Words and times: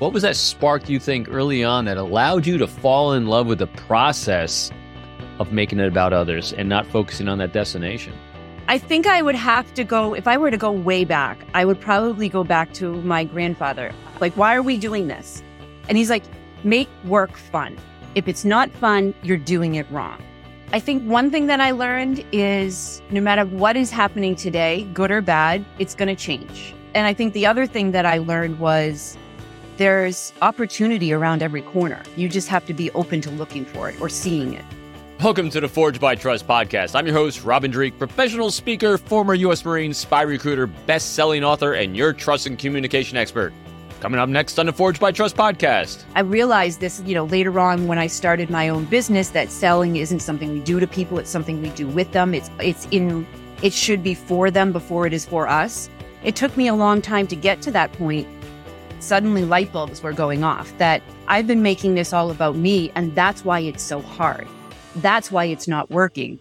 What 0.00 0.14
was 0.14 0.22
that 0.22 0.34
spark 0.34 0.88
you 0.88 0.98
think 0.98 1.28
early 1.30 1.62
on 1.62 1.84
that 1.84 1.98
allowed 1.98 2.46
you 2.46 2.56
to 2.56 2.66
fall 2.66 3.12
in 3.12 3.26
love 3.26 3.46
with 3.46 3.58
the 3.58 3.66
process 3.66 4.70
of 5.38 5.52
making 5.52 5.78
it 5.78 5.88
about 5.88 6.14
others 6.14 6.54
and 6.54 6.70
not 6.70 6.86
focusing 6.86 7.28
on 7.28 7.36
that 7.36 7.52
destination? 7.52 8.14
I 8.66 8.78
think 8.78 9.06
I 9.06 9.20
would 9.20 9.34
have 9.34 9.74
to 9.74 9.84
go, 9.84 10.14
if 10.14 10.26
I 10.26 10.38
were 10.38 10.50
to 10.50 10.56
go 10.56 10.72
way 10.72 11.04
back, 11.04 11.44
I 11.52 11.66
would 11.66 11.78
probably 11.78 12.30
go 12.30 12.44
back 12.44 12.72
to 12.74 12.94
my 13.02 13.24
grandfather. 13.24 13.92
Like, 14.20 14.34
why 14.38 14.54
are 14.54 14.62
we 14.62 14.78
doing 14.78 15.08
this? 15.08 15.42
And 15.90 15.98
he's 15.98 16.08
like, 16.08 16.24
make 16.64 16.88
work 17.04 17.36
fun. 17.36 17.76
If 18.14 18.26
it's 18.26 18.46
not 18.46 18.70
fun, 18.70 19.12
you're 19.22 19.36
doing 19.36 19.74
it 19.74 19.86
wrong. 19.90 20.22
I 20.72 20.80
think 20.80 21.02
one 21.02 21.30
thing 21.30 21.46
that 21.48 21.60
I 21.60 21.72
learned 21.72 22.24
is 22.32 23.02
no 23.10 23.20
matter 23.20 23.44
what 23.44 23.76
is 23.76 23.90
happening 23.90 24.34
today, 24.34 24.88
good 24.94 25.10
or 25.10 25.20
bad, 25.20 25.62
it's 25.78 25.94
going 25.94 26.08
to 26.08 26.16
change. 26.16 26.74
And 26.94 27.06
I 27.06 27.12
think 27.12 27.34
the 27.34 27.44
other 27.44 27.66
thing 27.66 27.90
that 27.90 28.06
I 28.06 28.16
learned 28.16 28.60
was 28.60 29.18
there's 29.80 30.34
opportunity 30.42 31.10
around 31.10 31.42
every 31.42 31.62
corner. 31.62 32.02
You 32.14 32.28
just 32.28 32.48
have 32.48 32.66
to 32.66 32.74
be 32.74 32.90
open 32.90 33.22
to 33.22 33.30
looking 33.30 33.64
for 33.64 33.88
it 33.88 33.98
or 33.98 34.10
seeing 34.10 34.52
it. 34.52 34.64
Welcome 35.22 35.48
to 35.48 35.60
the 35.60 35.68
Forge 35.68 35.98
by 35.98 36.16
Trust 36.16 36.46
podcast. 36.46 36.94
I'm 36.94 37.06
your 37.06 37.14
host, 37.14 37.44
Robin 37.44 37.70
Dreeke, 37.70 37.98
professional 37.98 38.50
speaker, 38.50 38.98
former 38.98 39.32
U.S. 39.32 39.64
Marine, 39.64 39.94
spy 39.94 40.20
recruiter, 40.20 40.66
best 40.66 41.14
selling 41.14 41.42
author, 41.42 41.72
and 41.72 41.96
your 41.96 42.12
trust 42.12 42.46
and 42.46 42.58
communication 42.58 43.16
expert. 43.16 43.54
Coming 44.00 44.20
up 44.20 44.28
next 44.28 44.58
on 44.58 44.66
the 44.66 44.72
Forge 44.74 45.00
by 45.00 45.12
Trust 45.12 45.34
podcast. 45.34 46.04
I 46.14 46.20
realized 46.20 46.80
this, 46.80 47.00
you 47.06 47.14
know, 47.14 47.24
later 47.24 47.58
on 47.58 47.86
when 47.86 47.96
I 47.96 48.06
started 48.06 48.50
my 48.50 48.68
own 48.68 48.84
business 48.84 49.30
that 49.30 49.50
selling 49.50 49.96
isn't 49.96 50.20
something 50.20 50.52
we 50.52 50.60
do 50.60 50.78
to 50.78 50.86
people, 50.86 51.18
it's 51.18 51.30
something 51.30 51.62
we 51.62 51.70
do 51.70 51.86
with 51.86 52.12
them. 52.12 52.34
It's 52.34 52.50
it's 52.60 52.86
in 52.90 53.26
it 53.62 53.72
should 53.72 54.02
be 54.02 54.12
for 54.12 54.50
them 54.50 54.72
before 54.72 55.06
it 55.06 55.14
is 55.14 55.24
for 55.24 55.48
us. 55.48 55.88
It 56.22 56.36
took 56.36 56.54
me 56.54 56.68
a 56.68 56.74
long 56.74 57.00
time 57.00 57.26
to 57.28 57.36
get 57.36 57.62
to 57.62 57.70
that 57.70 57.92
point. 57.92 58.28
Suddenly 59.00 59.44
light 59.44 59.72
bulbs 59.72 60.02
were 60.02 60.12
going 60.12 60.44
off 60.44 60.76
that 60.78 61.02
I've 61.26 61.46
been 61.46 61.62
making 61.62 61.94
this 61.94 62.12
all 62.12 62.30
about 62.30 62.54
me 62.54 62.92
and 62.94 63.14
that's 63.14 63.44
why 63.44 63.60
it's 63.60 63.82
so 63.82 64.00
hard. 64.00 64.46
That's 64.96 65.32
why 65.32 65.46
it's 65.46 65.66
not 65.66 65.90
working. 65.90 66.38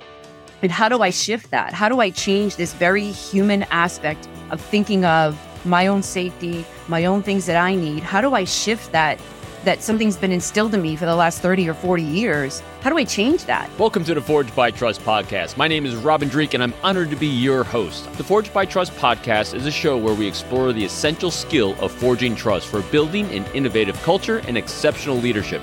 And 0.62 0.72
how 0.72 0.90
do 0.90 1.02
I 1.02 1.10
shift 1.10 1.52
that? 1.52 1.74
How 1.74 1.88
do 1.88 2.02
I 2.02 2.10
change 2.10 2.58
this 2.58 2.74
very 2.74 3.12
human 3.12 3.64
aspect 3.72 4.28
of 4.52 4.60
thinking 4.60 5.06
of 5.06 5.40
my 5.66 5.88
own 5.88 6.04
safety, 6.04 6.66
my 6.90 7.06
own 7.06 7.24
things 7.24 7.46
that 7.46 7.56
I 7.56 7.76
need? 7.76 8.04
How 8.04 8.20
do 8.20 8.34
I 8.34 8.44
shift 8.44 8.92
that? 8.92 9.20
That 9.66 9.84
something's 9.84 10.16
been 10.16 10.32
instilled 10.32 10.74
in 10.74 10.82
me 10.82 10.96
for 10.96 11.06
the 11.06 11.16
last 11.16 11.42
30 11.42 11.68
or 11.68 11.74
40 11.74 12.02
years. 12.02 12.64
How 12.80 12.90
do 12.90 12.98
I 12.98 13.04
change 13.04 13.44
that? 13.44 13.70
Welcome 13.78 14.06
to 14.06 14.14
the 14.14 14.22
Forged 14.22 14.56
by 14.56 14.72
Trust 14.72 15.02
podcast. 15.02 15.58
My 15.58 15.68
name 15.68 15.86
is 15.86 15.96
Robin 15.98 16.30
Dreeke, 16.30 16.54
and 16.54 16.64
I'm 16.64 16.74
honored 16.82 17.10
to 17.10 17.18
be 17.18 17.28
your 17.28 17.66
host. 17.66 18.06
The 18.14 18.24
Forged 18.24 18.54
by 18.54 18.64
Trust 18.64 18.94
podcast 18.94 19.54
is 19.54 19.66
a 19.66 19.72
show 19.72 19.98
where 19.98 20.14
we 20.14 20.26
explore 20.26 20.72
the 20.72 20.86
essential 20.86 21.30
skill 21.30 21.76
of 21.82 21.92
forging 21.92 22.36
trust 22.36 22.68
for 22.68 22.82
building 22.84 23.26
an 23.34 23.44
innovative 23.54 24.02
culture 24.02 24.38
and 24.48 24.58
exceptional 24.58 25.18
leadership. 25.18 25.62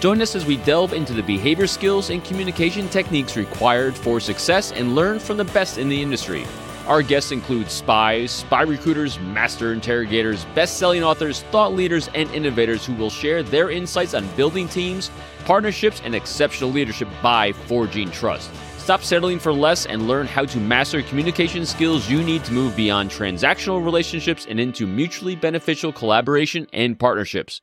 Join 0.00 0.20
us 0.20 0.34
as 0.34 0.44
we 0.44 0.56
delve 0.56 0.92
into 0.92 1.12
the 1.12 1.22
behavior 1.22 1.68
skills 1.68 2.10
and 2.10 2.24
communication 2.24 2.88
techniques 2.88 3.36
required 3.36 3.96
for 3.96 4.18
success 4.18 4.72
and 4.72 4.96
learn 4.96 5.20
from 5.20 5.36
the 5.36 5.44
best 5.44 5.78
in 5.78 5.88
the 5.88 6.02
industry. 6.02 6.44
Our 6.88 7.02
guests 7.02 7.32
include 7.32 7.70
spies, 7.70 8.30
spy 8.30 8.62
recruiters, 8.62 9.20
master 9.20 9.74
interrogators, 9.74 10.46
best 10.54 10.78
selling 10.78 11.04
authors, 11.04 11.42
thought 11.50 11.74
leaders, 11.74 12.08
and 12.14 12.30
innovators 12.30 12.86
who 12.86 12.94
will 12.94 13.10
share 13.10 13.42
their 13.42 13.70
insights 13.70 14.14
on 14.14 14.26
building 14.36 14.68
teams, 14.68 15.10
partnerships, 15.44 16.00
and 16.02 16.14
exceptional 16.14 16.70
leadership 16.70 17.06
by 17.22 17.52
forging 17.52 18.10
trust. 18.10 18.50
Stop 18.78 19.02
settling 19.02 19.38
for 19.38 19.52
less 19.52 19.84
and 19.84 20.08
learn 20.08 20.26
how 20.26 20.46
to 20.46 20.58
master 20.58 21.02
communication 21.02 21.66
skills 21.66 22.08
you 22.08 22.24
need 22.24 22.42
to 22.44 22.54
move 22.54 22.74
beyond 22.74 23.10
transactional 23.10 23.84
relationships 23.84 24.46
and 24.48 24.58
into 24.58 24.86
mutually 24.86 25.36
beneficial 25.36 25.92
collaboration 25.92 26.66
and 26.72 26.98
partnerships. 26.98 27.60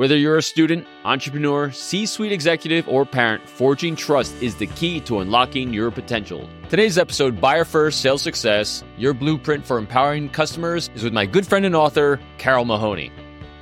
Whether 0.00 0.16
you're 0.16 0.38
a 0.38 0.42
student, 0.42 0.86
entrepreneur, 1.04 1.70
C 1.72 2.06
suite 2.06 2.32
executive, 2.32 2.88
or 2.88 3.04
parent, 3.04 3.46
forging 3.46 3.94
trust 3.94 4.34
is 4.42 4.54
the 4.56 4.66
key 4.68 4.98
to 5.00 5.20
unlocking 5.20 5.74
your 5.74 5.90
potential. 5.90 6.48
Today's 6.70 6.96
episode, 6.96 7.38
Buyer 7.38 7.66
First 7.66 8.00
Sales 8.00 8.22
Success, 8.22 8.82
your 8.96 9.12
blueprint 9.12 9.66
for 9.66 9.76
empowering 9.76 10.30
customers, 10.30 10.88
is 10.94 11.04
with 11.04 11.12
my 11.12 11.26
good 11.26 11.46
friend 11.46 11.66
and 11.66 11.76
author, 11.76 12.18
Carole 12.38 12.64
Mahoney. 12.64 13.12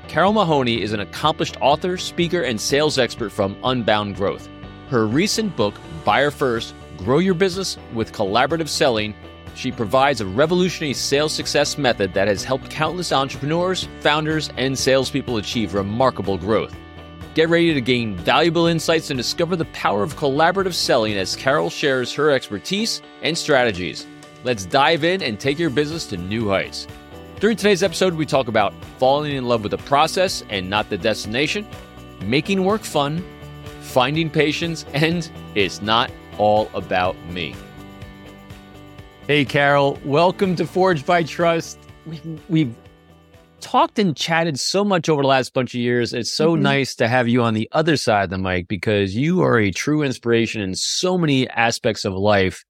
Carole 0.07 0.33
Mahoney 0.33 0.81
is 0.81 0.93
an 0.93 1.01
accomplished 1.01 1.57
author, 1.61 1.97
speaker, 1.97 2.43
and 2.43 2.61
sales 2.61 2.99
expert 2.99 3.31
from 3.31 3.57
Unbound 3.65 4.15
Growth. 4.15 4.49
Her 4.91 5.09
recent 5.09 5.57
book, 5.57 5.75
Buyer 6.05 6.31
First 6.31 6.73
Grow 6.99 7.19
Your 7.19 7.35
Business 7.35 7.79
with 7.93 8.13
Collaborative 8.13 8.69
Selling, 8.69 9.13
she 9.59 9.73
provides 9.73 10.21
a 10.21 10.27
revolutionary 10.27 10.95
sales 10.95 11.35
success 11.35 11.77
method 11.77 12.15
that 12.15 12.29
has 12.29 12.45
helped 12.45 12.71
countless 12.71 13.11
entrepreneurs, 13.11 13.89
founders, 13.99 14.51
and 14.57 14.79
salespeople 14.79 15.37
achieve 15.39 15.75
remarkable 15.75 16.39
growth. 16.39 16.73
Get 17.35 17.49
ready 17.49 17.75
to 17.75 17.81
gain 17.81 18.15
valuable 18.15 18.69
insights 18.69 19.11
and 19.11 19.19
discover 19.19 19.57
the 19.57 19.65
power 19.67 20.05
of 20.05 20.15
collaborative 20.15 20.75
selling 20.75 21.15
as 21.15 21.35
Carole 21.35 21.71
shares 21.71 22.13
her 22.13 22.31
expertise 22.31 23.03
and 23.23 23.37
strategies. 23.37 24.07
Let's 24.45 24.65
dive 24.65 25.03
in 25.03 25.23
and 25.23 25.41
take 25.41 25.59
your 25.59 25.71
business 25.71 26.07
to 26.07 26.17
new 26.17 26.49
heights. 26.49 26.87
During 27.41 27.57
today's 27.57 27.83
episode, 27.83 28.15
we 28.15 28.27
talk 28.27 28.47
about 28.47 28.73
falling 28.99 29.35
in 29.35 29.47
love 29.47 29.63
with 29.63 29.73
the 29.73 29.79
process 29.79 30.45
and 30.51 30.71
not 30.71 30.89
the 30.89 30.99
destination, 30.99 31.67
making 32.23 32.63
work 32.65 32.83
fun, 32.83 33.25
finding 33.81 34.31
patience, 34.31 34.85
and 34.95 35.29
it's 35.57 35.83
not 35.83 36.13
all 36.39 36.71
about 36.75 37.17
me. 37.27 37.57
Hey, 39.29 39.45
Carole, 39.45 39.99
welcome 40.07 40.57
to 40.57 40.67
Forged 40.67 41.05
by 41.05 41.23
Trust. 41.23 41.79
We've 42.49 42.75
talked 43.61 43.99
and 43.99 44.17
chatted 44.17 44.59
so 44.59 44.83
much 44.83 45.11
over 45.11 45.21
the 45.21 45.29
last 45.29 45.53
bunch 45.53 45.75
of 45.75 45.81
years. 45.81 46.15
It's 46.15 46.33
so 46.33 46.55
mm-hmm. 46.55 46.63
nice 46.63 46.95
to 46.95 47.09
have 47.09 47.29
you 47.29 47.43
on 47.43 47.53
the 47.53 47.69
other 47.73 47.99
side 47.99 48.25
of 48.25 48.31
the 48.31 48.39
mic 48.39 48.69
because 48.69 49.15
you 49.15 49.43
are 49.43 49.59
a 49.59 49.71
true 49.71 50.03
inspiration 50.03 50.63
in 50.63 50.75
so 50.75 51.19
many 51.19 51.47
aspects 51.51 52.07
of 52.07 52.15
life. 52.15 52.65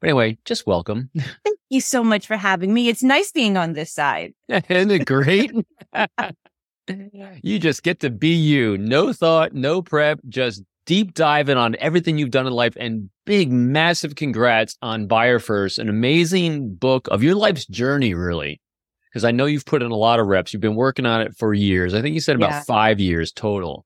But 0.00 0.08
anyway, 0.08 0.38
just 0.46 0.66
welcome. 0.66 1.10
Thank 1.44 1.58
you 1.68 1.82
so 1.82 2.02
much 2.02 2.26
for 2.26 2.38
having 2.38 2.72
me. 2.72 2.88
It's 2.88 3.02
nice 3.02 3.30
being 3.30 3.58
on 3.58 3.74
this 3.74 3.92
side. 3.92 4.32
Isn't 4.48 4.90
it 4.90 5.04
great? 5.04 5.52
you 7.42 7.58
just 7.58 7.82
get 7.82 8.00
to 8.00 8.08
be 8.08 8.32
you. 8.32 8.78
No 8.78 9.12
thought, 9.12 9.52
no 9.52 9.82
prep, 9.82 10.20
just 10.26 10.62
deep 10.88 11.12
diving 11.12 11.58
on 11.58 11.76
everything 11.78 12.16
you've 12.16 12.30
done 12.30 12.46
in 12.46 12.52
life 12.54 12.72
and 12.80 13.10
big, 13.26 13.52
massive 13.52 14.14
congrats 14.14 14.74
on 14.80 15.06
Buyer 15.06 15.38
First, 15.38 15.78
an 15.78 15.90
amazing 15.90 16.76
book 16.76 17.08
of 17.08 17.22
your 17.22 17.34
life's 17.34 17.66
journey, 17.66 18.14
really. 18.14 18.62
Because 19.10 19.22
I 19.22 19.30
know 19.30 19.44
you've 19.44 19.66
put 19.66 19.82
in 19.82 19.90
a 19.90 19.96
lot 19.96 20.18
of 20.18 20.26
reps. 20.26 20.54
You've 20.54 20.62
been 20.62 20.76
working 20.76 21.04
on 21.04 21.20
it 21.20 21.36
for 21.36 21.52
years. 21.52 21.92
I 21.92 22.00
think 22.00 22.14
you 22.14 22.20
said 22.20 22.36
about 22.36 22.50
yeah. 22.50 22.62
five 22.62 23.00
years 23.00 23.32
total. 23.32 23.84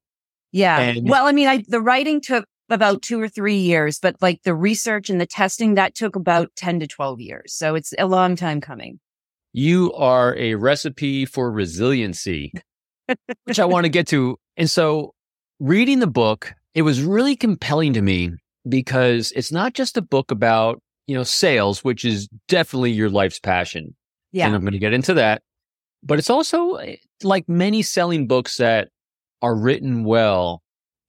Yeah. 0.52 0.78
And 0.78 1.08
well, 1.08 1.26
I 1.26 1.32
mean, 1.32 1.48
I, 1.48 1.64
the 1.66 1.80
writing 1.80 2.20
took 2.20 2.44
about 2.70 3.02
two 3.02 3.20
or 3.20 3.28
three 3.28 3.56
years, 3.56 3.98
but 3.98 4.14
like 4.20 4.40
the 4.44 4.54
research 4.54 5.10
and 5.10 5.20
the 5.20 5.26
testing, 5.26 5.74
that 5.74 5.96
took 5.96 6.14
about 6.14 6.50
10 6.54 6.78
to 6.80 6.86
12 6.86 7.20
years. 7.20 7.52
So 7.52 7.74
it's 7.74 7.92
a 7.98 8.06
long 8.06 8.36
time 8.36 8.60
coming. 8.60 9.00
You 9.52 9.92
are 9.94 10.36
a 10.36 10.54
recipe 10.54 11.26
for 11.26 11.50
resiliency, 11.50 12.52
which 13.44 13.58
I 13.58 13.64
want 13.64 13.86
to 13.86 13.90
get 13.90 14.06
to. 14.08 14.38
And 14.56 14.70
so 14.70 15.14
reading 15.58 15.98
the 15.98 16.06
book, 16.06 16.54
it 16.74 16.82
was 16.82 17.02
really 17.02 17.36
compelling 17.36 17.92
to 17.94 18.02
me 18.02 18.32
because 18.68 19.32
it's 19.32 19.52
not 19.52 19.74
just 19.74 19.96
a 19.96 20.02
book 20.02 20.30
about, 20.30 20.80
you 21.06 21.16
know, 21.16 21.24
sales, 21.24 21.84
which 21.84 22.04
is 22.04 22.28
definitely 22.48 22.92
your 22.92 23.10
life's 23.10 23.38
passion. 23.38 23.94
Yeah. 24.32 24.46
And 24.46 24.54
I'm 24.54 24.62
going 24.62 24.72
to 24.72 24.78
get 24.78 24.92
into 24.92 25.14
that. 25.14 25.42
But 26.02 26.18
it's 26.18 26.30
also 26.30 26.74
eh, 26.76 26.96
like 27.22 27.48
many 27.48 27.82
selling 27.82 28.26
books 28.26 28.56
that 28.56 28.88
are 29.42 29.54
written 29.54 30.04
well. 30.04 30.62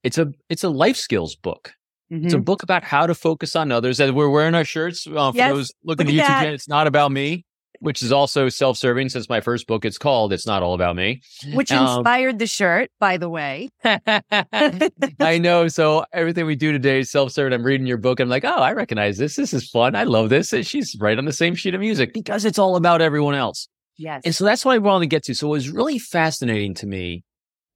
It's 0.03 0.18
a, 0.18 0.31
it's 0.50 0.63
a 0.63 0.69
life 0.69 0.97
skills 0.97 1.35
book. 1.35 1.74
Mm-hmm. 2.12 2.25
It's 2.25 2.34
a 2.34 2.38
mm-hmm. 2.38 2.44
book 2.44 2.63
about 2.63 2.84
how 2.84 3.07
to 3.07 3.16
focus 3.16 3.56
on 3.56 3.72
others. 3.72 4.00
As 4.00 4.12
we're 4.12 4.30
wearing 4.30 4.56
our 4.56 4.66
shirts, 4.66 5.07
uh, 5.07 5.31
for 5.31 5.38
yes, 5.38 5.53
those 5.53 5.72
looking 5.84 6.07
at 6.07 6.13
YouTube, 6.13 6.28
channel, 6.28 6.53
it's 6.53 6.68
not 6.68 6.88
about 6.88 7.12
me 7.12 7.45
which 7.80 8.02
is 8.02 8.12
also 8.12 8.50
self 8.50 8.78
serving 8.78 9.10
since 9.10 9.30
my 9.30 9.42
first 9.42 9.68
book, 9.68 9.86
it's 9.86 9.98
called 9.98 10.34
It's 10.34 10.46
Not 10.46 10.64
All 10.64 10.74
About 10.74 10.96
Me. 10.96 11.22
Which 11.54 11.72
um, 11.72 11.98
inspired 11.98 12.34
um, 12.34 12.38
the 12.38 12.48
shirt, 12.48 12.90
by 13.00 13.18
the 13.18 13.30
way. 13.30 13.70
I 13.84 15.40
know. 15.40 15.68
So 15.68 16.06
everything 16.14 16.46
we 16.46 16.56
do 16.56 16.72
today 16.72 17.00
is 17.00 17.12
self 17.12 17.31
serving. 17.31 17.54
I'm 17.54 17.64
reading 17.64 17.88
your 17.88 17.98
book. 17.98 18.20
I'm 18.20 18.30
like, 18.30 18.46
oh, 18.46 18.50
I 18.50 18.74
recognize 18.74 19.18
this. 19.18 19.36
This 19.36 19.54
is 19.54 19.70
fun. 19.70 19.96
I 19.96 20.04
love 20.04 20.30
this. 20.30 20.54
And 20.54 20.66
she's 20.66 20.96
right 21.00 21.18
on 21.18 21.25
the 21.25 21.34
same 21.34 21.56
sheet 21.56 21.74
of 21.74 21.81
music 21.81 22.14
because 22.14 22.46
it's 22.46 22.60
all 22.60 22.75
about 22.75 23.02
everyone 23.02 23.36
else. 23.36 23.68
Yes. 23.98 24.22
And 24.26 24.34
so 24.34 24.46
that's 24.46 24.66
what 24.66 24.76
I 24.76 24.80
wanted 24.80 25.06
to 25.06 25.08
get 25.08 25.24
to. 25.26 25.36
So 25.36 25.48
what 25.48 25.54
was 25.54 25.69
really 25.69 26.00
fascinating 26.00 26.74
to 26.76 26.88
me 26.88 27.24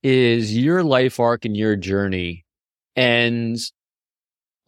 is 0.04 0.56
your 0.56 0.84
life 0.84 1.20
arc 1.20 1.46
and 1.46 1.56
your 1.56 1.76
journey. 1.76 2.46
And 2.96 3.58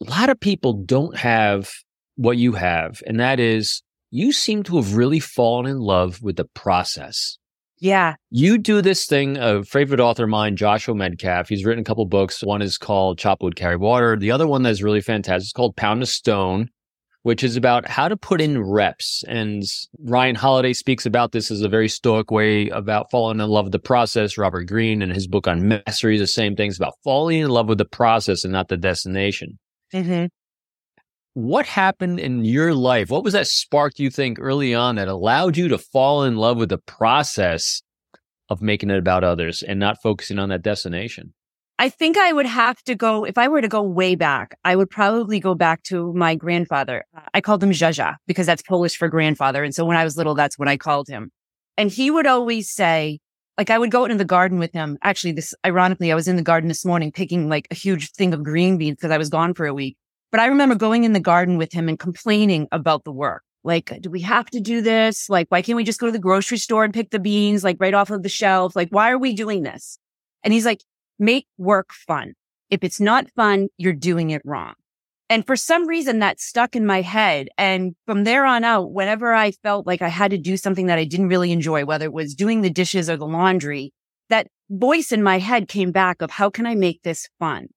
a 0.06 0.10
lot 0.10 0.30
of 0.30 0.38
people 0.38 0.72
don't 0.72 1.16
have 1.16 1.70
what 2.16 2.36
you 2.36 2.52
have, 2.52 3.02
and 3.06 3.18
that 3.20 3.40
is 3.40 3.82
you 4.10 4.32
seem 4.32 4.62
to 4.64 4.76
have 4.76 4.94
really 4.94 5.20
fallen 5.20 5.66
in 5.66 5.78
love 5.78 6.22
with 6.22 6.36
the 6.36 6.44
process. 6.44 7.38
Yeah. 7.78 8.16
You 8.28 8.58
do 8.58 8.82
this 8.82 9.06
thing, 9.06 9.38
a 9.38 9.64
favorite 9.64 10.00
author 10.00 10.24
of 10.24 10.30
mine, 10.30 10.56
Joshua 10.56 10.94
Medcalf. 10.94 11.48
He's 11.48 11.64
written 11.64 11.80
a 11.80 11.84
couple 11.84 12.04
books. 12.04 12.42
One 12.44 12.60
is 12.60 12.76
called 12.76 13.18
Chop 13.18 13.42
Wood, 13.42 13.56
Carry 13.56 13.76
Water. 13.76 14.16
The 14.16 14.30
other 14.30 14.46
one 14.46 14.62
that's 14.62 14.82
really 14.82 15.00
fantastic 15.00 15.46
is 15.46 15.52
called 15.52 15.76
Pound 15.76 16.02
of 16.02 16.08
Stone, 16.08 16.68
which 17.22 17.42
is 17.42 17.56
about 17.56 17.88
how 17.88 18.08
to 18.08 18.18
put 18.18 18.42
in 18.42 18.62
reps. 18.62 19.24
And 19.26 19.62
Ryan 19.98 20.34
Holiday 20.34 20.74
speaks 20.74 21.06
about 21.06 21.32
this 21.32 21.50
as 21.50 21.62
a 21.62 21.70
very 21.70 21.88
stoic 21.88 22.30
way 22.30 22.68
about 22.68 23.10
falling 23.10 23.40
in 23.40 23.48
love 23.48 23.64
with 23.64 23.72
the 23.72 23.78
process. 23.78 24.36
Robert 24.36 24.64
Greene 24.64 25.00
in 25.00 25.08
his 25.08 25.26
book 25.26 25.48
on 25.48 25.66
mastery 25.66 26.16
is 26.16 26.20
the 26.20 26.26
same 26.26 26.56
things 26.56 26.76
about 26.76 26.94
falling 27.02 27.40
in 27.40 27.48
love 27.48 27.68
with 27.68 27.78
the 27.78 27.86
process 27.86 28.44
and 28.44 28.52
not 28.52 28.68
the 28.68 28.76
destination. 28.76 29.58
Mm-hmm. 29.94 30.26
What 31.40 31.64
happened 31.64 32.20
in 32.20 32.44
your 32.44 32.74
life? 32.74 33.08
What 33.08 33.24
was 33.24 33.32
that 33.32 33.46
spark 33.46 33.98
you 33.98 34.10
think 34.10 34.38
early 34.38 34.74
on 34.74 34.96
that 34.96 35.08
allowed 35.08 35.56
you 35.56 35.68
to 35.68 35.78
fall 35.78 36.22
in 36.24 36.36
love 36.36 36.58
with 36.58 36.68
the 36.68 36.76
process 36.76 37.80
of 38.50 38.60
making 38.60 38.90
it 38.90 38.98
about 38.98 39.24
others 39.24 39.62
and 39.62 39.80
not 39.80 40.02
focusing 40.02 40.38
on 40.38 40.50
that 40.50 40.60
destination? 40.60 41.32
I 41.78 41.88
think 41.88 42.18
I 42.18 42.34
would 42.34 42.44
have 42.44 42.82
to 42.82 42.94
go, 42.94 43.24
if 43.24 43.38
I 43.38 43.48
were 43.48 43.62
to 43.62 43.68
go 43.68 43.80
way 43.80 44.16
back, 44.16 44.58
I 44.66 44.76
would 44.76 44.90
probably 44.90 45.40
go 45.40 45.54
back 45.54 45.82
to 45.84 46.12
my 46.12 46.34
grandfather. 46.34 47.04
I 47.32 47.40
called 47.40 47.62
him 47.62 47.70
Jaja 47.70 48.16
because 48.26 48.44
that's 48.44 48.60
Polish 48.60 48.98
for 48.98 49.08
grandfather. 49.08 49.64
And 49.64 49.74
so 49.74 49.86
when 49.86 49.96
I 49.96 50.04
was 50.04 50.18
little, 50.18 50.34
that's 50.34 50.58
what 50.58 50.68
I 50.68 50.76
called 50.76 51.08
him. 51.08 51.30
And 51.78 51.90
he 51.90 52.10
would 52.10 52.26
always 52.26 52.70
say, 52.70 53.18
like 53.56 53.70
I 53.70 53.78
would 53.78 53.90
go 53.90 54.04
into 54.04 54.18
the 54.18 54.26
garden 54.26 54.58
with 54.58 54.74
him. 54.74 54.98
Actually, 55.02 55.32
this 55.32 55.54
ironically, 55.64 56.12
I 56.12 56.16
was 56.16 56.28
in 56.28 56.36
the 56.36 56.42
garden 56.42 56.68
this 56.68 56.84
morning 56.84 57.12
picking 57.12 57.48
like 57.48 57.66
a 57.70 57.74
huge 57.74 58.12
thing 58.12 58.34
of 58.34 58.44
green 58.44 58.76
beans 58.76 58.96
because 58.96 59.10
I 59.10 59.16
was 59.16 59.30
gone 59.30 59.54
for 59.54 59.64
a 59.64 59.72
week. 59.72 59.96
But 60.30 60.40
I 60.40 60.46
remember 60.46 60.74
going 60.74 61.04
in 61.04 61.12
the 61.12 61.20
garden 61.20 61.58
with 61.58 61.72
him 61.72 61.88
and 61.88 61.98
complaining 61.98 62.68
about 62.70 63.04
the 63.04 63.12
work. 63.12 63.42
Like, 63.62 63.92
do 64.00 64.10
we 64.10 64.20
have 64.22 64.48
to 64.50 64.60
do 64.60 64.80
this? 64.80 65.28
Like, 65.28 65.46
why 65.50 65.60
can't 65.60 65.76
we 65.76 65.84
just 65.84 66.00
go 66.00 66.06
to 66.06 66.12
the 66.12 66.18
grocery 66.18 66.56
store 66.56 66.84
and 66.84 66.94
pick 66.94 67.10
the 67.10 67.18
beans 67.18 67.62
like 67.62 67.76
right 67.78 67.94
off 67.94 68.10
of 68.10 68.22
the 68.22 68.28
shelf? 68.28 68.74
Like, 68.74 68.88
why 68.90 69.10
are 69.10 69.18
we 69.18 69.34
doing 69.34 69.62
this? 69.62 69.98
And 70.42 70.54
he's 70.54 70.64
like, 70.64 70.82
make 71.18 71.46
work 71.58 71.92
fun. 71.92 72.32
If 72.70 72.84
it's 72.84 73.00
not 73.00 73.30
fun, 73.32 73.68
you're 73.76 73.92
doing 73.92 74.30
it 74.30 74.42
wrong. 74.44 74.74
And 75.28 75.46
for 75.46 75.56
some 75.56 75.86
reason 75.86 76.20
that 76.20 76.40
stuck 76.40 76.74
in 76.74 76.86
my 76.86 77.02
head. 77.02 77.48
And 77.58 77.94
from 78.06 78.24
there 78.24 78.44
on 78.44 78.64
out, 78.64 78.92
whenever 78.92 79.32
I 79.34 79.52
felt 79.52 79.86
like 79.86 80.02
I 80.02 80.08
had 80.08 80.30
to 80.30 80.38
do 80.38 80.56
something 80.56 80.86
that 80.86 80.98
I 80.98 81.04
didn't 81.04 81.28
really 81.28 81.52
enjoy, 81.52 81.84
whether 81.84 82.06
it 82.06 82.12
was 82.12 82.34
doing 82.34 82.62
the 82.62 82.70
dishes 82.70 83.10
or 83.10 83.16
the 83.16 83.26
laundry, 83.26 83.92
that 84.28 84.48
voice 84.70 85.12
in 85.12 85.22
my 85.22 85.38
head 85.38 85.68
came 85.68 85.92
back 85.92 86.22
of 86.22 86.30
how 86.30 86.50
can 86.50 86.66
I 86.66 86.74
make 86.74 87.02
this 87.02 87.28
fun? 87.38 87.68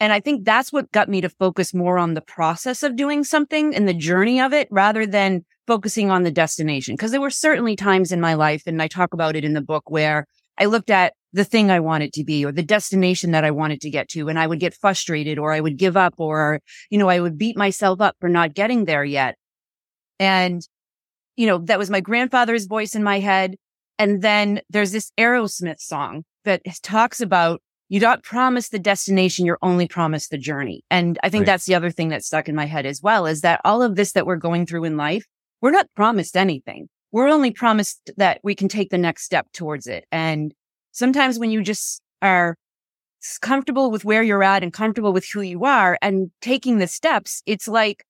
And 0.00 0.12
I 0.14 0.20
think 0.20 0.44
that's 0.44 0.72
what 0.72 0.90
got 0.92 1.10
me 1.10 1.20
to 1.20 1.28
focus 1.28 1.74
more 1.74 1.98
on 1.98 2.14
the 2.14 2.22
process 2.22 2.82
of 2.82 2.96
doing 2.96 3.22
something 3.22 3.74
and 3.74 3.86
the 3.86 3.94
journey 3.94 4.40
of 4.40 4.54
it 4.54 4.66
rather 4.70 5.06
than 5.06 5.44
focusing 5.66 6.10
on 6.10 6.22
the 6.22 6.30
destination. 6.30 6.96
Cause 6.96 7.10
there 7.10 7.20
were 7.20 7.30
certainly 7.30 7.76
times 7.76 8.10
in 8.10 8.20
my 8.20 8.34
life, 8.34 8.62
and 8.66 8.80
I 8.80 8.88
talk 8.88 9.12
about 9.12 9.36
it 9.36 9.44
in 9.44 9.52
the 9.52 9.60
book 9.60 9.90
where 9.90 10.26
I 10.58 10.64
looked 10.64 10.90
at 10.90 11.12
the 11.32 11.44
thing 11.44 11.70
I 11.70 11.80
wanted 11.80 12.12
to 12.14 12.24
be 12.24 12.44
or 12.44 12.52
the 12.52 12.62
destination 12.62 13.30
that 13.32 13.44
I 13.44 13.50
wanted 13.50 13.80
to 13.82 13.90
get 13.90 14.08
to. 14.10 14.28
And 14.28 14.38
I 14.38 14.46
would 14.46 14.58
get 14.58 14.74
frustrated 14.74 15.38
or 15.38 15.52
I 15.52 15.60
would 15.60 15.76
give 15.76 15.96
up 15.96 16.14
or, 16.18 16.60
you 16.90 16.98
know, 16.98 17.08
I 17.08 17.20
would 17.20 17.38
beat 17.38 17.56
myself 17.56 18.00
up 18.00 18.16
for 18.20 18.28
not 18.28 18.54
getting 18.54 18.84
there 18.84 19.04
yet. 19.04 19.36
And, 20.18 20.60
you 21.36 21.46
know, 21.46 21.58
that 21.58 21.78
was 21.78 21.88
my 21.88 22.00
grandfather's 22.00 22.66
voice 22.66 22.94
in 22.94 23.02
my 23.02 23.20
head. 23.20 23.56
And 23.98 24.22
then 24.22 24.60
there's 24.70 24.92
this 24.92 25.12
Aerosmith 25.18 25.80
song 25.80 26.24
that 26.44 26.62
talks 26.82 27.20
about 27.20 27.62
you 27.90 27.98
don't 27.98 28.22
promise 28.22 28.68
the 28.68 28.78
destination, 28.78 29.44
you're 29.44 29.58
only 29.62 29.88
promised 29.88 30.30
the 30.30 30.38
journey. 30.38 30.84
And 30.92 31.18
I 31.24 31.28
think 31.28 31.42
right. 31.42 31.46
that's 31.46 31.66
the 31.66 31.74
other 31.74 31.90
thing 31.90 32.08
that 32.10 32.24
stuck 32.24 32.48
in 32.48 32.54
my 32.54 32.66
head 32.66 32.86
as 32.86 33.02
well 33.02 33.26
is 33.26 33.40
that 33.40 33.60
all 33.64 33.82
of 33.82 33.96
this 33.96 34.12
that 34.12 34.26
we're 34.26 34.36
going 34.36 34.64
through 34.64 34.84
in 34.84 34.96
life, 34.96 35.26
we're 35.60 35.72
not 35.72 35.88
promised 35.96 36.36
anything. 36.36 36.88
We're 37.10 37.28
only 37.28 37.50
promised 37.50 38.12
that 38.16 38.40
we 38.44 38.54
can 38.54 38.68
take 38.68 38.90
the 38.90 38.96
next 38.96 39.24
step 39.24 39.48
towards 39.52 39.88
it. 39.88 40.04
And 40.12 40.54
sometimes 40.92 41.40
when 41.40 41.50
you 41.50 41.62
just 41.62 42.00
are 42.22 42.54
comfortable 43.40 43.90
with 43.90 44.04
where 44.04 44.22
you're 44.22 44.44
at 44.44 44.62
and 44.62 44.72
comfortable 44.72 45.12
with 45.12 45.26
who 45.26 45.40
you 45.40 45.64
are 45.64 45.98
and 46.00 46.30
taking 46.40 46.78
the 46.78 46.86
steps, 46.86 47.42
it's 47.44 47.66
like 47.66 48.04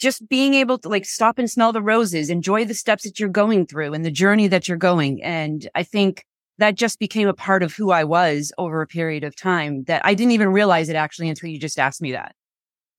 just 0.00 0.28
being 0.28 0.54
able 0.54 0.78
to 0.78 0.88
like 0.88 1.04
stop 1.04 1.38
and 1.38 1.48
smell 1.48 1.72
the 1.72 1.80
roses, 1.80 2.28
enjoy 2.28 2.64
the 2.64 2.74
steps 2.74 3.04
that 3.04 3.20
you're 3.20 3.28
going 3.28 3.66
through 3.66 3.94
and 3.94 4.04
the 4.04 4.10
journey 4.10 4.48
that 4.48 4.66
you're 4.66 4.76
going. 4.76 5.22
And 5.22 5.68
I 5.76 5.84
think 5.84 6.24
that 6.58 6.74
just 6.74 6.98
became 6.98 7.28
a 7.28 7.34
part 7.34 7.62
of 7.62 7.74
who 7.74 7.90
I 7.90 8.04
was 8.04 8.52
over 8.58 8.82
a 8.82 8.86
period 8.86 9.24
of 9.24 9.36
time 9.36 9.84
that 9.84 10.02
I 10.04 10.14
didn't 10.14 10.32
even 10.32 10.48
realize 10.48 10.88
it 10.88 10.96
actually 10.96 11.28
until 11.28 11.50
you 11.50 11.58
just 11.58 11.78
asked 11.78 12.00
me 12.00 12.12
that. 12.12 12.34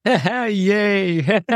Yay. 0.51 1.41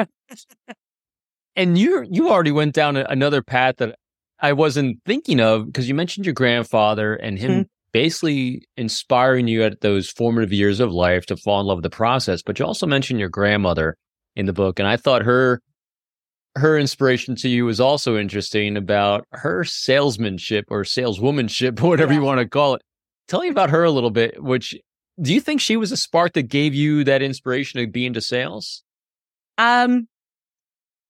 and 1.56 1.78
you 1.78 2.06
you 2.10 2.30
already 2.30 2.52
went 2.52 2.74
down 2.74 2.98
another 2.98 3.42
path 3.42 3.76
that 3.78 3.96
I 4.40 4.54
wasn't 4.54 5.00
thinking 5.06 5.40
of 5.40 5.68
because 5.68 5.88
you 5.88 5.96
mentioned 5.96 6.26
your 6.26 6.34
grandfather 6.34 7.14
and 7.14 7.38
him 7.38 7.52
mm-hmm. 7.52 7.62
basically 7.92 8.68
inspiring 8.76 9.48
you 9.48 9.64
at 9.64 9.82
those 9.82 10.10
formative 10.10 10.52
years 10.52 10.80
of 10.80 10.92
life 10.92 11.26
to 11.28 11.38
fall 11.38 11.62
in 11.62 11.68
love 11.68 11.78
with 11.78 11.84
the 11.84 11.90
process. 11.90 12.42
But 12.42 12.58
you 12.60 12.66
also 12.66 12.88
mentioned 12.88 13.20
your 13.20 13.30
grandmother 13.30 13.96
in 14.36 14.48
the 14.48 14.54
book, 14.54 14.80
and 14.80 14.88
I 14.88 14.98
thought 14.98 15.24
her 15.24 15.62
her 16.56 16.78
inspiration 16.78 17.36
to 17.36 17.50
you 17.50 17.66
was 17.66 17.80
also 17.80 18.18
interesting 18.18 18.78
about 18.78 19.26
her 19.32 19.64
salesmanship 19.64 20.66
or 20.70 20.84
saleswomanship, 20.84 21.82
whatever 21.82 22.14
yeah. 22.14 22.20
you 22.20 22.26
want 22.26 22.40
to 22.40 22.48
call 22.48 22.76
it. 22.76 22.82
Tell 23.28 23.42
me 23.42 23.50
about 23.50 23.70
her 23.70 23.84
a 23.84 23.92
little 23.92 24.12
bit. 24.12 24.42
Which 24.44 24.76
do 25.22 25.34
you 25.34 25.42
think 25.42 25.62
she 25.62 25.78
was 25.78 25.92
a 25.92 25.98
spark 25.98 26.34
that 26.34 26.44
gave 26.44 26.74
you 26.74 27.04
that 27.04 27.22
inspiration 27.22 27.80
to 27.80 27.88
be 27.88 28.06
into 28.06 28.22
sales? 28.22 28.84
Um, 29.58 30.08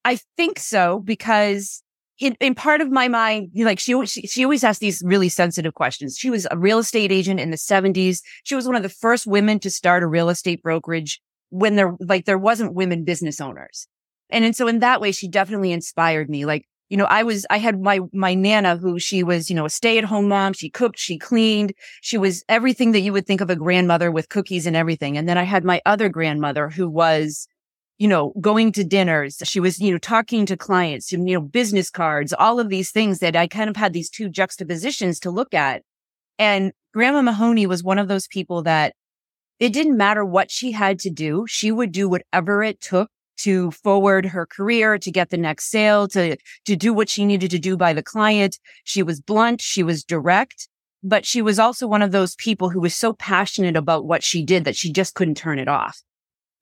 I 0.04 0.20
think 0.38 0.60
so 0.60 1.00
because 1.00 1.84
in, 2.20 2.36
in 2.40 2.54
part 2.54 2.82
of 2.82 2.92
my 2.92 3.08
mind, 3.08 3.50
you 3.54 3.64
know, 3.64 3.72
like 3.72 3.80
she, 3.80 4.06
she, 4.06 4.28
she 4.28 4.44
always 4.44 4.64
asks 4.64 4.80
these 4.80 5.02
really 5.04 5.30
sensitive 5.30 5.74
questions. 5.74 6.18
She 6.18 6.30
was 6.30 6.48
a 6.52 6.58
real 6.58 6.80
estate 6.80 7.12
agent 7.12 7.40
in 7.40 7.50
the 7.50 7.58
seventies. 7.58 8.22
She 8.44 8.56
was 8.56 8.68
one 8.68 8.76
of 8.76 8.84
the 8.84 8.90
first 8.90 9.26
women 9.26 9.60
to 9.60 9.70
start 9.70 10.04
a 10.04 10.08
real 10.08 10.30
estate 10.30 10.62
brokerage 10.62 11.20
when 11.50 11.76
there, 11.76 11.96
like, 12.00 12.26
there 12.26 12.38
wasn't 12.38 12.74
women 12.74 13.04
business 13.04 13.42
owners. 13.42 13.88
And, 14.32 14.46
and 14.46 14.56
so 14.56 14.68
in 14.68 14.80
that 14.80 15.02
way, 15.02 15.12
she 15.12 15.28
definitely 15.28 15.72
inspired 15.72 16.30
me. 16.30 16.46
Like, 16.46 16.66
you 16.90 16.98
know, 16.98 17.06
I 17.06 17.24
was, 17.24 17.46
I 17.50 17.58
had 17.58 17.82
my, 17.82 18.00
my 18.12 18.34
Nana 18.34 18.76
who 18.76 19.00
she 19.00 19.24
was, 19.24 19.50
you 19.50 19.56
know, 19.56 19.66
a 19.66 19.70
stay 19.70 19.98
at 19.98 20.04
home 20.04 20.28
mom. 20.28 20.54
She 20.54 20.70
cooked, 20.70 21.00
she 21.00 21.18
cleaned. 21.18 21.74
She 22.02 22.18
was 22.18 22.44
everything 22.50 22.92
that 22.92 23.00
you 23.00 23.14
would 23.14 23.26
think 23.26 23.40
of 23.40 23.50
a 23.50 23.56
grandmother 23.56 24.12
with 24.12 24.30
cookies 24.30 24.66
and 24.66 24.76
everything. 24.76 25.18
And 25.18 25.28
then 25.28 25.38
I 25.38 25.44
had 25.44 25.64
my 25.64 25.82
other 25.86 26.10
grandmother 26.10 26.70
who 26.70 26.90
was, 26.90 27.48
you 27.98 28.08
know, 28.10 28.34
going 28.42 28.74
to 28.74 28.84
dinners. 28.84 29.42
She 29.44 29.60
was, 29.60 29.80
you 29.80 29.92
know, 29.92 30.00
talking 30.00 30.46
to 30.48 30.58
clients, 30.58 31.12
you 31.12 31.18
know, 31.20 31.40
business 31.40 31.90
cards, 31.90 32.34
all 32.34 32.60
of 32.60 32.68
these 32.68 32.92
things 32.92 33.20
that 33.20 33.36
I 33.36 33.48
kind 33.48 33.70
of 33.70 33.78
had 33.78 33.94
these 33.94 34.10
two 34.10 34.28
juxtapositions 34.28 35.20
to 35.22 35.32
look 35.32 35.54
at. 35.54 35.84
And 36.38 36.74
Grandma 36.94 37.22
Mahoney 37.22 37.68
was 37.68 37.84
one 37.84 38.00
of 38.00 38.10
those 38.10 38.28
people 38.28 38.64
that 38.64 38.96
it 39.60 39.72
didn't 39.72 39.96
matter 39.96 40.26
what 40.26 40.52
she 40.52 40.72
had 40.72 41.00
to 41.00 41.10
do. 41.10 41.46
She 41.48 41.72
would 41.72 41.92
do 41.92 42.10
whatever 42.10 42.64
it 42.64 42.82
took 42.82 43.10
to 43.44 43.72
forward 43.72 44.26
her 44.26 44.46
career, 44.46 44.98
to 44.98 45.12
get 45.12 45.30
the 45.30 45.38
next 45.38 45.70
sale, 45.70 46.08
to, 46.10 46.38
to 46.66 46.76
do 46.76 46.94
what 46.94 47.10
she 47.10 47.26
needed 47.26 47.52
to 47.52 47.60
do 47.60 47.78
by 47.78 47.94
the 47.94 48.04
client. 48.04 48.60
She 48.84 49.04
was 49.04 49.22
blunt. 49.22 49.62
She 49.62 49.84
was 49.84 50.04
direct, 50.04 50.68
but 51.04 51.26
she 51.26 51.42
was 51.42 51.60
also 51.60 51.88
one 51.88 52.02
of 52.02 52.12
those 52.12 52.36
people 52.36 52.70
who 52.70 52.82
was 52.82 52.96
so 52.96 53.14
passionate 53.14 53.76
about 53.76 54.06
what 54.06 54.24
she 54.24 54.44
did 54.44 54.66
that 54.66 54.76
she 54.76 54.92
just 54.92 55.16
couldn't 55.16 55.36
turn 55.36 55.60
it 55.60 55.68
off. 55.68 56.02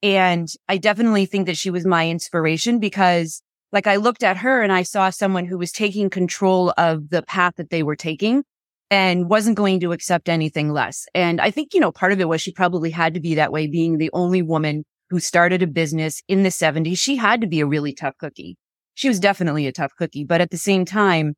And 0.02 0.48
I 0.68 0.78
definitely 0.78 1.26
think 1.26 1.46
that 1.48 1.58
she 1.58 1.70
was 1.70 1.86
my 1.86 2.10
inspiration 2.10 2.80
because 2.80 3.42
like 3.72 3.88
I 3.88 3.98
looked 3.98 4.24
at 4.24 4.38
her 4.38 4.62
and 4.62 4.72
I 4.72 4.84
saw 4.84 5.10
someone 5.10 5.46
who 5.46 5.58
was 5.58 5.72
taking 5.72 6.10
control 6.10 6.74
of 6.78 7.10
the 7.10 7.22
path 7.22 7.56
that 7.58 7.70
they 7.70 7.84
were 7.84 7.96
taking 7.96 8.44
and 8.90 9.30
wasn't 9.30 9.58
going 9.58 9.80
to 9.82 9.92
accept 9.92 10.30
anything 10.30 10.72
less. 10.72 11.06
And 11.14 11.40
I 11.40 11.52
think, 11.52 11.74
you 11.74 11.80
know, 11.80 11.92
part 11.92 12.12
of 12.12 12.20
it 12.20 12.28
was 12.28 12.42
she 12.42 12.52
probably 12.52 12.90
had 12.90 13.14
to 13.14 13.20
be 13.20 13.36
that 13.36 13.52
way, 13.52 13.68
being 13.68 13.98
the 13.98 14.10
only 14.14 14.42
woman 14.42 14.86
who 15.10 15.20
started 15.20 15.62
a 15.62 15.68
business 15.68 16.22
in 16.28 16.44
the 16.44 16.50
70s. 16.50 16.98
She 16.98 17.16
had 17.16 17.42
to 17.42 17.48
be 17.48 17.60
a 17.60 17.66
really 17.66 17.94
tough 17.94 18.18
cookie. 18.18 18.58
She 18.94 19.08
was 19.08 19.20
definitely 19.20 19.66
a 19.68 19.72
tough 19.72 19.92
cookie, 19.98 20.24
but 20.24 20.42
at 20.42 20.52
the 20.52 20.58
same 20.58 20.86
time, 20.86 21.36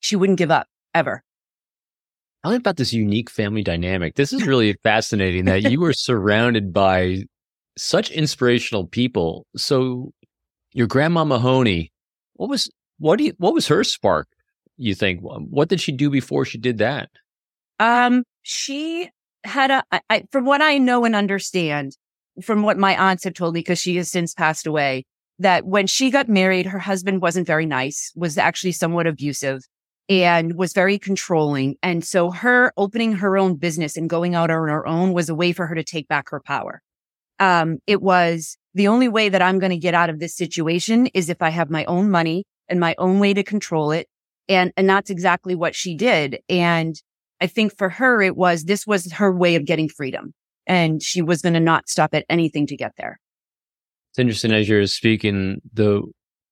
she 0.00 0.16
wouldn't 0.16 0.38
give 0.38 0.50
up 0.50 0.66
ever. 0.94 1.22
Tell 2.42 2.52
me 2.52 2.58
about 2.58 2.76
this 2.76 2.92
unique 2.92 3.30
family 3.30 3.62
dynamic. 3.62 4.16
This 4.16 4.32
is 4.32 4.46
really 4.46 4.76
fascinating 4.82 5.44
that 5.46 5.70
you 5.70 5.80
were 5.80 5.92
surrounded 5.92 6.72
by 6.72 7.24
such 7.76 8.10
inspirational 8.10 8.86
people. 8.86 9.46
So 9.56 10.12
your 10.72 10.86
grandma 10.86 11.24
Mahoney, 11.24 11.92
what 12.34 12.50
was 12.50 12.70
what 12.98 13.18
do 13.18 13.24
you 13.24 13.32
what 13.38 13.54
was 13.54 13.68
her 13.68 13.84
spark? 13.84 14.28
You 14.76 14.94
think 14.94 15.20
what 15.22 15.68
did 15.68 15.80
she 15.80 15.92
do 15.92 16.10
before 16.10 16.44
she 16.44 16.58
did 16.58 16.78
that? 16.78 17.10
Um, 17.78 18.24
she 18.42 19.08
had 19.44 19.70
a 19.70 19.84
I, 20.08 20.24
from 20.30 20.44
what 20.44 20.62
I 20.62 20.78
know 20.78 21.04
and 21.04 21.14
understand, 21.14 21.96
from 22.40 22.62
what 22.62 22.78
my 22.78 22.96
aunts 22.96 23.24
have 23.24 23.34
told 23.34 23.54
me, 23.54 23.60
because 23.60 23.78
she 23.78 23.96
has 23.96 24.10
since 24.10 24.34
passed 24.34 24.66
away, 24.66 25.04
that 25.38 25.66
when 25.66 25.86
she 25.86 26.10
got 26.10 26.28
married, 26.28 26.66
her 26.66 26.78
husband 26.78 27.20
wasn't 27.20 27.46
very 27.46 27.66
nice, 27.66 28.12
was 28.14 28.38
actually 28.38 28.72
somewhat 28.72 29.06
abusive 29.06 29.62
and 30.08 30.56
was 30.56 30.72
very 30.72 30.98
controlling. 30.98 31.76
And 31.82 32.04
so 32.04 32.30
her 32.30 32.72
opening 32.76 33.12
her 33.14 33.36
own 33.36 33.56
business 33.56 33.96
and 33.96 34.08
going 34.08 34.34
out 34.34 34.50
on 34.50 34.68
her 34.68 34.86
own 34.86 35.12
was 35.12 35.28
a 35.28 35.34
way 35.34 35.52
for 35.52 35.66
her 35.66 35.74
to 35.74 35.84
take 35.84 36.08
back 36.08 36.30
her 36.30 36.40
power 36.40 36.80
um, 37.42 37.78
it 37.88 38.00
was 38.00 38.56
the 38.74 38.86
only 38.86 39.08
way 39.08 39.28
that 39.28 39.42
I'm 39.42 39.58
going 39.58 39.70
to 39.70 39.76
get 39.76 39.94
out 39.94 40.08
of 40.08 40.20
this 40.20 40.36
situation 40.36 41.08
is 41.08 41.28
if 41.28 41.42
I 41.42 41.50
have 41.50 41.70
my 41.70 41.84
own 41.86 42.08
money 42.08 42.44
and 42.68 42.78
my 42.78 42.94
own 42.98 43.18
way 43.18 43.34
to 43.34 43.42
control 43.42 43.90
it. 43.90 44.06
And, 44.48 44.72
and 44.76 44.88
that's 44.88 45.10
exactly 45.10 45.56
what 45.56 45.74
she 45.74 45.96
did. 45.96 46.38
And 46.48 46.94
I 47.40 47.48
think 47.48 47.76
for 47.76 47.88
her, 47.88 48.22
it 48.22 48.36
was, 48.36 48.64
this 48.64 48.86
was 48.86 49.10
her 49.14 49.32
way 49.32 49.56
of 49.56 49.64
getting 49.64 49.88
freedom 49.88 50.34
and 50.66 51.02
she 51.02 51.22
was 51.22 51.42
going 51.42 51.54
to 51.54 51.60
not 51.60 51.88
stop 51.88 52.14
at 52.14 52.24
anything 52.28 52.66
to 52.68 52.76
get 52.76 52.92
there. 52.96 53.18
It's 54.10 54.18
interesting 54.18 54.52
as 54.52 54.68
you're 54.68 54.86
speaking, 54.86 55.60
the 55.72 56.02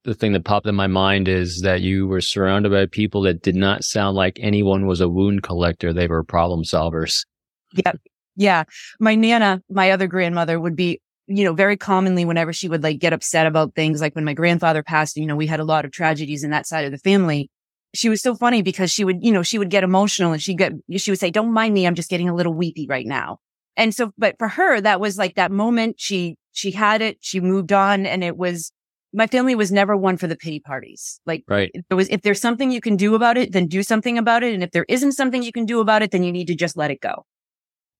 the 0.04 0.14
thing 0.14 0.32
that 0.32 0.44
popped 0.44 0.66
in 0.66 0.74
my 0.74 0.86
mind 0.86 1.28
is 1.28 1.60
that 1.60 1.82
you 1.82 2.06
were 2.06 2.20
surrounded 2.20 2.72
by 2.72 2.86
people 2.86 3.20
that 3.22 3.42
did 3.42 3.54
not 3.54 3.84
sound 3.84 4.16
like 4.16 4.38
anyone 4.40 4.86
was 4.86 5.00
a 5.00 5.08
wound 5.08 5.42
collector. 5.42 5.92
They 5.92 6.06
were 6.06 6.24
problem 6.24 6.64
solvers. 6.64 7.26
Yep. 7.74 8.00
Yeah. 8.36 8.64
My 8.98 9.14
Nana, 9.14 9.62
my 9.68 9.90
other 9.90 10.06
grandmother 10.06 10.58
would 10.58 10.74
be, 10.74 11.00
you 11.26 11.44
know, 11.44 11.52
very 11.52 11.76
commonly 11.76 12.24
whenever 12.24 12.52
she 12.52 12.68
would 12.68 12.82
like 12.82 12.98
get 12.98 13.12
upset 13.12 13.46
about 13.46 13.74
things, 13.74 14.00
like 14.00 14.14
when 14.14 14.24
my 14.24 14.32
grandfather 14.32 14.82
passed, 14.82 15.16
you 15.16 15.26
know, 15.26 15.36
we 15.36 15.46
had 15.46 15.60
a 15.60 15.64
lot 15.64 15.84
of 15.84 15.92
tragedies 15.92 16.42
in 16.42 16.50
that 16.50 16.66
side 16.66 16.86
of 16.86 16.92
the 16.92 16.98
family. 16.98 17.50
She 17.92 18.08
was 18.08 18.22
so 18.22 18.34
funny 18.34 18.62
because 18.62 18.90
she 18.90 19.04
would, 19.04 19.22
you 19.22 19.32
know, 19.32 19.42
she 19.42 19.58
would 19.58 19.68
get 19.68 19.84
emotional 19.84 20.32
and 20.32 20.40
she'd 20.40 20.58
get, 20.58 20.72
she 20.96 21.10
would 21.10 21.20
say, 21.20 21.30
don't 21.30 21.52
mind 21.52 21.74
me. 21.74 21.86
I'm 21.86 21.94
just 21.94 22.08
getting 22.08 22.28
a 22.28 22.34
little 22.34 22.54
weepy 22.54 22.86
right 22.88 23.06
now. 23.06 23.38
And 23.80 23.94
so, 23.94 24.12
but 24.18 24.36
for 24.38 24.48
her, 24.48 24.78
that 24.82 25.00
was 25.00 25.16
like 25.16 25.36
that 25.36 25.50
moment. 25.50 25.96
She, 25.98 26.36
she 26.52 26.70
had 26.70 27.00
it. 27.00 27.16
She 27.20 27.40
moved 27.40 27.72
on 27.72 28.04
and 28.04 28.22
it 28.22 28.36
was, 28.36 28.72
my 29.14 29.26
family 29.26 29.54
was 29.54 29.72
never 29.72 29.96
one 29.96 30.18
for 30.18 30.26
the 30.26 30.36
pity 30.36 30.60
parties. 30.60 31.18
Like, 31.24 31.44
right. 31.48 31.70
There 31.88 31.96
was, 31.96 32.08
if 32.10 32.20
there's 32.20 32.42
something 32.42 32.70
you 32.70 32.82
can 32.82 32.96
do 32.96 33.14
about 33.14 33.38
it, 33.38 33.52
then 33.52 33.66
do 33.66 33.82
something 33.82 34.18
about 34.18 34.42
it. 34.42 34.52
And 34.52 34.62
if 34.62 34.72
there 34.72 34.84
isn't 34.86 35.12
something 35.12 35.42
you 35.42 35.50
can 35.50 35.64
do 35.64 35.80
about 35.80 36.02
it, 36.02 36.10
then 36.10 36.22
you 36.22 36.30
need 36.30 36.46
to 36.48 36.54
just 36.54 36.76
let 36.76 36.90
it 36.90 37.00
go. 37.00 37.24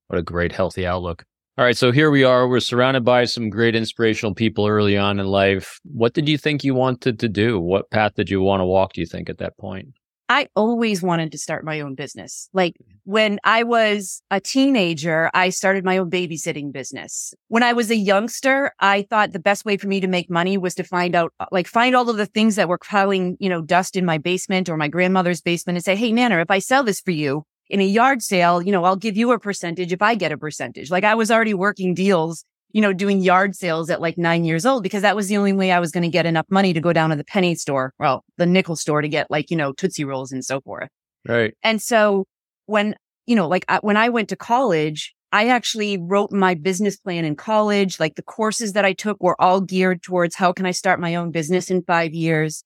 What 0.09 0.19
a 0.19 0.23
great, 0.23 0.53
healthy 0.53 0.87
outlook. 0.87 1.25
All 1.57 1.65
right. 1.65 1.77
So 1.77 1.93
here 1.93 2.11
we 2.11 2.25
are. 2.25 2.47
We're 2.47 2.61
surrounded 2.61 3.05
by 3.05 3.25
some 3.25 3.49
great 3.49 3.75
inspirational 3.75 4.35
people 4.35 4.67
early 4.67 4.99
on 4.99 5.19
in 5.19 5.27
life. 5.27 5.81
What 5.85 6.13
did 6.13 6.29
you 6.29 6.37
think 6.37 6.63
you 6.63 6.75
wanted 6.75 7.19
to 7.21 7.29
do? 7.29 7.59
What 7.59 7.91
path 7.91 8.17
did 8.17 8.29
you 8.29 8.43
want 8.43 8.61
to 8.61 8.67
walk, 8.67 8.93
do 8.93 9.01
you 9.01 9.07
think, 9.07 9.31
at 9.31 9.39
that 9.39 9.57
point? 9.57 9.89
I 10.31 10.47
always 10.55 11.03
wanted 11.03 11.33
to 11.33 11.39
start 11.39 11.65
my 11.65 11.81
own 11.81 11.97
business. 11.97 12.49
Like 12.53 12.75
mm-hmm. 12.75 12.99
when 13.03 13.41
I 13.43 13.65
was 13.65 14.23
a 14.31 14.41
teenager, 14.41 15.29
I 15.35 15.51
started 15.51 15.85
my 15.85 15.99
own 15.99 16.09
babysitting 16.09 16.73
business. 16.73 17.35
When 17.49 17.65
I 17.65 17.73
was 17.73 17.91
a 17.91 17.97
youngster, 17.97 18.73
I 18.79 19.03
thought 19.11 19.33
the 19.33 19.41
best 19.41 19.65
way 19.65 19.77
for 19.77 19.89
me 19.89 19.99
to 19.99 20.07
make 20.07 20.31
money 20.31 20.57
was 20.57 20.77
to 20.77 20.85
find 20.85 21.17
out, 21.17 21.33
uh, 21.41 21.47
like 21.51 21.67
find 21.67 21.97
all 21.97 22.09
of 22.09 22.17
the 22.17 22.27
things 22.27 22.55
that 22.55 22.69
were 22.69 22.79
piling, 22.79 23.39
you 23.41 23.49
know, 23.49 23.61
dust 23.61 23.97
in 23.97 24.05
my 24.05 24.19
basement 24.19 24.69
or 24.69 24.77
my 24.77 24.87
grandmother's 24.87 25.41
basement 25.41 25.77
and 25.77 25.85
say, 25.85 25.97
Hey, 25.97 26.13
Nana, 26.13 26.39
if 26.39 26.51
I 26.51 26.61
sell 26.61 26.85
this 26.85 27.01
for 27.01 27.11
you 27.11 27.43
in 27.69 27.81
a 27.81 27.85
yard 27.85 28.23
sale, 28.23 28.63
you 28.63 28.71
know, 28.71 28.85
I'll 28.85 28.95
give 28.95 29.17
you 29.17 29.33
a 29.33 29.39
percentage 29.41 29.93
if 29.93 30.01
I 30.01 30.15
get 30.15 30.31
a 30.31 30.39
percentage. 30.39 30.93
Like 30.93 31.03
I 31.03 31.17
was 31.17 31.33
already 31.33 31.55
working 31.55 31.93
deals 31.93 32.45
you 32.73 32.81
know, 32.81 32.93
doing 32.93 33.21
yard 33.21 33.55
sales 33.57 33.91
at 33.91 34.01
like 34.01 34.19
nine 34.19 34.45
years 34.45 34.65
old 34.65 34.83
because 34.83 35.03
that 35.03 35.17
was 35.17 35.29
the 35.29 35.37
only 35.37 35.53
way 35.53 35.73
I 35.73 35.81
was 35.81 35.91
going 35.91 36.03
to 36.03 36.09
get 36.09 36.27
enough 36.27 36.47
money 36.51 36.73
to 36.73 36.81
go 36.81 36.93
down 36.93 37.11
to 37.11 37.17
the 37.17 37.25
penny 37.25 37.55
store, 37.55 37.93
well, 37.99 38.25
the 38.37 38.47
nickel 38.47 38.77
store 38.77 39.03
to 39.03 39.09
get 39.09 39.31
like, 39.31 39.51
you 39.51 39.57
know, 39.57 39.73
Tootsie 39.73 40.05
Rolls 40.05 40.33
and 40.33 40.45
so 40.45 40.61
forth. 40.61 40.89
Right. 41.27 41.55
And 41.63 41.83
so 41.83 42.27
when, 42.67 42.95
you 43.27 43.37
know, 43.37 43.49
like 43.49 43.65
I, 43.69 43.79
when 43.83 43.97
I 43.97 44.09
went 44.09 44.29
to 44.31 44.37
college, 44.37 45.15
I 45.33 45.49
actually 45.49 45.99
wrote 45.99 46.33
my 46.33 46.55
business 46.55 46.97
plan 46.97 47.25
in 47.25 47.37
college. 47.37 48.01
Like 48.01 48.17
the 48.17 48.23
courses 48.23 48.73
that 48.73 48.85
I 48.85 48.93
took 48.93 49.23
were 49.23 49.41
all 49.41 49.61
geared 49.61 50.03
towards 50.03 50.35
how 50.37 50.53
can 50.53 50.67
I 50.67 50.73
start 50.73 51.01
my 51.01 51.15
own 51.15 51.31
business 51.31 51.71
in 51.71 51.83
five 51.83 52.13
years? 52.13 52.65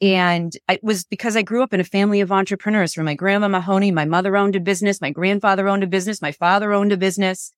And 0.00 0.52
it 0.68 0.82
was 0.82 1.04
because 1.04 1.36
I 1.36 1.42
grew 1.42 1.62
up 1.62 1.72
in 1.72 1.80
a 1.80 1.84
family 1.84 2.20
of 2.20 2.30
entrepreneurs 2.30 2.92
from 2.92 3.06
my 3.06 3.14
grandma 3.14 3.48
Mahoney. 3.48 3.90
My 3.90 4.04
mother 4.04 4.36
owned 4.36 4.56
a 4.56 4.60
business. 4.60 5.00
My 5.00 5.10
grandfather 5.10 5.68
owned 5.68 5.82
a 5.82 5.86
business. 5.86 6.20
My 6.20 6.32
father 6.32 6.72
owned 6.72 6.92
a 6.92 6.98
business. 6.98 7.52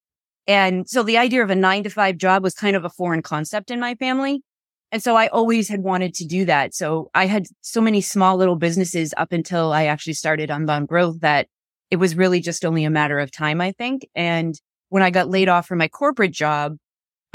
And 0.48 0.88
so 0.88 1.02
the 1.02 1.18
idea 1.18 1.44
of 1.44 1.50
a 1.50 1.54
nine 1.54 1.84
to 1.84 1.90
five 1.90 2.16
job 2.16 2.42
was 2.42 2.54
kind 2.54 2.74
of 2.74 2.84
a 2.84 2.90
foreign 2.90 3.22
concept 3.22 3.70
in 3.70 3.78
my 3.78 3.94
family. 3.96 4.42
And 4.90 5.02
so 5.02 5.14
I 5.14 5.26
always 5.28 5.68
had 5.68 5.82
wanted 5.82 6.14
to 6.14 6.24
do 6.24 6.46
that. 6.46 6.74
So 6.74 7.10
I 7.14 7.26
had 7.26 7.46
so 7.60 7.82
many 7.82 8.00
small 8.00 8.38
little 8.38 8.56
businesses 8.56 9.12
up 9.18 9.32
until 9.32 9.72
I 9.72 9.84
actually 9.84 10.14
started 10.14 10.50
Unbound 10.50 10.88
Growth 10.88 11.20
that 11.20 11.48
it 11.90 11.96
was 11.96 12.16
really 12.16 12.40
just 12.40 12.64
only 12.64 12.84
a 12.84 12.90
matter 12.90 13.18
of 13.18 13.30
time, 13.30 13.60
I 13.60 13.72
think. 13.72 14.08
And 14.14 14.58
when 14.88 15.02
I 15.02 15.10
got 15.10 15.28
laid 15.28 15.50
off 15.50 15.66
from 15.66 15.78
my 15.78 15.88
corporate 15.88 16.32
job, 16.32 16.76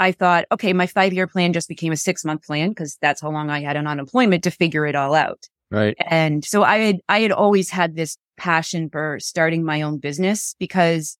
I 0.00 0.10
thought, 0.10 0.46
okay, 0.50 0.72
my 0.72 0.88
five 0.88 1.12
year 1.12 1.28
plan 1.28 1.52
just 1.52 1.68
became 1.68 1.92
a 1.92 1.96
six 1.96 2.24
month 2.24 2.42
plan 2.44 2.70
because 2.70 2.98
that's 3.00 3.20
how 3.20 3.30
long 3.30 3.48
I 3.48 3.60
had 3.60 3.76
on 3.76 3.86
unemployment 3.86 4.42
to 4.42 4.50
figure 4.50 4.86
it 4.86 4.96
all 4.96 5.14
out. 5.14 5.46
Right. 5.70 5.96
And 6.00 6.44
so 6.44 6.64
I 6.64 6.78
had, 6.78 6.96
I 7.08 7.20
had 7.20 7.30
always 7.32 7.70
had 7.70 7.94
this 7.94 8.16
passion 8.36 8.90
for 8.90 9.18
starting 9.20 9.64
my 9.64 9.82
own 9.82 9.98
business 9.98 10.56
because 10.58 11.16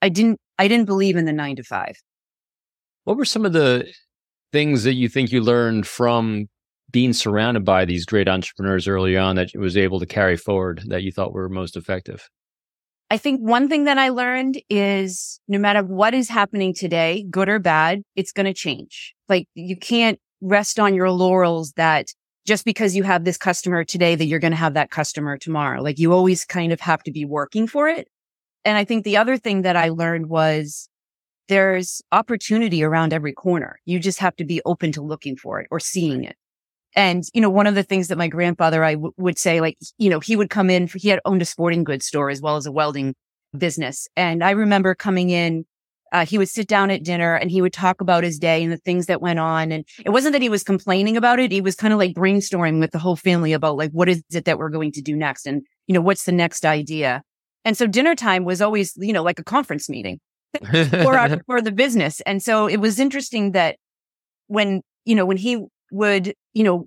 I 0.00 0.08
didn't 0.08 0.40
I 0.58 0.68
didn't 0.68 0.86
believe 0.86 1.16
in 1.16 1.24
the 1.24 1.32
nine 1.32 1.56
to 1.56 1.62
five. 1.62 1.96
What 3.04 3.16
were 3.16 3.24
some 3.24 3.44
of 3.44 3.52
the 3.52 3.92
things 4.52 4.84
that 4.84 4.94
you 4.94 5.08
think 5.08 5.32
you 5.32 5.40
learned 5.40 5.86
from 5.86 6.48
being 6.90 7.12
surrounded 7.12 7.64
by 7.64 7.84
these 7.84 8.04
great 8.04 8.28
entrepreneurs 8.28 8.88
early 8.88 9.16
on 9.16 9.36
that 9.36 9.52
you 9.52 9.60
was 9.60 9.76
able 9.76 10.00
to 10.00 10.06
carry 10.06 10.36
forward 10.36 10.82
that 10.86 11.02
you 11.02 11.12
thought 11.12 11.32
were 11.32 11.48
most 11.48 11.76
effective? 11.76 12.28
I 13.10 13.18
think 13.18 13.40
one 13.40 13.68
thing 13.68 13.84
that 13.84 13.98
I 13.98 14.08
learned 14.08 14.60
is 14.68 15.40
no 15.46 15.58
matter 15.58 15.82
what 15.82 16.14
is 16.14 16.28
happening 16.28 16.74
today, 16.74 17.24
good 17.30 17.48
or 17.48 17.58
bad, 17.58 18.02
it's 18.16 18.32
going 18.32 18.46
to 18.46 18.54
change. 18.54 19.14
Like 19.28 19.46
you 19.54 19.76
can't 19.76 20.18
rest 20.40 20.80
on 20.80 20.94
your 20.94 21.10
laurels 21.10 21.72
that 21.76 22.08
just 22.46 22.64
because 22.64 22.96
you 22.96 23.02
have 23.02 23.24
this 23.24 23.36
customer 23.36 23.84
today 23.84 24.14
that 24.14 24.26
you're 24.26 24.40
going 24.40 24.52
to 24.52 24.56
have 24.56 24.74
that 24.74 24.90
customer 24.90 25.36
tomorrow. 25.36 25.82
Like 25.82 25.98
you 25.98 26.12
always 26.12 26.44
kind 26.44 26.72
of 26.72 26.80
have 26.80 27.02
to 27.04 27.12
be 27.12 27.24
working 27.24 27.66
for 27.66 27.88
it. 27.88 28.08
And 28.66 28.76
I 28.76 28.84
think 28.84 29.04
the 29.04 29.16
other 29.16 29.38
thing 29.38 29.62
that 29.62 29.76
I 29.76 29.90
learned 29.90 30.28
was 30.28 30.88
there's 31.48 32.02
opportunity 32.10 32.82
around 32.82 33.12
every 33.12 33.32
corner. 33.32 33.78
You 33.84 34.00
just 34.00 34.18
have 34.18 34.34
to 34.36 34.44
be 34.44 34.60
open 34.66 34.90
to 34.92 35.02
looking 35.02 35.36
for 35.36 35.60
it 35.60 35.68
or 35.70 35.78
seeing 35.78 36.24
it. 36.24 36.34
And, 36.96 37.22
you 37.32 37.40
know, 37.40 37.48
one 37.48 37.68
of 37.68 37.76
the 37.76 37.84
things 37.84 38.08
that 38.08 38.18
my 38.18 38.26
grandfather, 38.26 38.82
I 38.82 38.94
w- 38.94 39.12
would 39.18 39.38
say, 39.38 39.60
like, 39.60 39.78
you 39.98 40.10
know, 40.10 40.18
he 40.18 40.34
would 40.34 40.50
come 40.50 40.68
in, 40.68 40.88
he 40.88 41.10
had 41.10 41.20
owned 41.24 41.42
a 41.42 41.44
sporting 41.44 41.84
goods 41.84 42.06
store 42.06 42.28
as 42.28 42.42
well 42.42 42.56
as 42.56 42.66
a 42.66 42.72
welding 42.72 43.14
business. 43.56 44.08
And 44.16 44.42
I 44.42 44.50
remember 44.50 44.96
coming 44.96 45.30
in, 45.30 45.64
uh, 46.10 46.26
he 46.26 46.36
would 46.36 46.48
sit 46.48 46.66
down 46.66 46.90
at 46.90 47.04
dinner 47.04 47.36
and 47.36 47.52
he 47.52 47.62
would 47.62 47.72
talk 47.72 48.00
about 48.00 48.24
his 48.24 48.38
day 48.38 48.64
and 48.64 48.72
the 48.72 48.78
things 48.78 49.06
that 49.06 49.22
went 49.22 49.38
on. 49.38 49.70
And 49.70 49.84
it 50.04 50.10
wasn't 50.10 50.32
that 50.32 50.42
he 50.42 50.48
was 50.48 50.64
complaining 50.64 51.16
about 51.16 51.38
it. 51.38 51.52
He 51.52 51.60
was 51.60 51.76
kind 51.76 51.92
of 51.92 52.00
like 52.00 52.14
brainstorming 52.14 52.80
with 52.80 52.90
the 52.90 52.98
whole 52.98 53.16
family 53.16 53.52
about 53.52 53.76
like, 53.76 53.92
what 53.92 54.08
is 54.08 54.24
it 54.32 54.44
that 54.46 54.58
we're 54.58 54.70
going 54.70 54.90
to 54.92 55.02
do 55.02 55.14
next? 55.14 55.46
And, 55.46 55.62
you 55.86 55.94
know, 55.94 56.00
what's 56.00 56.24
the 56.24 56.32
next 56.32 56.64
idea? 56.64 57.22
And 57.66 57.76
so 57.76 57.88
dinner 57.88 58.14
time 58.14 58.44
was 58.44 58.62
always, 58.62 58.92
you 58.96 59.12
know, 59.12 59.24
like 59.24 59.40
a 59.40 59.44
conference 59.44 59.88
meeting 59.90 60.20
for, 60.62 61.18
our, 61.18 61.40
for 61.46 61.60
the 61.60 61.72
business. 61.72 62.20
And 62.20 62.40
so 62.40 62.68
it 62.68 62.76
was 62.76 63.00
interesting 63.00 63.52
that 63.52 63.76
when, 64.46 64.82
you 65.04 65.16
know, 65.16 65.26
when 65.26 65.36
he 65.36 65.66
would, 65.90 66.32
you 66.54 66.62
know, 66.62 66.86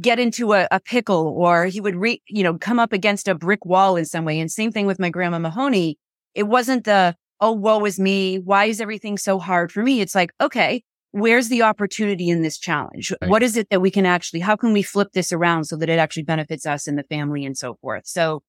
get 0.00 0.18
into 0.18 0.52
a, 0.52 0.66
a 0.72 0.80
pickle 0.80 1.28
or 1.28 1.66
he 1.66 1.80
would 1.80 1.94
re, 1.94 2.20
you 2.26 2.42
know, 2.42 2.58
come 2.58 2.80
up 2.80 2.92
against 2.92 3.28
a 3.28 3.36
brick 3.36 3.64
wall 3.64 3.94
in 3.94 4.04
some 4.04 4.24
way. 4.24 4.40
And 4.40 4.50
same 4.50 4.72
thing 4.72 4.84
with 4.84 4.98
my 4.98 5.10
grandma 5.10 5.38
Mahoney. 5.38 5.96
It 6.34 6.48
wasn't 6.48 6.84
the, 6.84 7.14
oh, 7.40 7.52
woe 7.52 7.84
is 7.84 8.00
me. 8.00 8.40
Why 8.40 8.64
is 8.64 8.80
everything 8.80 9.18
so 9.18 9.38
hard 9.38 9.70
for 9.70 9.84
me? 9.84 10.00
It's 10.00 10.16
like, 10.16 10.32
okay, 10.40 10.82
where's 11.12 11.48
the 11.48 11.62
opportunity 11.62 12.28
in 12.28 12.42
this 12.42 12.58
challenge? 12.58 13.12
Right. 13.22 13.30
What 13.30 13.44
is 13.44 13.56
it 13.56 13.68
that 13.70 13.80
we 13.80 13.92
can 13.92 14.06
actually, 14.06 14.40
how 14.40 14.56
can 14.56 14.72
we 14.72 14.82
flip 14.82 15.12
this 15.12 15.30
around 15.30 15.66
so 15.66 15.76
that 15.76 15.88
it 15.88 16.00
actually 16.00 16.24
benefits 16.24 16.66
us 16.66 16.88
and 16.88 16.98
the 16.98 17.04
family 17.04 17.44
and 17.44 17.56
so 17.56 17.74
forth? 17.74 18.08
So 18.08 18.42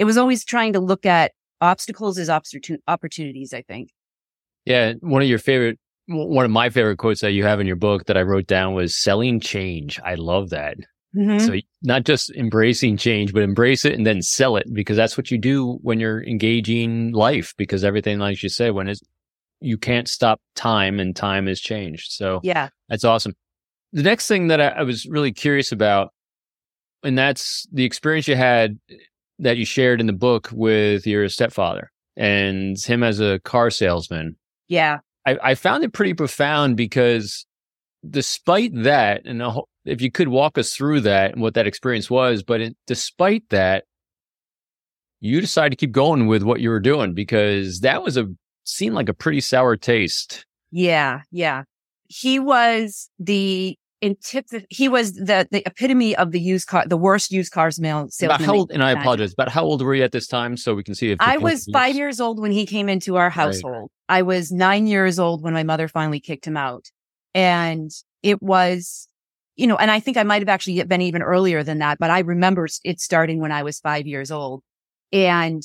it 0.00 0.04
was 0.04 0.16
always 0.16 0.46
trying 0.46 0.72
to 0.72 0.80
look 0.80 1.04
at 1.04 1.32
obstacles 1.60 2.16
as 2.16 2.30
opportunities, 2.30 3.52
I 3.52 3.60
think. 3.60 3.90
Yeah. 4.64 4.94
One 5.00 5.20
of 5.20 5.28
your 5.28 5.38
favorite, 5.38 5.78
one 6.06 6.46
of 6.46 6.50
my 6.50 6.70
favorite 6.70 6.96
quotes 6.96 7.20
that 7.20 7.32
you 7.32 7.44
have 7.44 7.60
in 7.60 7.66
your 7.66 7.76
book 7.76 8.06
that 8.06 8.16
I 8.16 8.22
wrote 8.22 8.46
down 8.46 8.72
was 8.72 8.96
selling 8.96 9.40
change. 9.40 10.00
I 10.02 10.14
love 10.14 10.48
that. 10.50 10.78
Mm-hmm. 11.14 11.46
So 11.46 11.56
not 11.82 12.04
just 12.04 12.30
embracing 12.30 12.96
change, 12.96 13.34
but 13.34 13.42
embrace 13.42 13.84
it 13.84 13.92
and 13.92 14.06
then 14.06 14.22
sell 14.22 14.56
it 14.56 14.72
because 14.72 14.96
that's 14.96 15.18
what 15.18 15.30
you 15.30 15.36
do 15.36 15.78
when 15.82 16.00
you're 16.00 16.24
engaging 16.24 17.12
life 17.12 17.52
because 17.58 17.84
everything, 17.84 18.18
like 18.18 18.42
you 18.42 18.48
say, 18.48 18.70
when 18.70 18.88
it's, 18.88 19.02
you 19.60 19.76
can't 19.76 20.08
stop 20.08 20.40
time 20.54 20.98
and 20.98 21.14
time 21.14 21.46
has 21.46 21.60
changed. 21.60 22.12
So 22.12 22.40
yeah, 22.42 22.70
that's 22.88 23.04
awesome. 23.04 23.34
The 23.92 24.02
next 24.02 24.28
thing 24.28 24.48
that 24.48 24.62
I, 24.62 24.68
I 24.68 24.82
was 24.82 25.04
really 25.04 25.32
curious 25.32 25.72
about, 25.72 26.14
and 27.02 27.18
that's 27.18 27.66
the 27.70 27.84
experience 27.84 28.28
you 28.28 28.36
had 28.36 28.78
that 29.40 29.56
you 29.56 29.64
shared 29.64 30.00
in 30.00 30.06
the 30.06 30.12
book 30.12 30.48
with 30.52 31.06
your 31.06 31.28
stepfather 31.28 31.90
and 32.16 32.78
him 32.78 33.02
as 33.02 33.20
a 33.20 33.40
car 33.40 33.70
salesman. 33.70 34.36
Yeah. 34.68 34.98
I, 35.26 35.38
I 35.42 35.54
found 35.54 35.84
it 35.84 35.92
pretty 35.92 36.14
profound 36.14 36.76
because 36.76 37.46
despite 38.08 38.72
that, 38.82 39.22
and 39.24 39.42
if 39.84 40.00
you 40.00 40.10
could 40.10 40.28
walk 40.28 40.58
us 40.58 40.74
through 40.74 41.00
that 41.00 41.32
and 41.32 41.42
what 41.42 41.54
that 41.54 41.66
experience 41.66 42.10
was, 42.10 42.42
but 42.42 42.60
it, 42.60 42.76
despite 42.86 43.48
that, 43.50 43.84
you 45.20 45.40
decided 45.40 45.70
to 45.70 45.76
keep 45.76 45.92
going 45.92 46.26
with 46.26 46.42
what 46.42 46.60
you 46.60 46.70
were 46.70 46.80
doing 46.80 47.12
because 47.14 47.80
that 47.80 48.02
was 48.02 48.16
a 48.16 48.26
seemed 48.64 48.94
like 48.94 49.08
a 49.08 49.14
pretty 49.14 49.40
sour 49.40 49.76
taste. 49.76 50.46
Yeah, 50.70 51.22
yeah. 51.30 51.64
He 52.08 52.38
was 52.38 53.10
the 53.18 53.76
antipathy. 54.02 54.66
He 54.70 54.88
was 54.88 55.12
the 55.12 55.46
the 55.50 55.62
epitome 55.66 56.16
of 56.16 56.32
the 56.32 56.40
used 56.40 56.66
car, 56.66 56.84
the 56.86 56.96
worst 56.96 57.30
used 57.30 57.52
cars 57.52 57.78
mail 57.78 58.08
salesman. 58.10 58.46
How 58.46 58.54
old, 58.54 58.70
and 58.70 58.82
I 58.82 58.92
apologize, 58.92 59.34
but 59.34 59.48
how 59.48 59.64
old 59.64 59.82
were 59.82 59.94
you 59.94 60.02
at 60.02 60.12
this 60.12 60.26
time 60.26 60.56
so 60.56 60.74
we 60.74 60.82
can 60.82 60.94
see 60.94 61.10
if 61.10 61.18
I 61.20 61.38
was 61.38 61.66
five 61.72 61.94
years 61.94 62.20
old 62.20 62.40
when 62.40 62.52
he 62.52 62.66
came 62.66 62.88
into 62.88 63.16
our 63.16 63.30
household. 63.30 63.90
Right. 64.08 64.18
I 64.18 64.22
was 64.22 64.50
nine 64.50 64.86
years 64.86 65.18
old 65.18 65.42
when 65.42 65.54
my 65.54 65.62
mother 65.62 65.88
finally 65.88 66.20
kicked 66.20 66.46
him 66.46 66.56
out, 66.56 66.86
and 67.34 67.90
it 68.22 68.42
was. 68.42 69.06
You 69.56 69.66
know, 69.66 69.76
and 69.76 69.90
I 69.90 70.00
think 70.00 70.16
I 70.16 70.22
might 70.22 70.40
have 70.40 70.48
actually 70.48 70.82
been 70.84 71.02
even 71.02 71.20
earlier 71.20 71.62
than 71.62 71.80
that, 71.80 71.98
but 71.98 72.08
I 72.08 72.20
remember 72.20 72.66
it 72.82 72.98
starting 72.98 73.40
when 73.40 73.52
I 73.52 73.62
was 73.62 73.78
five 73.78 74.06
years 74.06 74.30
old. 74.30 74.62
And, 75.12 75.62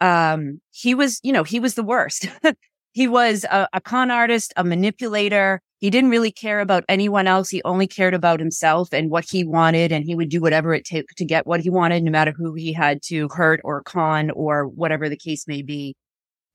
um, 0.00 0.60
he 0.72 0.92
was, 0.96 1.20
you 1.22 1.32
know, 1.32 1.44
he 1.44 1.60
was 1.60 1.74
the 1.74 1.84
worst. 1.84 2.28
he 2.92 3.06
was 3.06 3.44
a, 3.44 3.68
a 3.72 3.80
con 3.80 4.10
artist, 4.10 4.52
a 4.56 4.64
manipulator, 4.64 5.62
he 5.78 5.90
didn't 5.90 6.10
really 6.10 6.32
care 6.32 6.60
about 6.60 6.84
anyone 6.88 7.26
else. 7.26 7.48
He 7.48 7.62
only 7.64 7.86
cared 7.86 8.14
about 8.14 8.40
himself 8.40 8.92
and 8.92 9.10
what 9.10 9.24
he 9.30 9.44
wanted. 9.44 9.92
And 9.92 10.04
he 10.04 10.14
would 10.14 10.28
do 10.28 10.40
whatever 10.40 10.74
it 10.74 10.84
took 10.84 11.06
to 11.16 11.24
get 11.24 11.46
what 11.46 11.60
he 11.60 11.70
wanted, 11.70 12.02
no 12.02 12.10
matter 12.10 12.32
who 12.36 12.54
he 12.54 12.72
had 12.72 13.00
to 13.04 13.28
hurt 13.28 13.60
or 13.62 13.82
con 13.82 14.30
or 14.30 14.66
whatever 14.66 15.08
the 15.08 15.16
case 15.16 15.46
may 15.46 15.62
be. 15.62 15.94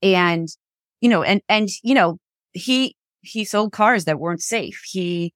And, 0.02 0.48
you 1.00 1.08
know, 1.08 1.22
and, 1.22 1.40
and, 1.48 1.68
you 1.82 1.94
know, 1.94 2.18
he, 2.52 2.96
he 3.22 3.44
sold 3.44 3.72
cars 3.72 4.04
that 4.04 4.20
weren't 4.20 4.42
safe. 4.42 4.82
He 4.84 5.32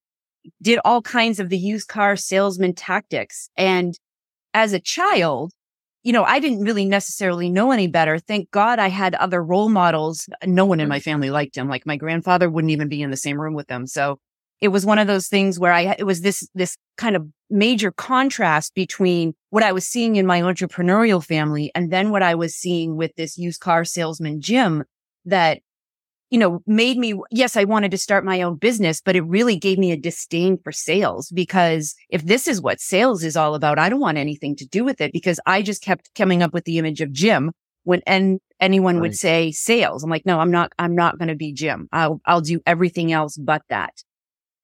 did 0.61 0.81
all 0.85 1.01
kinds 1.01 1.41
of 1.41 1.49
the 1.49 1.59
used 1.59 1.89
car 1.89 2.15
salesman 2.17 2.75
tactics. 2.75 3.49
And 3.57 3.99
as 4.53 4.75
a 4.75 4.81
child, 4.81 5.53
you 6.03 6.13
know, 6.13 6.25
I 6.25 6.39
didn't 6.39 6.65
really 6.65 6.85
necessarily 6.85 7.51
know 7.51 7.71
any 7.71 7.87
better. 7.87 8.19
Thank 8.19 8.51
God 8.51 8.79
I 8.79 8.89
had 8.89 9.15
other 9.17 9.43
role 9.43 9.69
models. 9.69 10.29
No 10.45 10.65
one 10.65 10.81
in 10.81 10.85
mm-hmm. 10.85 10.91
my 10.91 11.01
family 11.01 11.31
liked 11.31 11.57
him. 11.57 11.69
Like 11.69 11.87
my 11.87 11.97
grandfather 11.97 12.49
wouldn't 12.49 12.71
even 12.71 12.89
be 12.89 13.03
in 13.03 13.11
the 13.11 13.17
same 13.17 13.41
room 13.41 13.55
with 13.55 13.67
them. 13.67 13.87
So 13.87 14.19
it 14.61 14.69
was 14.69 14.87
one 14.87 14.99
of 14.99 15.07
those 15.07 15.29
things 15.29 15.59
where 15.59 15.73
I, 15.73 15.97
it 15.99 16.05
was 16.05 16.21
this, 16.21 16.49
this 16.55 16.77
kind 16.97 17.17
of 17.17 17.27
major 17.51 17.93
contrast 17.93 18.75
between 18.75 19.35
what 19.51 19.63
I 19.63 19.73
was 19.73 19.87
seeing 19.87 20.17
in 20.17 20.27
my 20.27 20.41
entrepreneurial 20.41 21.25
family 21.25 21.71
and 21.75 21.93
then 21.93 22.11
what 22.11 22.23
I 22.23 22.35
was 22.35 22.55
seeing 22.55 22.97
with 22.97 23.15
this 23.17 23.39
used 23.39 23.61
car 23.61 23.85
salesman, 23.85 24.41
Jim, 24.41 24.85
that 25.25 25.61
you 26.31 26.39
know, 26.39 26.63
made 26.67 26.99
me, 26.99 27.15
yes, 27.31 27.57
I 27.57 27.65
wanted 27.65 27.91
to 27.91 27.99
start 27.99 28.25
my 28.25 28.43
own 28.43 28.57
business, 28.57 29.01
but 29.01 29.17
it 29.17 29.23
really 29.23 29.57
gave 29.57 29.79
me 29.79 29.93
a 29.93 29.97
disdain 29.97 30.59
for 30.63 30.73
sales 30.73 31.31
because 31.31 31.95
if 32.11 32.25
this 32.25 32.47
is 32.47 32.61
what 32.61 32.81
sales 32.81 33.25
is 33.25 33.37
all 33.37 33.55
about, 33.55 33.79
I 33.79 33.89
don't 33.89 34.01
want 34.01 34.19
anything 34.19 34.55
to 34.57 34.67
do 34.67 34.85
with 34.85 35.01
it 35.01 35.13
because 35.13 35.41
I 35.47 35.63
just 35.63 35.83
kept 35.83 36.15
coming 36.15 36.43
up 36.43 36.53
with 36.53 36.65
the 36.65 36.79
image 36.79 37.01
of 37.01 37.13
Jim 37.13 37.53
when 37.85 38.03
and 38.07 38.41
anyone 38.61 38.97
right. 38.97 39.03
would 39.03 39.17
say 39.17 39.53
sales. 39.53 40.05
I'm 40.05 40.11
like, 40.11 40.27
no, 40.27 40.39
I'm 40.39 40.51
not, 40.51 40.73
I'm 40.79 40.95
not 40.95 41.19
going 41.19 41.29
to 41.29 41.35
be 41.35 41.53
Jim. 41.53 41.89
I'll, 41.93 42.21
I'll 42.27 42.43
do 42.43 42.61
everything 42.67 43.13
else 43.13 43.37
but 43.37 43.63
that. 43.71 43.95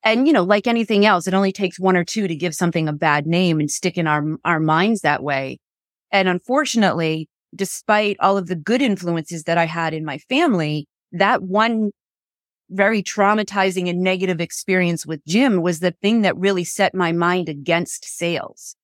And, 0.03 0.27
you 0.27 0.35
know, 0.35 0.43
like 0.43 0.67
anything 0.67 1.07
else, 1.07 1.27
it 1.27 1.33
only 1.33 1.53
takes 1.53 1.81
one 1.81 1.97
or 1.97 2.05
two 2.05 2.29
to 2.29 2.37
give 2.37 2.55
something 2.55 2.89
a 2.89 2.93
bad 2.93 3.27
name 3.27 3.59
and 3.59 3.71
stick 3.71 3.97
in 3.97 4.07
our, 4.07 4.23
our 4.45 4.61
minds 4.61 5.01
that 5.01 5.23
way. 5.23 5.61
And 6.13 6.29
unfortunately, 6.29 7.31
despite 7.55 8.19
all 8.21 8.37
of 8.37 8.49
the 8.49 8.57
good 8.57 8.83
influences 8.83 9.45
that 9.45 9.57
I 9.57 9.65
had 9.65 9.95
in 9.95 10.05
my 10.05 10.19
family, 10.19 10.87
that 11.15 11.43
one 11.43 11.91
very 12.71 13.03
traumatizing 13.03 13.89
and 13.89 14.01
negative 14.01 14.41
experience 14.41 15.07
with 15.07 15.25
Jim 15.27 15.63
was 15.63 15.81
the 15.81 15.93
thing 15.93 16.23
that 16.23 16.37
really 16.37 16.65
set 16.65 16.95
my 16.95 17.13
mind 17.13 17.49
against 17.49 18.05
sales. 18.05 18.75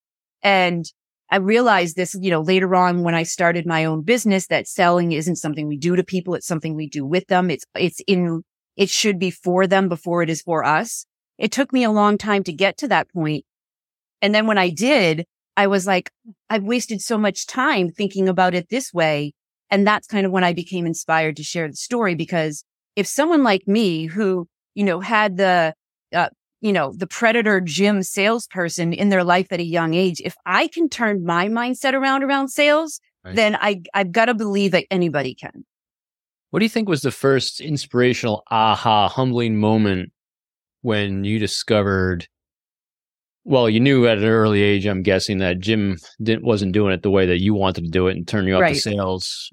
And 0.43 0.85
I 1.31 1.37
realized 1.37 1.97
this, 1.97 2.17
you 2.21 2.31
know, 2.31 2.41
later 2.41 2.75
on 2.75 3.03
when 3.03 3.15
I 3.15 3.23
started 3.23 3.67
my 3.67 3.85
own 3.85 4.03
business 4.03 4.47
that 4.49 4.69
selling 4.69 5.13
isn't 5.13 5.37
something 5.37 5.67
we 5.67 5.77
do 5.77 5.97
to 5.97 6.05
people. 6.05 6.35
It's 6.35 6.47
something 6.47 6.75
we 6.75 6.89
do 6.89 7.05
with 7.05 7.27
them. 7.29 7.51
It's, 7.51 7.65
it's 7.77 8.01
in, 8.07 8.43
it 8.77 8.91
should 8.91 9.19
be 9.19 9.31
for 9.31 9.67
them 9.67 9.89
before 9.89 10.23
it 10.23 10.31
is 10.31 10.43
for 10.43 10.65
us. 10.65 11.07
It 11.39 11.53
took 11.53 11.73
me 11.73 11.85
a 11.85 11.91
long 11.91 12.19
time 12.19 12.43
to 12.45 12.53
get 12.53 12.77
to 12.79 12.89
that 12.89 13.11
point. 13.13 13.45
And 14.21 14.35
then 14.35 14.47
when 14.47 14.59
I 14.59 14.71
did, 14.71 15.25
I 15.57 15.67
was 15.67 15.87
like, 15.87 16.11
I've 16.49 16.65
wasted 16.65 17.01
so 17.01 17.17
much 17.17 17.47
time 17.47 17.91
thinking 17.91 18.29
about 18.29 18.55
it 18.55 18.69
this 18.69 18.93
way. 18.93 19.33
And 19.71 19.87
that's 19.87 20.07
kind 20.07 20.27
of 20.27 20.33
when 20.33 20.45
I 20.45 20.53
became 20.53 20.87
inspired 20.87 21.37
to 21.37 21.45
share 21.45 21.69
the 21.69 21.77
story 21.77 22.15
because 22.15 22.65
if 22.97 23.07
someone 23.07 23.43
like 23.43 23.67
me 23.67 24.07
who, 24.07 24.49
you 24.75 24.85
know, 24.85 25.01
had 25.01 25.37
the, 25.37 25.75
uh, 26.13 26.29
you 26.61 26.73
know, 26.73 26.93
the 26.95 27.07
predator 27.07 27.61
Jim 27.61 28.03
salesperson 28.03 28.93
in 28.93 29.09
their 29.09 29.25
life 29.25 29.49
at 29.53 29.61
a 29.61 29.65
young 29.65 29.95
age, 29.95 30.21
if 30.25 30.35
I 30.45 30.67
can 30.67 30.89
turn 30.89 31.25
my 31.25 31.49
mindset 31.49 31.95
around 31.95 32.25
around 32.25 32.49
sales, 32.49 33.01
right. 33.25 33.37
then 33.37 33.57
I, 33.61 33.83
I've 33.95 34.13
got 34.13 34.27
to 34.27 34.35
believe 34.35 34.73
that 34.73 34.87
anybody 34.91 35.35
can. 35.35 35.65
What 36.51 36.59
do 36.59 36.65
you 36.65 36.71
think 36.71 36.89
was 36.89 37.03
the 37.03 37.13
first 37.13 37.61
inspirational 37.61 38.43
aha, 38.51 39.09
humbling 39.09 39.57
moment 39.57 40.11
when 40.83 41.25
you 41.25 41.39
discovered 41.39 42.27
well, 43.45 43.71
you 43.71 43.81
knew 43.81 44.07
at 44.07 44.19
an 44.19 44.25
early 44.25 44.61
age, 44.61 44.87
I'm 44.87 45.03
guessing 45.03 45.39
that 45.39 45.61
Jim 45.61 45.97
didn't 46.23 46.45
wasn't 46.45 46.73
doing 46.73 46.93
it 46.93 47.03
the 47.03 47.11
way 47.11 47.27
that 47.27 47.41
you 47.41 47.55
wanted 47.55 47.85
to 47.85 47.91
do 47.91 48.07
it 48.07 48.17
and 48.17 48.29
turn 48.29 48.47
you 48.47 48.55
up 48.55 48.61
right. 48.61 48.75
to 48.75 48.81
sales 48.81 49.51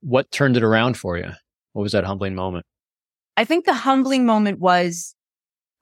what 0.00 0.30
turned 0.30 0.56
it 0.56 0.62
around 0.62 0.96
for 0.96 1.16
you? 1.16 1.30
What 1.72 1.82
was 1.82 1.92
that 1.92 2.04
humbling 2.04 2.34
moment? 2.34 2.66
I 3.36 3.44
think 3.44 3.64
the 3.64 3.74
humbling 3.74 4.26
moment 4.26 4.58
was, 4.58 5.14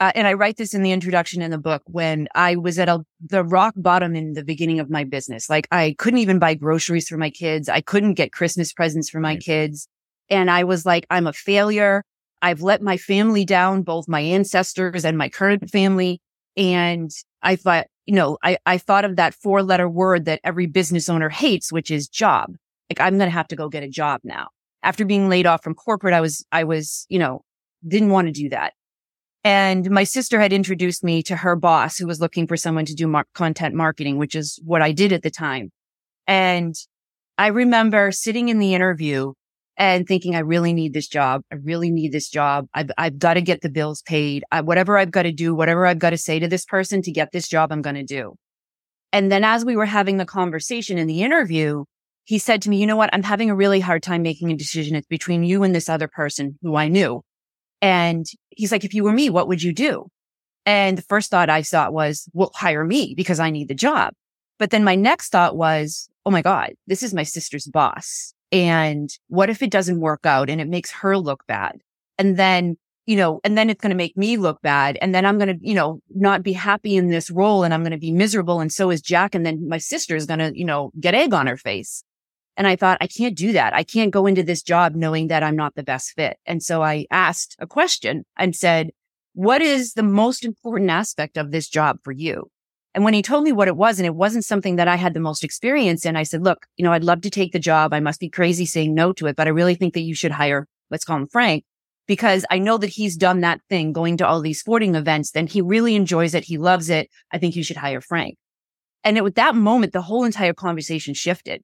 uh, 0.00 0.12
and 0.14 0.26
I 0.26 0.35
write 0.35 0.57
this 0.57 0.74
in 0.74 0.83
the 0.83 0.92
introduction 0.92 1.42
in 1.42 1.50
the 1.50 1.59
book, 1.59 1.83
when 1.87 2.28
I 2.35 2.57
was 2.57 2.78
at 2.78 2.88
a, 2.88 3.00
the 3.20 3.42
rock 3.42 3.74
bottom 3.76 4.14
in 4.14 4.35
the 4.35 4.44
beginning 4.44 4.81
of 4.81 4.90
my 4.90 5.04
business. 5.04 5.48
Like 5.48 5.66
I 5.72 5.94
couldn't 5.98 6.20
even 6.20 6.38
buy 6.38 6.54
groceries 6.54 7.09
for 7.09 7.16
my 7.16 7.31
kids. 7.31 7.68
I 7.68 7.81
couldn't 7.81 8.14
get 8.14 8.33
Christmas 8.33 8.72
presents 8.72 9.11
for 9.11 9.20
my 9.20 9.33
right. 9.33 9.40
kids. 9.40 9.88
And 10.31 10.50
I 10.50 10.64
was 10.64 10.85
like, 10.85 11.07
I'm 11.11 11.26
a 11.26 11.33
failure. 11.33 12.04
I've 12.42 12.62
let 12.62 12.83
my 12.83 12.96
family 12.96 13.44
down, 13.44 13.83
both 13.83 14.07
my 14.09 14.20
ancestors 14.20 15.04
and 15.04 15.18
my 15.18 15.28
current 15.28 15.68
family. 15.70 16.20
And 16.57 17.11
I 17.42 17.57
thought, 17.57 17.87
you 18.07 18.14
know, 18.14 18.38
I, 18.42 18.59
I 18.66 18.78
thought 18.78 19.04
of 19.04 19.16
that 19.16 19.35
four 19.35 19.62
letter 19.62 19.88
word 19.88 20.26
that 20.26 20.40
every 20.44 20.66
business 20.66 21.09
owner 21.09 21.28
hates, 21.28 21.72
which 21.72 21.90
is 21.90 22.09
job. 22.09 22.54
Like 22.90 23.01
I'm 23.01 23.18
going 23.18 23.29
to 23.29 23.35
have 23.35 23.48
to 23.48 23.57
go 23.57 23.68
get 23.68 23.83
a 23.83 23.88
job 23.88 24.20
now. 24.24 24.48
After 24.83 25.05
being 25.05 25.29
laid 25.29 25.46
off 25.46 25.62
from 25.62 25.74
corporate, 25.74 26.14
I 26.14 26.20
was, 26.20 26.44
I 26.53 26.64
was, 26.64 27.07
you 27.09 27.18
know, 27.18 27.42
didn't 27.87 28.11
want 28.11 28.29
to 28.29 28.33
do 28.33 28.48
that. 28.51 28.72
And 29.44 29.90
my 29.90 30.05
sister 30.05 30.40
had 30.40 30.53
introduced 30.53 31.05
me 31.05 31.22
to 31.24 31.37
her 31.37 31.57
boss 31.57 31.96
who 31.96 32.07
was 32.07 32.20
looking 32.20 32.46
for 32.46 32.57
someone 32.57 32.85
to 32.87 32.94
do 32.94 33.07
mar- 33.07 33.27
content 33.35 33.74
marketing, 33.74 34.18
which 34.18 34.35
is 34.35 34.59
what 34.64 34.83
I 34.83 34.92
did 34.92 35.12
at 35.12 35.22
the 35.22 35.31
time. 35.31 35.70
And 36.27 36.74
I 37.38 37.48
remember 37.48 38.11
sitting 38.12 38.48
in 38.48 38.59
the 38.59 38.74
interview 38.74 39.33
and 39.77 40.07
thinking, 40.07 40.35
I 40.35 40.40
really 40.40 40.72
need 40.72 40.92
this 40.92 41.07
job. 41.07 41.42
I 41.53 41.57
really 41.57 41.90
need 41.90 42.11
this 42.11 42.29
job. 42.29 42.66
I've, 42.74 42.90
I've 42.98 43.18
got 43.18 43.35
to 43.35 43.40
get 43.40 43.61
the 43.61 43.70
bills 43.70 44.03
paid. 44.03 44.44
I, 44.51 44.61
whatever 44.61 44.98
I've 44.98 45.12
got 45.12 45.22
to 45.22 45.33
do, 45.33 45.55
whatever 45.55 45.87
I've 45.87 46.01
got 46.01 46.11
to 46.11 46.18
say 46.18 46.40
to 46.40 46.48
this 46.48 46.64
person 46.64 47.01
to 47.03 47.12
get 47.12 47.31
this 47.33 47.48
job, 47.48 47.70
I'm 47.70 47.81
going 47.81 47.94
to 47.94 48.03
do. 48.03 48.35
And 49.12 49.31
then 49.31 49.44
as 49.44 49.64
we 49.64 49.77
were 49.77 49.87
having 49.87 50.16
the 50.16 50.27
conversation 50.27 50.98
in 50.98 51.07
the 51.07 51.22
interview, 51.22 51.85
he 52.28 52.38
said 52.38 52.60
to 52.60 52.68
me, 52.68 52.76
you 52.76 52.86
know 52.86 52.94
what? 52.94 53.08
I'm 53.14 53.22
having 53.22 53.48
a 53.48 53.54
really 53.54 53.80
hard 53.80 54.02
time 54.02 54.20
making 54.20 54.52
a 54.52 54.56
decision. 54.56 54.94
It's 54.94 55.06
between 55.06 55.44
you 55.44 55.62
and 55.62 55.74
this 55.74 55.88
other 55.88 56.08
person 56.08 56.58
who 56.60 56.76
I 56.76 56.88
knew. 56.88 57.22
And 57.80 58.26
he's 58.50 58.70
like, 58.70 58.84
if 58.84 58.92
you 58.92 59.02
were 59.02 59.14
me, 59.14 59.30
what 59.30 59.48
would 59.48 59.62
you 59.62 59.72
do? 59.72 60.08
And 60.66 60.98
the 60.98 61.02
first 61.08 61.30
thought 61.30 61.48
I 61.48 61.62
thought 61.62 61.94
was, 61.94 62.28
well, 62.34 62.50
hire 62.54 62.84
me 62.84 63.14
because 63.16 63.40
I 63.40 63.48
need 63.48 63.68
the 63.68 63.74
job. 63.74 64.12
But 64.58 64.68
then 64.68 64.84
my 64.84 64.94
next 64.94 65.30
thought 65.30 65.56
was, 65.56 66.10
oh 66.26 66.30
my 66.30 66.42
God, 66.42 66.74
this 66.86 67.02
is 67.02 67.14
my 67.14 67.22
sister's 67.22 67.66
boss. 67.66 68.34
And 68.52 69.08
what 69.28 69.48
if 69.48 69.62
it 69.62 69.70
doesn't 69.70 69.98
work 69.98 70.26
out 70.26 70.50
and 70.50 70.60
it 70.60 70.68
makes 70.68 70.90
her 70.90 71.16
look 71.16 71.46
bad? 71.46 71.78
And 72.18 72.36
then, 72.36 72.76
you 73.06 73.16
know, 73.16 73.40
and 73.42 73.56
then 73.56 73.70
it's 73.70 73.80
going 73.80 73.88
to 73.88 73.96
make 73.96 74.18
me 74.18 74.36
look 74.36 74.60
bad. 74.60 74.98
And 75.00 75.14
then 75.14 75.24
I'm 75.24 75.38
going 75.38 75.58
to, 75.58 75.66
you 75.66 75.74
know, 75.74 76.02
not 76.14 76.42
be 76.42 76.52
happy 76.52 76.94
in 76.94 77.08
this 77.08 77.30
role 77.30 77.64
and 77.64 77.72
I'm 77.72 77.80
going 77.80 77.92
to 77.92 77.96
be 77.96 78.12
miserable. 78.12 78.60
And 78.60 78.70
so 78.70 78.90
is 78.90 79.00
Jack. 79.00 79.34
And 79.34 79.46
then 79.46 79.66
my 79.66 79.78
sister 79.78 80.14
is 80.14 80.26
going 80.26 80.40
to, 80.40 80.52
you 80.54 80.66
know, 80.66 80.90
get 81.00 81.14
egg 81.14 81.32
on 81.32 81.46
her 81.46 81.56
face. 81.56 82.04
And 82.58 82.66
I 82.66 82.74
thought, 82.74 82.98
I 83.00 83.06
can't 83.06 83.36
do 83.36 83.52
that. 83.52 83.72
I 83.72 83.84
can't 83.84 84.10
go 84.10 84.26
into 84.26 84.42
this 84.42 84.62
job 84.62 84.96
knowing 84.96 85.28
that 85.28 85.44
I'm 85.44 85.54
not 85.54 85.76
the 85.76 85.84
best 85.84 86.10
fit. 86.10 86.38
And 86.44 86.60
so 86.60 86.82
I 86.82 87.06
asked 87.10 87.54
a 87.60 87.68
question 87.68 88.24
and 88.36 88.54
said, 88.54 88.90
what 89.34 89.62
is 89.62 89.92
the 89.92 90.02
most 90.02 90.44
important 90.44 90.90
aspect 90.90 91.36
of 91.36 91.52
this 91.52 91.68
job 91.68 91.98
for 92.02 92.10
you? 92.10 92.50
And 92.94 93.04
when 93.04 93.14
he 93.14 93.22
told 93.22 93.44
me 93.44 93.52
what 93.52 93.68
it 93.68 93.76
was, 93.76 94.00
and 94.00 94.06
it 94.06 94.16
wasn't 94.16 94.44
something 94.44 94.74
that 94.74 94.88
I 94.88 94.96
had 94.96 95.14
the 95.14 95.20
most 95.20 95.44
experience 95.44 96.04
in, 96.04 96.16
I 96.16 96.24
said, 96.24 96.42
look, 96.42 96.66
you 96.76 96.84
know, 96.84 96.92
I'd 96.92 97.04
love 97.04 97.20
to 97.20 97.30
take 97.30 97.52
the 97.52 97.60
job. 97.60 97.94
I 97.94 98.00
must 98.00 98.18
be 98.18 98.28
crazy 98.28 98.66
saying 98.66 98.92
no 98.92 99.12
to 99.12 99.28
it, 99.28 99.36
but 99.36 99.46
I 99.46 99.50
really 99.50 99.76
think 99.76 99.94
that 99.94 100.00
you 100.00 100.16
should 100.16 100.32
hire, 100.32 100.66
let's 100.90 101.04
call 101.04 101.18
him 101.18 101.28
Frank, 101.28 101.62
because 102.08 102.44
I 102.50 102.58
know 102.58 102.76
that 102.78 102.90
he's 102.90 103.16
done 103.16 103.42
that 103.42 103.60
thing 103.68 103.92
going 103.92 104.16
to 104.16 104.26
all 104.26 104.40
these 104.40 104.58
sporting 104.58 104.96
events 104.96 105.30
Then 105.30 105.46
he 105.46 105.60
really 105.60 105.94
enjoys 105.94 106.34
it. 106.34 106.42
He 106.42 106.58
loves 106.58 106.90
it. 106.90 107.08
I 107.30 107.38
think 107.38 107.54
you 107.54 107.62
should 107.62 107.76
hire 107.76 108.00
Frank. 108.00 108.36
And 109.04 109.16
at 109.16 109.34
that 109.36 109.54
moment, 109.54 109.92
the 109.92 110.02
whole 110.02 110.24
entire 110.24 110.54
conversation 110.54 111.14
shifted 111.14 111.62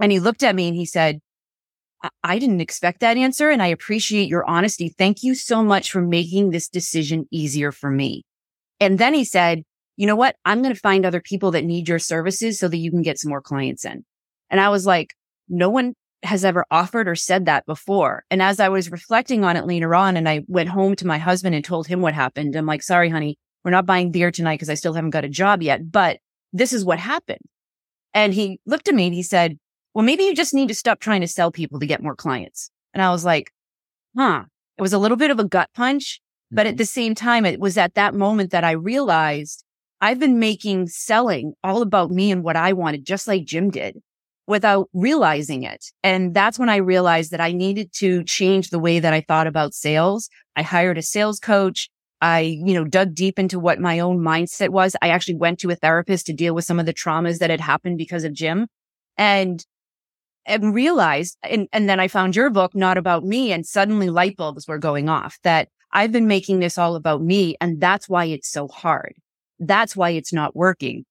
and 0.00 0.10
he 0.10 0.20
looked 0.20 0.42
at 0.42 0.54
me 0.54 0.68
and 0.68 0.76
he 0.76 0.86
said, 0.86 1.20
I 2.22 2.38
didn't 2.38 2.62
expect 2.62 3.00
that 3.00 3.16
answer 3.16 3.50
and 3.50 3.62
I 3.62 3.66
appreciate 3.66 4.28
your 4.28 4.48
honesty. 4.48 4.88
Thank 4.88 5.22
you 5.22 5.34
so 5.34 5.62
much 5.62 5.92
for 5.92 6.00
making 6.00 6.50
this 6.50 6.68
decision 6.68 7.26
easier 7.30 7.72
for 7.72 7.90
me. 7.90 8.24
And 8.80 8.98
then 8.98 9.12
he 9.12 9.24
said, 9.24 9.62
you 9.96 10.06
know 10.06 10.16
what? 10.16 10.36
I'm 10.46 10.62
going 10.62 10.74
to 10.74 10.80
find 10.80 11.04
other 11.04 11.20
people 11.20 11.50
that 11.50 11.64
need 11.64 11.88
your 11.88 11.98
services 11.98 12.58
so 12.58 12.68
that 12.68 12.78
you 12.78 12.90
can 12.90 13.02
get 13.02 13.18
some 13.18 13.28
more 13.28 13.42
clients 13.42 13.84
in. 13.84 14.04
And 14.48 14.58
I 14.58 14.70
was 14.70 14.86
like, 14.86 15.14
no 15.48 15.68
one 15.68 15.92
has 16.22 16.44
ever 16.44 16.64
offered 16.70 17.06
or 17.06 17.14
said 17.14 17.46
that 17.46 17.66
before. 17.66 18.24
And 18.30 18.40
as 18.40 18.60
I 18.60 18.70
was 18.70 18.90
reflecting 18.90 19.44
on 19.44 19.56
it 19.56 19.66
later 19.66 19.94
on 19.94 20.16
and 20.16 20.28
I 20.28 20.42
went 20.48 20.70
home 20.70 20.96
to 20.96 21.06
my 21.06 21.18
husband 21.18 21.54
and 21.54 21.64
told 21.64 21.86
him 21.86 22.00
what 22.00 22.14
happened, 22.14 22.56
I'm 22.56 22.66
like, 22.66 22.82
sorry, 22.82 23.10
honey, 23.10 23.38
we're 23.64 23.70
not 23.70 23.86
buying 23.86 24.10
beer 24.10 24.30
tonight 24.30 24.54
because 24.54 24.70
I 24.70 24.74
still 24.74 24.94
haven't 24.94 25.10
got 25.10 25.24
a 25.24 25.28
job 25.28 25.62
yet, 25.62 25.90
but 25.90 26.18
this 26.52 26.72
is 26.72 26.84
what 26.84 26.98
happened. 26.98 27.40
And 28.14 28.32
he 28.32 28.58
looked 28.66 28.88
at 28.88 28.94
me 28.94 29.06
and 29.06 29.14
he 29.14 29.22
said, 29.22 29.58
well, 29.94 30.04
maybe 30.04 30.24
you 30.24 30.34
just 30.34 30.54
need 30.54 30.68
to 30.68 30.74
stop 30.74 31.00
trying 31.00 31.20
to 31.20 31.28
sell 31.28 31.50
people 31.50 31.80
to 31.80 31.86
get 31.86 32.02
more 32.02 32.16
clients. 32.16 32.70
And 32.94 33.02
I 33.02 33.10
was 33.10 33.24
like, 33.24 33.52
huh. 34.16 34.44
It 34.78 34.82
was 34.82 34.92
a 34.94 34.98
little 34.98 35.18
bit 35.18 35.30
of 35.30 35.38
a 35.38 35.44
gut 35.44 35.68
punch, 35.74 36.22
but 36.50 36.66
at 36.66 36.70
mm-hmm. 36.70 36.78
the 36.78 36.86
same 36.86 37.14
time, 37.14 37.44
it 37.44 37.60
was 37.60 37.76
at 37.76 37.94
that 37.96 38.14
moment 38.14 38.50
that 38.50 38.64
I 38.64 38.70
realized 38.70 39.62
I've 40.00 40.18
been 40.18 40.38
making 40.38 40.86
selling 40.86 41.52
all 41.62 41.82
about 41.82 42.10
me 42.10 42.30
and 42.30 42.42
what 42.42 42.56
I 42.56 42.72
wanted, 42.72 43.04
just 43.04 43.28
like 43.28 43.44
Jim 43.44 43.68
did 43.70 43.98
without 44.46 44.88
realizing 44.94 45.64
it. 45.64 45.84
And 46.02 46.32
that's 46.32 46.58
when 46.58 46.70
I 46.70 46.76
realized 46.76 47.30
that 47.32 47.42
I 47.42 47.52
needed 47.52 47.92
to 47.96 48.24
change 48.24 48.70
the 48.70 48.78
way 48.78 49.00
that 49.00 49.12
I 49.12 49.20
thought 49.20 49.46
about 49.46 49.74
sales. 49.74 50.30
I 50.56 50.62
hired 50.62 50.96
a 50.96 51.02
sales 51.02 51.38
coach 51.38 51.90
I, 52.20 52.40
you 52.40 52.74
know, 52.74 52.84
dug 52.84 53.14
deep 53.14 53.38
into 53.38 53.58
what 53.58 53.80
my 53.80 53.98
own 53.98 54.18
mindset 54.18 54.70
was. 54.70 54.94
I 55.00 55.08
actually 55.08 55.36
went 55.36 55.58
to 55.60 55.70
a 55.70 55.74
therapist 55.74 56.26
to 56.26 56.32
deal 56.32 56.54
with 56.54 56.64
some 56.64 56.78
of 56.78 56.86
the 56.86 56.92
traumas 56.92 57.38
that 57.38 57.50
had 57.50 57.60
happened 57.60 57.98
because 57.98 58.24
of 58.24 58.32
Jim 58.32 58.66
and, 59.16 59.64
and 60.46 60.74
realized, 60.74 61.36
and, 61.42 61.68
and 61.72 61.88
then 61.88 62.00
I 62.00 62.08
found 62.08 62.36
your 62.36 62.50
book, 62.50 62.74
Not 62.74 62.98
About 62.98 63.24
Me. 63.24 63.52
And 63.52 63.66
suddenly 63.66 64.10
light 64.10 64.36
bulbs 64.36 64.66
were 64.66 64.78
going 64.78 65.08
off 65.08 65.38
that 65.42 65.68
I've 65.92 66.12
been 66.12 66.26
making 66.26 66.60
this 66.60 66.78
all 66.78 66.96
about 66.96 67.22
me. 67.22 67.56
And 67.60 67.80
that's 67.80 68.08
why 68.08 68.26
it's 68.26 68.48
so 68.48 68.68
hard. 68.68 69.14
That's 69.58 69.96
why 69.96 70.10
it's 70.10 70.32
not 70.32 70.56
working. 70.56 71.04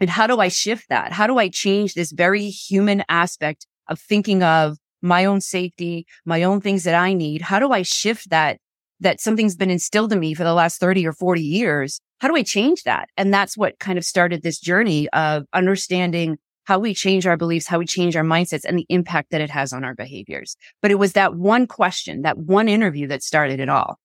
And 0.00 0.10
how 0.10 0.26
do 0.26 0.40
I 0.40 0.48
shift 0.48 0.88
that? 0.88 1.12
How 1.12 1.26
do 1.26 1.38
I 1.38 1.48
change 1.48 1.94
this 1.94 2.12
very 2.12 2.48
human 2.48 3.04
aspect 3.08 3.66
of 3.88 4.00
thinking 4.00 4.42
of 4.42 4.78
my 5.00 5.24
own 5.24 5.40
safety, 5.40 6.06
my 6.24 6.42
own 6.42 6.60
things 6.60 6.84
that 6.84 6.94
I 6.94 7.12
need? 7.12 7.42
How 7.42 7.58
do 7.58 7.72
I 7.72 7.82
shift 7.82 8.30
that 8.30 8.58
that 9.02 9.20
something's 9.20 9.56
been 9.56 9.70
instilled 9.70 10.12
in 10.12 10.20
me 10.20 10.32
for 10.32 10.44
the 10.44 10.54
last 10.54 10.80
30 10.80 11.06
or 11.06 11.12
40 11.12 11.42
years. 11.42 12.00
How 12.20 12.28
do 12.28 12.36
I 12.36 12.42
change 12.42 12.84
that? 12.84 13.08
And 13.16 13.34
that's 13.34 13.56
what 13.56 13.78
kind 13.80 13.98
of 13.98 14.04
started 14.04 14.42
this 14.42 14.60
journey 14.60 15.08
of 15.10 15.44
understanding 15.52 16.38
how 16.64 16.78
we 16.78 16.94
change 16.94 17.26
our 17.26 17.36
beliefs, 17.36 17.66
how 17.66 17.78
we 17.78 17.86
change 17.86 18.16
our 18.16 18.24
mindsets 18.24 18.64
and 18.64 18.78
the 18.78 18.86
impact 18.88 19.30
that 19.30 19.40
it 19.40 19.50
has 19.50 19.72
on 19.72 19.84
our 19.84 19.94
behaviors. 19.94 20.56
But 20.80 20.90
it 20.90 20.96
was 20.98 21.12
that 21.14 21.34
one 21.34 21.66
question, 21.66 22.22
that 22.22 22.38
one 22.38 22.68
interview 22.68 23.06
that 23.08 23.22
started 23.22 23.60
it 23.60 23.68
all. 23.68 23.98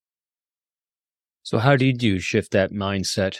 So 1.43 1.59
how 1.59 1.75
did 1.75 2.03
you 2.03 2.19
shift 2.19 2.51
that 2.51 2.71
mindset? 2.71 3.37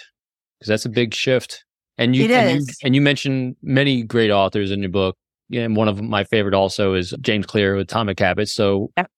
Because 0.59 0.69
that's 0.69 0.85
a 0.85 0.89
big 0.89 1.13
shift. 1.13 1.65
And 1.97 2.15
you, 2.15 2.31
and 2.31 2.61
you 2.61 2.67
and 2.83 2.95
you 2.95 3.01
mentioned 3.01 3.55
many 3.63 4.03
great 4.03 4.29
authors 4.29 4.71
in 4.71 4.81
your 4.81 4.91
book. 4.91 5.17
And 5.51 5.75
one 5.75 5.87
of 5.87 6.01
my 6.01 6.23
favorite 6.23 6.53
also 6.53 6.93
is 6.93 7.13
James 7.21 7.45
Clear 7.45 7.75
with 7.75 7.83
Atomic 7.83 8.19
Habits. 8.19 8.53
So 8.53 8.91
Yep. 8.97 9.09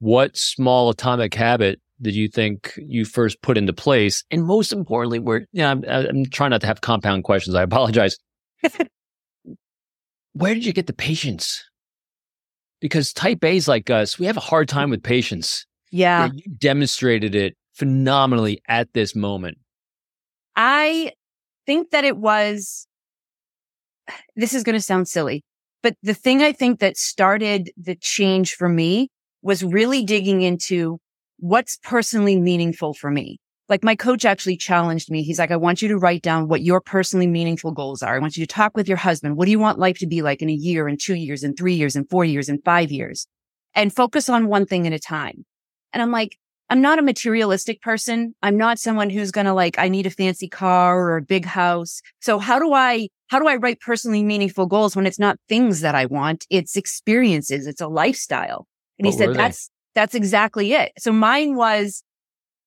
what 0.00 0.36
small 0.36 0.90
atomic 0.90 1.34
habit 1.34 1.80
did 2.02 2.14
you 2.14 2.28
think 2.28 2.74
you 2.76 3.04
first 3.04 3.40
put 3.40 3.56
into 3.56 3.72
place? 3.72 4.22
And 4.30 4.44
most 4.44 4.72
importantly, 4.72 5.18
where 5.18 5.46
yeah, 5.52 5.70
I'm, 5.70 5.84
I'm 5.88 6.26
trying 6.26 6.50
not 6.50 6.60
to 6.60 6.66
have 6.66 6.82
compound 6.82 7.24
questions. 7.24 7.56
I 7.56 7.62
apologize. 7.62 8.16
where 10.36 10.54
did 10.54 10.66
you 10.66 10.72
get 10.72 10.86
the 10.86 10.92
patience? 10.92 11.64
Because 12.80 13.12
type 13.12 13.42
A's 13.42 13.66
like 13.66 13.88
us, 13.88 14.18
we 14.18 14.26
have 14.26 14.36
a 14.36 14.40
hard 14.40 14.68
time 14.68 14.90
with 14.90 15.02
patience. 15.02 15.66
Yeah. 15.90 16.26
Yeah, 16.26 16.32
you 16.34 16.52
demonstrated 16.58 17.34
it 17.34 17.56
phenomenally 17.74 18.60
at 18.68 18.92
this 18.92 19.14
moment. 19.14 19.58
I 20.54 21.12
think 21.64 21.90
that 21.90 22.04
it 22.04 22.18
was, 22.18 22.86
this 24.34 24.52
is 24.52 24.62
going 24.62 24.76
to 24.76 24.82
sound 24.82 25.08
silly, 25.08 25.42
but 25.82 25.96
the 26.02 26.14
thing 26.14 26.42
I 26.42 26.52
think 26.52 26.80
that 26.80 26.96
started 26.96 27.70
the 27.76 27.96
change 27.96 28.54
for 28.54 28.68
me 28.68 29.08
was 29.42 29.64
really 29.64 30.04
digging 30.04 30.42
into 30.42 30.98
what's 31.38 31.78
personally 31.82 32.38
meaningful 32.38 32.94
for 32.94 33.10
me. 33.10 33.38
Like 33.68 33.82
my 33.82 33.96
coach 33.96 34.24
actually 34.24 34.56
challenged 34.56 35.10
me. 35.10 35.22
He's 35.22 35.38
like, 35.38 35.50
I 35.50 35.56
want 35.56 35.82
you 35.82 35.88
to 35.88 35.98
write 35.98 36.22
down 36.22 36.46
what 36.46 36.62
your 36.62 36.80
personally 36.80 37.26
meaningful 37.26 37.72
goals 37.72 38.02
are. 38.02 38.14
I 38.14 38.18
want 38.20 38.36
you 38.36 38.46
to 38.46 38.52
talk 38.52 38.76
with 38.76 38.86
your 38.86 38.96
husband. 38.96 39.36
What 39.36 39.46
do 39.46 39.50
you 39.50 39.58
want 39.58 39.78
life 39.78 39.98
to 39.98 40.06
be 40.06 40.22
like 40.22 40.40
in 40.40 40.48
a 40.48 40.52
year 40.54 40.86
and 40.86 41.00
two 41.00 41.14
years 41.14 41.42
and 41.42 41.56
three 41.58 41.74
years 41.74 41.96
and 41.96 42.08
four 42.08 42.24
years 42.24 42.48
and 42.48 42.62
five 42.64 42.92
years? 42.92 43.26
And 43.74 43.92
focus 43.92 44.28
on 44.28 44.46
one 44.46 44.66
thing 44.66 44.86
at 44.86 44.92
a 44.92 44.98
time. 44.98 45.44
And 45.92 46.00
I'm 46.00 46.12
like, 46.12 46.38
I'm 46.70 46.80
not 46.80 46.98
a 46.98 47.02
materialistic 47.02 47.80
person. 47.82 48.34
I'm 48.42 48.56
not 48.56 48.78
someone 48.78 49.10
who's 49.10 49.30
going 49.30 49.46
to 49.46 49.52
like, 49.52 49.78
I 49.78 49.88
need 49.88 50.06
a 50.06 50.10
fancy 50.10 50.48
car 50.48 50.98
or 50.98 51.16
a 51.16 51.22
big 51.22 51.44
house. 51.44 52.00
So 52.20 52.38
how 52.38 52.58
do 52.58 52.72
I, 52.72 53.08
how 53.28 53.38
do 53.38 53.48
I 53.48 53.56
write 53.56 53.80
personally 53.80 54.22
meaningful 54.22 54.66
goals 54.66 54.96
when 54.96 55.06
it's 55.06 55.18
not 55.18 55.38
things 55.48 55.80
that 55.80 55.94
I 55.94 56.06
want? 56.06 56.46
It's 56.50 56.76
experiences. 56.76 57.66
It's 57.66 57.80
a 57.80 57.88
lifestyle. 57.88 58.66
And 58.98 59.06
he 59.06 59.12
said, 59.12 59.34
that's, 59.34 59.70
that's 59.94 60.14
exactly 60.14 60.72
it. 60.72 60.92
So 60.98 61.12
mine 61.12 61.56
was, 61.56 62.02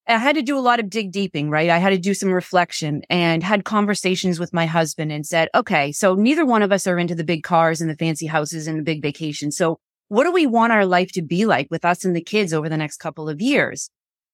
I 0.09 0.17
had 0.17 0.35
to 0.35 0.41
do 0.41 0.57
a 0.57 0.59
lot 0.59 0.79
of 0.79 0.89
dig 0.89 1.11
deeping, 1.11 1.51
right? 1.51 1.69
I 1.69 1.77
had 1.77 1.91
to 1.91 1.97
do 1.99 2.15
some 2.15 2.31
reflection 2.31 3.03
and 3.09 3.43
had 3.43 3.63
conversations 3.63 4.39
with 4.39 4.51
my 4.53 4.65
husband 4.65 5.11
and 5.11 5.25
said, 5.25 5.49
okay, 5.53 5.91
so 5.91 6.15
neither 6.15 6.45
one 6.45 6.63
of 6.63 6.71
us 6.71 6.87
are 6.87 6.97
into 6.97 7.13
the 7.13 7.23
big 7.23 7.43
cars 7.43 7.79
and 7.79 7.89
the 7.89 7.95
fancy 7.95 8.25
houses 8.25 8.65
and 8.65 8.79
the 8.79 8.83
big 8.83 9.03
vacations. 9.03 9.55
So 9.55 9.79
what 10.07 10.23
do 10.23 10.31
we 10.31 10.47
want 10.47 10.73
our 10.73 10.85
life 10.85 11.11
to 11.11 11.21
be 11.21 11.45
like 11.45 11.67
with 11.69 11.85
us 11.85 12.03
and 12.03 12.15
the 12.15 12.23
kids 12.23 12.53
over 12.53 12.67
the 12.67 12.77
next 12.77 12.97
couple 12.97 13.29
of 13.29 13.39
years? 13.39 13.91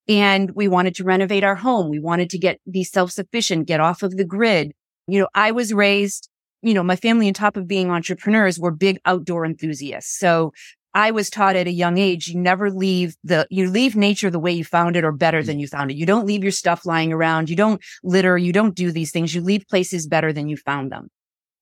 And 0.07 0.51
we 0.51 0.69
wanted 0.69 0.95
to 0.95 1.03
renovate 1.03 1.43
our 1.43 1.55
home. 1.55 1.89
We 1.89 1.99
wanted 1.99 2.29
to 2.29 2.37
get, 2.37 2.61
be 2.71 2.85
self-sufficient, 2.85 3.67
get 3.67 3.81
off 3.81 4.01
of 4.01 4.15
the 4.15 4.23
grid. 4.23 4.71
You 5.07 5.19
know, 5.19 5.27
I 5.33 5.51
was 5.51 5.73
raised, 5.73 6.29
you 6.61 6.73
know, 6.73 6.83
my 6.83 6.95
family 6.95 7.27
on 7.27 7.33
top 7.33 7.57
of 7.57 7.67
being 7.67 7.91
entrepreneurs 7.91 8.57
were 8.57 8.71
big 8.71 8.99
outdoor 9.03 9.45
enthusiasts. 9.45 10.17
So 10.17 10.53
I 10.95 11.11
was 11.11 11.29
taught 11.29 11.57
at 11.57 11.67
a 11.67 11.71
young 11.71 11.97
age, 11.97 12.29
you 12.29 12.39
never 12.39 12.71
leave 12.71 13.17
the, 13.21 13.45
you 13.51 13.69
leave 13.69 13.97
nature 13.97 14.29
the 14.29 14.39
way 14.39 14.53
you 14.53 14.63
found 14.63 14.95
it 14.95 15.03
or 15.03 15.11
better 15.11 15.41
mm. 15.41 15.45
than 15.45 15.59
you 15.59 15.67
found 15.67 15.91
it. 15.91 15.97
You 15.97 16.05
don't 16.05 16.25
leave 16.25 16.41
your 16.41 16.53
stuff 16.53 16.85
lying 16.85 17.11
around. 17.11 17.49
You 17.49 17.57
don't 17.57 17.83
litter. 18.01 18.37
You 18.37 18.53
don't 18.53 18.73
do 18.73 18.93
these 18.93 19.11
things. 19.11 19.35
You 19.35 19.41
leave 19.41 19.67
places 19.69 20.07
better 20.07 20.31
than 20.31 20.47
you 20.47 20.55
found 20.55 20.93
them. 20.93 21.09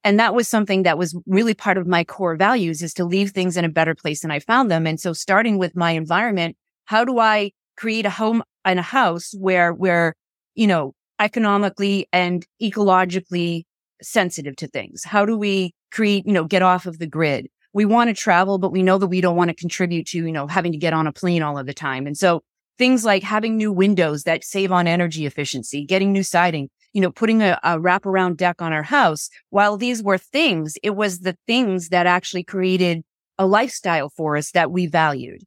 And 0.03 0.19
that 0.19 0.35
was 0.35 0.47
something 0.47 0.83
that 0.83 0.99
was 0.99 1.17
really 1.25 1.55
part 1.55 1.77
of 1.77 1.87
my 1.87 2.03
core 2.03 2.35
values 2.35 2.83
is 2.83 2.93
to 2.95 3.05
leave 3.05 3.31
things 3.31 3.57
in 3.57 3.65
a 3.65 3.69
better 3.69 3.95
place 3.95 4.21
than 4.21 4.31
I 4.31 4.39
found 4.39 4.69
them. 4.69 4.85
And 4.85 4.99
so 4.99 5.13
starting 5.13 5.57
with 5.57 5.75
my 5.75 5.91
environment, 5.91 6.55
how 6.85 7.03
do 7.03 7.17
I 7.17 7.51
create 7.75 8.05
a 8.05 8.11
home 8.11 8.43
and 8.63 8.77
a 8.77 8.83
house 8.83 9.33
where 9.39 9.73
we're, 9.73 10.13
you 10.53 10.67
know, 10.67 10.93
economically 11.19 12.07
and 12.13 12.45
ecologically 12.61 13.63
sensitive 14.01 14.57
to 14.57 14.67
things? 14.67 15.03
How 15.05 15.25
do 15.25 15.37
we 15.37 15.73
create, 15.91 16.27
you 16.27 16.33
know, 16.33 16.43
get 16.43 16.61
off 16.61 16.85
of 16.85 16.99
the 16.99 17.07
grid? 17.07 17.47
We 17.73 17.85
want 17.85 18.09
to 18.09 18.13
travel, 18.13 18.59
but 18.59 18.71
we 18.71 18.83
know 18.83 18.97
that 18.97 19.07
we 19.07 19.21
don't 19.21 19.35
want 19.35 19.49
to 19.49 19.55
contribute 19.55 20.07
to, 20.07 20.19
you 20.19 20.31
know, 20.31 20.47
having 20.47 20.71
to 20.71 20.77
get 20.77 20.93
on 20.93 21.07
a 21.07 21.11
plane 21.11 21.41
all 21.41 21.57
of 21.57 21.65
the 21.65 21.73
time. 21.73 22.05
And 22.05 22.17
so 22.17 22.41
things 22.77 23.03
like 23.03 23.23
having 23.23 23.57
new 23.57 23.71
windows 23.71 24.23
that 24.23 24.43
save 24.43 24.71
on 24.71 24.87
energy 24.87 25.25
efficiency, 25.25 25.85
getting 25.85 26.11
new 26.11 26.23
siding, 26.23 26.69
you 26.93 27.01
know, 27.01 27.11
putting 27.11 27.41
a, 27.41 27.59
a 27.63 27.79
wraparound 27.79 28.37
deck 28.37 28.61
on 28.61 28.73
our 28.73 28.83
house. 28.83 29.29
While 29.49 29.77
these 29.77 30.03
were 30.03 30.17
things, 30.17 30.75
it 30.83 30.91
was 30.91 31.19
the 31.19 31.37
things 31.47 31.89
that 31.89 32.05
actually 32.05 32.43
created 32.43 33.03
a 33.37 33.47
lifestyle 33.47 34.09
for 34.09 34.37
us 34.37 34.51
that 34.51 34.71
we 34.71 34.85
valued. 34.85 35.41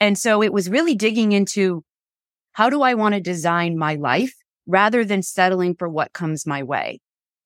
And 0.00 0.18
so 0.18 0.42
it 0.42 0.52
was 0.52 0.70
really 0.70 0.94
digging 0.94 1.32
into 1.32 1.84
how 2.52 2.70
do 2.70 2.82
I 2.82 2.94
want 2.94 3.14
to 3.14 3.20
design 3.20 3.76
my 3.76 3.96
life 3.96 4.34
rather 4.66 5.04
than 5.04 5.22
settling 5.22 5.74
for 5.74 5.88
what 5.88 6.12
comes 6.12 6.46
my 6.46 6.62
way? 6.62 7.00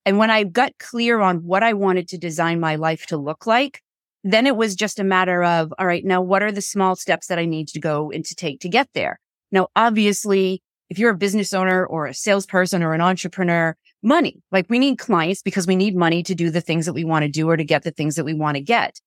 And 0.06 0.18
when 0.18 0.30
I 0.30 0.44
got 0.44 0.78
clear 0.78 1.20
on 1.20 1.38
what 1.38 1.62
I 1.62 1.74
wanted 1.74 2.08
to 2.08 2.18
design 2.18 2.60
my 2.60 2.76
life 2.76 3.06
to 3.06 3.16
look 3.16 3.46
like, 3.46 3.82
then 4.22 4.46
it 4.46 4.56
was 4.56 4.74
just 4.74 4.98
a 4.98 5.04
matter 5.04 5.42
of, 5.42 5.72
all 5.78 5.86
right, 5.86 6.04
now 6.04 6.20
what 6.20 6.42
are 6.42 6.52
the 6.52 6.60
small 6.60 6.96
steps 6.96 7.28
that 7.28 7.38
I 7.38 7.46
need 7.46 7.68
to 7.68 7.80
go 7.80 8.10
and 8.10 8.24
to 8.24 8.34
take 8.34 8.60
to 8.60 8.68
get 8.68 8.88
there? 8.94 9.18
Now, 9.50 9.68
obviously, 9.74 10.62
if 10.88 10.98
you're 10.98 11.10
a 11.10 11.16
business 11.16 11.52
owner 11.52 11.86
or 11.86 12.06
a 12.06 12.14
salesperson 12.14 12.82
or 12.82 12.92
an 12.92 13.00
entrepreneur, 13.00 13.76
money, 14.02 14.42
like 14.50 14.66
we 14.68 14.78
need 14.78 14.98
clients 14.98 15.42
because 15.42 15.66
we 15.66 15.76
need 15.76 15.94
money 15.94 16.22
to 16.22 16.34
do 16.34 16.50
the 16.50 16.60
things 16.60 16.86
that 16.86 16.92
we 16.92 17.04
want 17.04 17.22
to 17.22 17.28
do 17.28 17.48
or 17.48 17.56
to 17.56 17.64
get 17.64 17.82
the 17.82 17.90
things 17.90 18.16
that 18.16 18.24
we 18.24 18.34
want 18.34 18.56
to 18.56 18.62
get. 18.62 19.00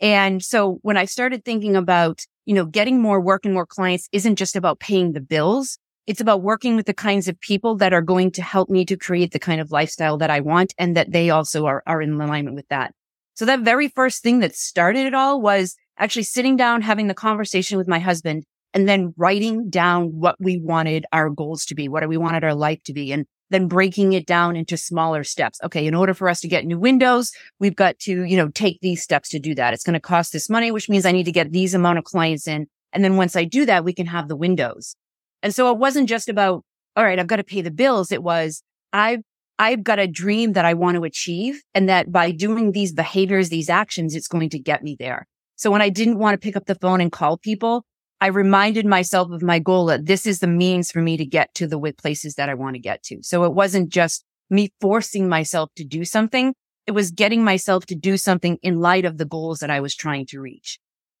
And 0.00 0.42
so 0.42 0.78
when 0.82 0.96
I 0.96 1.06
started 1.06 1.44
thinking 1.44 1.76
about, 1.76 2.24
you 2.46 2.54
know, 2.54 2.64
getting 2.64 3.00
more 3.00 3.20
work 3.20 3.44
and 3.44 3.54
more 3.54 3.66
clients 3.66 4.08
isn't 4.12 4.36
just 4.36 4.56
about 4.56 4.80
paying 4.80 5.12
the 5.12 5.20
bills. 5.20 5.78
It's 6.06 6.20
about 6.20 6.40
working 6.40 6.76
with 6.76 6.86
the 6.86 6.94
kinds 6.94 7.28
of 7.28 7.38
people 7.40 7.76
that 7.76 7.92
are 7.92 8.00
going 8.00 8.30
to 8.32 8.42
help 8.42 8.70
me 8.70 8.86
to 8.86 8.96
create 8.96 9.32
the 9.32 9.38
kind 9.38 9.60
of 9.60 9.70
lifestyle 9.70 10.16
that 10.18 10.30
I 10.30 10.40
want 10.40 10.72
and 10.78 10.96
that 10.96 11.12
they 11.12 11.28
also 11.28 11.66
are, 11.66 11.82
are 11.86 12.00
in 12.00 12.18
alignment 12.18 12.56
with 12.56 12.68
that. 12.68 12.94
So 13.38 13.44
that 13.44 13.60
very 13.60 13.86
first 13.86 14.20
thing 14.20 14.40
that 14.40 14.56
started 14.56 15.06
it 15.06 15.14
all 15.14 15.40
was 15.40 15.76
actually 15.96 16.24
sitting 16.24 16.56
down, 16.56 16.82
having 16.82 17.06
the 17.06 17.14
conversation 17.14 17.78
with 17.78 17.86
my 17.86 18.00
husband 18.00 18.42
and 18.74 18.88
then 18.88 19.14
writing 19.16 19.70
down 19.70 20.06
what 20.06 20.34
we 20.40 20.58
wanted 20.58 21.06
our 21.12 21.30
goals 21.30 21.64
to 21.66 21.76
be, 21.76 21.88
what 21.88 22.06
we 22.08 22.16
wanted 22.16 22.42
our 22.42 22.56
life 22.56 22.82
to 22.82 22.92
be, 22.92 23.12
and 23.12 23.26
then 23.50 23.68
breaking 23.68 24.12
it 24.12 24.26
down 24.26 24.56
into 24.56 24.76
smaller 24.76 25.22
steps. 25.22 25.60
Okay. 25.62 25.86
In 25.86 25.94
order 25.94 26.14
for 26.14 26.28
us 26.28 26.40
to 26.40 26.48
get 26.48 26.66
new 26.66 26.80
windows, 26.80 27.30
we've 27.60 27.76
got 27.76 27.96
to, 28.00 28.24
you 28.24 28.36
know, 28.36 28.48
take 28.48 28.80
these 28.80 29.04
steps 29.04 29.28
to 29.28 29.38
do 29.38 29.54
that. 29.54 29.72
It's 29.72 29.84
going 29.84 29.94
to 29.94 30.00
cost 30.00 30.32
this 30.32 30.50
money, 30.50 30.72
which 30.72 30.88
means 30.88 31.06
I 31.06 31.12
need 31.12 31.26
to 31.26 31.32
get 31.32 31.52
these 31.52 31.74
amount 31.74 31.98
of 31.98 32.04
clients 32.04 32.48
in. 32.48 32.66
And 32.92 33.04
then 33.04 33.16
once 33.16 33.36
I 33.36 33.44
do 33.44 33.64
that, 33.66 33.84
we 33.84 33.92
can 33.92 34.06
have 34.06 34.26
the 34.26 34.34
windows. 34.34 34.96
And 35.44 35.54
so 35.54 35.70
it 35.70 35.78
wasn't 35.78 36.08
just 36.08 36.28
about, 36.28 36.64
all 36.96 37.04
right, 37.04 37.20
I've 37.20 37.28
got 37.28 37.36
to 37.36 37.44
pay 37.44 37.60
the 37.60 37.70
bills. 37.70 38.10
It 38.10 38.24
was, 38.24 38.64
I've 38.92 39.20
I've 39.58 39.82
got 39.82 39.98
a 39.98 40.06
dream 40.06 40.52
that 40.52 40.64
I 40.64 40.74
want 40.74 40.96
to 40.96 41.04
achieve 41.04 41.60
and 41.74 41.88
that 41.88 42.12
by 42.12 42.30
doing 42.30 42.72
these 42.72 42.92
behaviors, 42.92 43.48
these 43.48 43.68
actions, 43.68 44.14
it's 44.14 44.28
going 44.28 44.50
to 44.50 44.58
get 44.58 44.84
me 44.84 44.96
there. 44.98 45.26
So 45.56 45.70
when 45.70 45.82
I 45.82 45.88
didn't 45.88 46.18
want 46.18 46.34
to 46.34 46.44
pick 46.44 46.56
up 46.56 46.66
the 46.66 46.76
phone 46.76 47.00
and 47.00 47.10
call 47.10 47.36
people, 47.36 47.84
I 48.20 48.28
reminded 48.28 48.86
myself 48.86 49.30
of 49.30 49.42
my 49.42 49.58
goal 49.58 49.86
that 49.86 50.06
this 50.06 50.26
is 50.26 50.38
the 50.38 50.46
means 50.46 50.90
for 50.90 51.00
me 51.00 51.16
to 51.16 51.24
get 51.24 51.54
to 51.54 51.66
the 51.66 51.78
places 51.98 52.34
that 52.34 52.48
I 52.48 52.54
want 52.54 52.74
to 52.74 52.80
get 52.80 53.02
to. 53.04 53.18
So 53.22 53.44
it 53.44 53.52
wasn't 53.52 53.90
just 53.90 54.24
me 54.50 54.72
forcing 54.80 55.28
myself 55.28 55.70
to 55.76 55.84
do 55.84 56.04
something. 56.04 56.54
It 56.86 56.92
was 56.92 57.10
getting 57.10 57.44
myself 57.44 57.86
to 57.86 57.94
do 57.94 58.16
something 58.16 58.58
in 58.62 58.80
light 58.80 59.04
of 59.04 59.18
the 59.18 59.24
goals 59.24 59.58
that 59.58 59.70
I 59.70 59.80
was 59.80 59.94
trying 59.94 60.26
to 60.26 60.40
reach. 60.40 60.78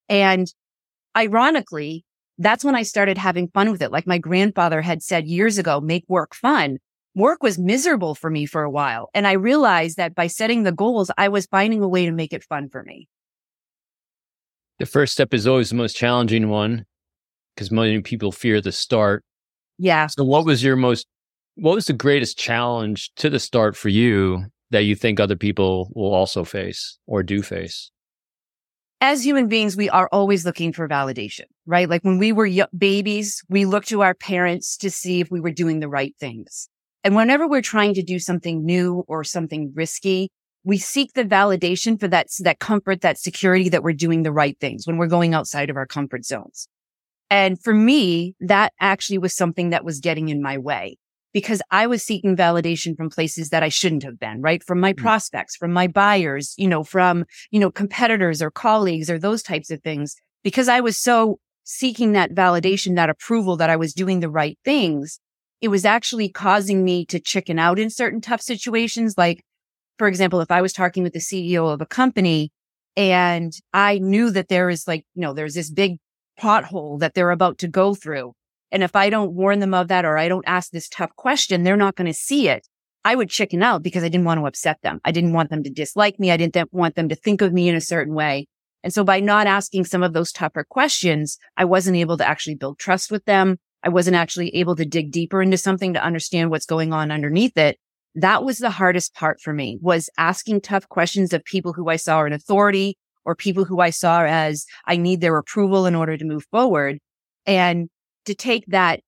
And 0.08 0.52
ironically, 1.16 2.04
that's 2.38 2.64
when 2.64 2.76
I 2.76 2.82
started 2.84 3.18
having 3.18 3.48
fun 3.48 3.70
with 3.70 3.82
it. 3.82 3.92
Like 3.92 4.06
my 4.06 4.18
grandfather 4.18 4.80
had 4.80 5.02
said 5.02 5.26
years 5.26 5.58
ago, 5.58 5.80
make 5.80 6.04
work 6.08 6.34
fun 6.34 6.78
work 7.18 7.42
was 7.42 7.58
miserable 7.58 8.14
for 8.14 8.30
me 8.30 8.46
for 8.46 8.62
a 8.62 8.70
while. 8.70 9.10
And 9.12 9.26
I 9.26 9.32
realized 9.32 9.96
that 9.96 10.14
by 10.14 10.28
setting 10.28 10.62
the 10.62 10.72
goals, 10.72 11.10
I 11.18 11.28
was 11.28 11.46
finding 11.46 11.82
a 11.82 11.88
way 11.88 12.06
to 12.06 12.12
make 12.12 12.32
it 12.32 12.44
fun 12.44 12.68
for 12.68 12.82
me. 12.82 13.08
The 14.78 14.86
first 14.86 15.12
step 15.12 15.34
is 15.34 15.46
always 15.46 15.70
the 15.70 15.74
most 15.74 15.96
challenging 15.96 16.48
one 16.48 16.86
because 17.54 17.70
many 17.70 18.00
people 18.00 18.30
fear 18.30 18.60
the 18.60 18.72
start. 18.72 19.24
Yeah. 19.76 20.06
So 20.06 20.24
what 20.24 20.44
was 20.44 20.62
your 20.62 20.76
most 20.76 21.06
what 21.56 21.74
was 21.74 21.86
the 21.86 21.92
greatest 21.92 22.38
challenge 22.38 23.10
to 23.16 23.28
the 23.28 23.40
start 23.40 23.76
for 23.76 23.88
you 23.88 24.44
that 24.70 24.84
you 24.84 24.94
think 24.94 25.18
other 25.18 25.34
people 25.34 25.90
will 25.94 26.14
also 26.14 26.44
face 26.44 26.98
or 27.08 27.24
do 27.24 27.42
face? 27.42 27.90
As 29.00 29.24
human 29.24 29.48
beings, 29.48 29.76
we 29.76 29.88
are 29.90 30.08
always 30.12 30.44
looking 30.44 30.72
for 30.72 30.88
validation, 30.88 31.44
right? 31.66 31.88
Like 31.88 32.02
when 32.02 32.18
we 32.18 32.30
were 32.32 32.46
y- 32.46 32.66
babies, 32.76 33.42
we 33.48 33.64
looked 33.64 33.88
to 33.88 34.02
our 34.02 34.14
parents 34.14 34.76
to 34.78 34.90
see 34.90 35.20
if 35.20 35.30
we 35.30 35.40
were 35.40 35.52
doing 35.52 35.80
the 35.80 35.88
right 35.88 36.14
things. 36.20 36.68
And 37.08 37.16
whenever 37.16 37.48
we're 37.48 37.62
trying 37.62 37.94
to 37.94 38.02
do 38.02 38.18
something 38.18 38.66
new 38.66 39.02
or 39.08 39.24
something 39.24 39.72
risky, 39.74 40.30
we 40.62 40.76
seek 40.76 41.14
the 41.14 41.24
validation 41.24 41.98
for 41.98 42.06
that, 42.06 42.26
that 42.40 42.58
comfort, 42.58 43.00
that 43.00 43.16
security 43.16 43.70
that 43.70 43.82
we're 43.82 43.94
doing 43.94 44.24
the 44.24 44.30
right 44.30 44.60
things 44.60 44.86
when 44.86 44.98
we're 44.98 45.06
going 45.06 45.32
outside 45.32 45.70
of 45.70 45.76
our 45.78 45.86
comfort 45.86 46.26
zones. 46.26 46.68
And 47.30 47.58
for 47.58 47.72
me, 47.72 48.34
that 48.40 48.74
actually 48.78 49.16
was 49.16 49.34
something 49.34 49.70
that 49.70 49.86
was 49.86 50.00
getting 50.00 50.28
in 50.28 50.42
my 50.42 50.58
way 50.58 50.98
because 51.32 51.62
I 51.70 51.86
was 51.86 52.02
seeking 52.02 52.36
validation 52.36 52.94
from 52.94 53.08
places 53.08 53.48
that 53.48 53.62
I 53.62 53.70
shouldn't 53.70 54.02
have 54.02 54.18
been, 54.18 54.42
right? 54.42 54.62
From 54.62 54.78
my 54.78 54.92
mm. 54.92 54.98
prospects, 54.98 55.56
from 55.56 55.72
my 55.72 55.86
buyers, 55.86 56.52
you 56.58 56.68
know, 56.68 56.84
from, 56.84 57.24
you 57.50 57.58
know, 57.58 57.70
competitors 57.70 58.42
or 58.42 58.50
colleagues 58.50 59.08
or 59.08 59.18
those 59.18 59.42
types 59.42 59.70
of 59.70 59.80
things. 59.80 60.14
Because 60.44 60.68
I 60.68 60.80
was 60.80 60.98
so 60.98 61.38
seeking 61.64 62.12
that 62.12 62.34
validation, 62.34 62.96
that 62.96 63.08
approval 63.08 63.56
that 63.56 63.70
I 63.70 63.76
was 63.76 63.94
doing 63.94 64.20
the 64.20 64.28
right 64.28 64.58
things, 64.62 65.18
it 65.60 65.68
was 65.68 65.84
actually 65.84 66.28
causing 66.28 66.84
me 66.84 67.04
to 67.06 67.20
chicken 67.20 67.58
out 67.58 67.78
in 67.78 67.90
certain 67.90 68.20
tough 68.20 68.40
situations. 68.40 69.14
Like, 69.16 69.44
for 69.98 70.06
example, 70.06 70.40
if 70.40 70.50
I 70.50 70.62
was 70.62 70.72
talking 70.72 71.02
with 71.02 71.12
the 71.12 71.18
CEO 71.18 71.72
of 71.72 71.80
a 71.80 71.86
company 71.86 72.50
and 72.96 73.52
I 73.72 73.98
knew 73.98 74.30
that 74.30 74.48
there 74.48 74.70
is 74.70 74.86
like, 74.86 75.04
you 75.14 75.22
know, 75.22 75.32
there's 75.32 75.54
this 75.54 75.70
big 75.70 75.98
pothole 76.40 77.00
that 77.00 77.14
they're 77.14 77.30
about 77.30 77.58
to 77.58 77.68
go 77.68 77.94
through. 77.94 78.32
And 78.70 78.82
if 78.82 78.94
I 78.94 79.10
don't 79.10 79.32
warn 79.32 79.60
them 79.60 79.74
of 79.74 79.88
that 79.88 80.04
or 80.04 80.18
I 80.18 80.28
don't 80.28 80.44
ask 80.46 80.70
this 80.70 80.88
tough 80.88 81.14
question, 81.16 81.62
they're 81.62 81.76
not 81.76 81.96
going 81.96 82.06
to 82.06 82.14
see 82.14 82.48
it. 82.48 82.66
I 83.04 83.14
would 83.14 83.30
chicken 83.30 83.62
out 83.62 83.82
because 83.82 84.04
I 84.04 84.08
didn't 84.08 84.26
want 84.26 84.40
to 84.40 84.46
upset 84.46 84.78
them. 84.82 85.00
I 85.04 85.12
didn't 85.12 85.32
want 85.32 85.50
them 85.50 85.62
to 85.62 85.70
dislike 85.70 86.20
me. 86.20 86.30
I 86.30 86.36
didn't 86.36 86.72
want 86.72 86.94
them 86.94 87.08
to 87.08 87.14
think 87.14 87.40
of 87.40 87.52
me 87.52 87.68
in 87.68 87.74
a 87.74 87.80
certain 87.80 88.14
way. 88.14 88.46
And 88.84 88.92
so 88.92 89.02
by 89.02 89.20
not 89.20 89.46
asking 89.46 89.84
some 89.84 90.02
of 90.02 90.12
those 90.12 90.30
tougher 90.30 90.64
questions, 90.68 91.38
I 91.56 91.64
wasn't 91.64 91.96
able 91.96 92.16
to 92.18 92.28
actually 92.28 92.54
build 92.56 92.78
trust 92.78 93.10
with 93.10 93.24
them. 93.24 93.56
I 93.82 93.88
wasn't 93.88 94.16
actually 94.16 94.54
able 94.56 94.76
to 94.76 94.84
dig 94.84 95.10
deeper 95.10 95.40
into 95.40 95.56
something 95.56 95.94
to 95.94 96.04
understand 96.04 96.50
what's 96.50 96.66
going 96.66 96.92
on 96.92 97.10
underneath 97.10 97.56
it. 97.56 97.78
That 98.14 98.44
was 98.44 98.58
the 98.58 98.70
hardest 98.70 99.14
part 99.14 99.40
for 99.40 99.52
me 99.52 99.78
was 99.80 100.10
asking 100.18 100.62
tough 100.62 100.88
questions 100.88 101.32
of 101.32 101.44
people 101.44 101.72
who 101.72 101.88
I 101.88 101.96
saw 101.96 102.16
are 102.16 102.26
in 102.26 102.32
authority 102.32 102.96
or 103.24 103.36
people 103.36 103.64
who 103.64 103.80
I 103.80 103.90
saw 103.90 104.24
as 104.24 104.64
I 104.86 104.96
need 104.96 105.20
their 105.20 105.36
approval 105.36 105.86
in 105.86 105.94
order 105.94 106.16
to 106.16 106.24
move 106.24 106.44
forward. 106.50 106.98
And 107.46 107.88
to 108.24 108.34
take 108.34 108.66
that 108.66 109.00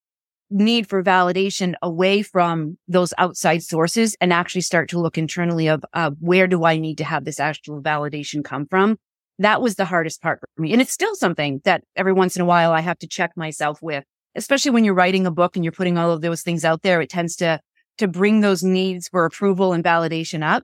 need 0.50 0.88
for 0.88 1.02
validation 1.02 1.74
away 1.83 2.22
from 2.22 2.76
those 2.88 3.14
outside 3.18 3.62
sources 3.62 4.16
and 4.20 4.33
actually 4.33 4.61
start 4.61 4.88
to 4.90 5.00
look 5.00 5.16
internally 5.16 5.68
of 5.68 5.85
uh, 5.94 6.11
where 6.20 6.46
do 6.46 6.64
I 6.64 6.76
need 6.76 6.98
to 6.98 7.04
have 7.04 7.24
this 7.24 7.38
actual 7.38 7.80
validation 7.80 8.44
come 8.44 8.66
from? 8.66 8.98
That 9.38 9.62
was 9.62 9.76
the 9.76 9.85
hardest 9.85 10.20
part 10.20 10.40
for 10.40 10.62
me. 10.62 10.72
And 10.72 10.83
it's 10.83 10.92
still 10.92 11.14
something 11.14 11.61
that 11.64 11.83
every 11.96 12.12
once 12.12 12.37
in 12.37 12.42
a 12.42 12.46
while 12.46 12.72
I 12.72 12.80
have 12.80 12.98
to 12.98 13.06
check 13.06 13.30
myself 13.37 13.78
with, 13.80 14.04
especially 14.34 14.70
when 14.70 14.84
you're 14.84 14.94
writing 14.94 15.26
a 15.26 15.30
book 15.30 15.56
and 15.56 15.64
you're 15.64 15.72
putting 15.72 15.98
all 15.98 16.10
of 16.10 16.20
those 16.20 16.42
things 16.42 16.64
out 16.64 16.82
there. 16.82 17.00
It 17.00 17.10
tends 17.10 17.36
to, 17.36 17.60
to 17.98 18.08
bring 18.08 18.40
those 18.40 18.62
needs 18.62 19.08
for 19.08 19.24
approval 19.24 19.72
and 19.72 19.84
validation 19.84 20.42
up. 20.42 20.62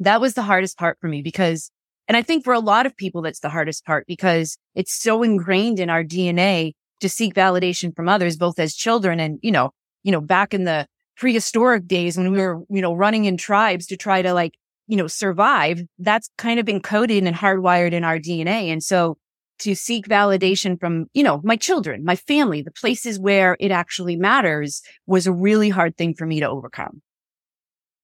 That 0.00 0.20
was 0.20 0.34
the 0.34 0.42
hardest 0.42 0.78
part 0.78 0.98
for 1.00 1.08
me 1.08 1.22
because, 1.22 1.70
and 2.06 2.16
I 2.16 2.22
think 2.22 2.44
for 2.44 2.52
a 2.52 2.60
lot 2.60 2.86
of 2.86 2.96
people, 2.96 3.22
that's 3.22 3.40
the 3.40 3.48
hardest 3.48 3.84
part 3.84 4.06
because 4.06 4.58
it's 4.74 4.94
so 4.94 5.22
ingrained 5.22 5.80
in 5.80 5.90
our 5.90 6.04
DNA 6.04 6.72
to 7.00 7.08
seek 7.08 7.34
validation 7.34 7.94
from 7.94 8.08
others, 8.08 8.36
both 8.36 8.58
as 8.58 8.74
children 8.74 9.20
and, 9.20 9.38
you 9.42 9.52
know, 9.52 9.70
you 10.02 10.12
know, 10.12 10.20
back 10.20 10.54
in 10.54 10.64
the 10.64 10.86
prehistoric 11.16 11.86
days 11.86 12.16
when 12.16 12.30
we 12.30 12.38
were, 12.38 12.62
you 12.70 12.80
know, 12.80 12.94
running 12.94 13.24
in 13.24 13.36
tribes 13.36 13.86
to 13.86 13.96
try 13.96 14.22
to 14.22 14.32
like, 14.32 14.54
you 14.86 14.96
know, 14.96 15.06
survive, 15.06 15.82
that's 15.98 16.30
kind 16.38 16.58
of 16.58 16.66
encoded 16.66 17.26
and 17.26 17.36
hardwired 17.36 17.92
in 17.92 18.04
our 18.04 18.18
DNA. 18.18 18.72
And 18.72 18.82
so 18.82 19.18
to 19.60 19.74
seek 19.74 20.06
validation 20.06 20.78
from, 20.78 21.06
you 21.14 21.22
know, 21.22 21.40
my 21.44 21.56
children, 21.56 22.04
my 22.04 22.16
family, 22.16 22.62
the 22.62 22.70
places 22.70 23.18
where 23.18 23.56
it 23.60 23.70
actually 23.70 24.16
matters 24.16 24.82
was 25.06 25.26
a 25.26 25.32
really 25.32 25.68
hard 25.68 25.96
thing 25.96 26.14
for 26.14 26.26
me 26.26 26.40
to 26.40 26.48
overcome. 26.48 27.02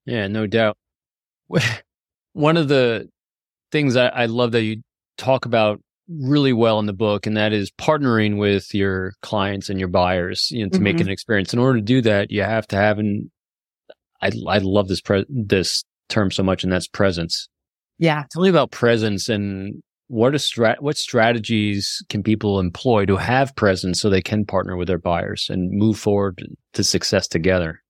Yeah, 0.07 0.27
no 0.29 0.47
doubt. 0.47 0.77
One 2.33 2.57
of 2.57 2.69
the 2.69 3.09
things 3.71 3.97
I, 3.97 4.09
I 4.09 4.27
love 4.27 4.53
that 4.53 4.62
you 4.62 4.83
talk 5.17 5.47
about 5.47 5.81
really 6.09 6.53
well 6.53 6.79
in 6.79 6.87
the 6.87 6.93
book, 6.93 7.27
and 7.27 7.37
that 7.37 7.53
is 7.53 7.71
partnering 7.71 8.38
with 8.38 8.75
your 8.75 9.14
clients 9.23 9.71
and 9.71 9.79
your 9.79 9.88
buyers, 9.88 10.49
you 10.51 10.64
know, 10.64 10.69
to 10.71 10.77
mm-hmm. 10.77 10.85
make 10.85 11.01
an 11.01 11.09
experience. 11.09 11.53
In 11.53 11.59
order 11.59 11.79
to 11.79 11.85
do 11.85 12.03
that, 12.03 12.31
you 12.31 12.43
have 12.43 12.67
to 12.69 12.77
have 12.77 12.99
an. 12.99 13.31
I 14.21 14.31
I 14.49 14.59
love 14.59 14.88
this 14.88 15.01
pre- 15.01 15.27
this 15.29 15.85
term 16.09 16.31
so 16.31 16.43
much, 16.43 16.64
and 16.64 16.73
that's 16.73 16.88
presence. 16.88 17.49
Yeah. 17.99 18.25
Tell 18.31 18.43
me 18.43 18.49
about 18.49 18.71
presence 18.71 19.29
and 19.29 19.83
what 20.09 20.35
a 20.35 20.38
strat 20.38 20.77
what 20.81 20.97
strategies 20.97 22.03
can 22.09 22.23
people 22.23 22.61
employ 22.61 23.07
to 23.07 23.17
have 23.17 23.57
presence 23.57 24.01
so 24.01 24.11
they 24.11 24.23
can 24.23 24.45
partner 24.45 24.77
with 24.77 24.88
their 24.88 24.99
buyers 24.99 25.47
and 25.49 25.71
move 25.71 25.99
forward 25.99 26.43
to 26.73 26.85
success 26.85 27.27
together. 27.27 27.81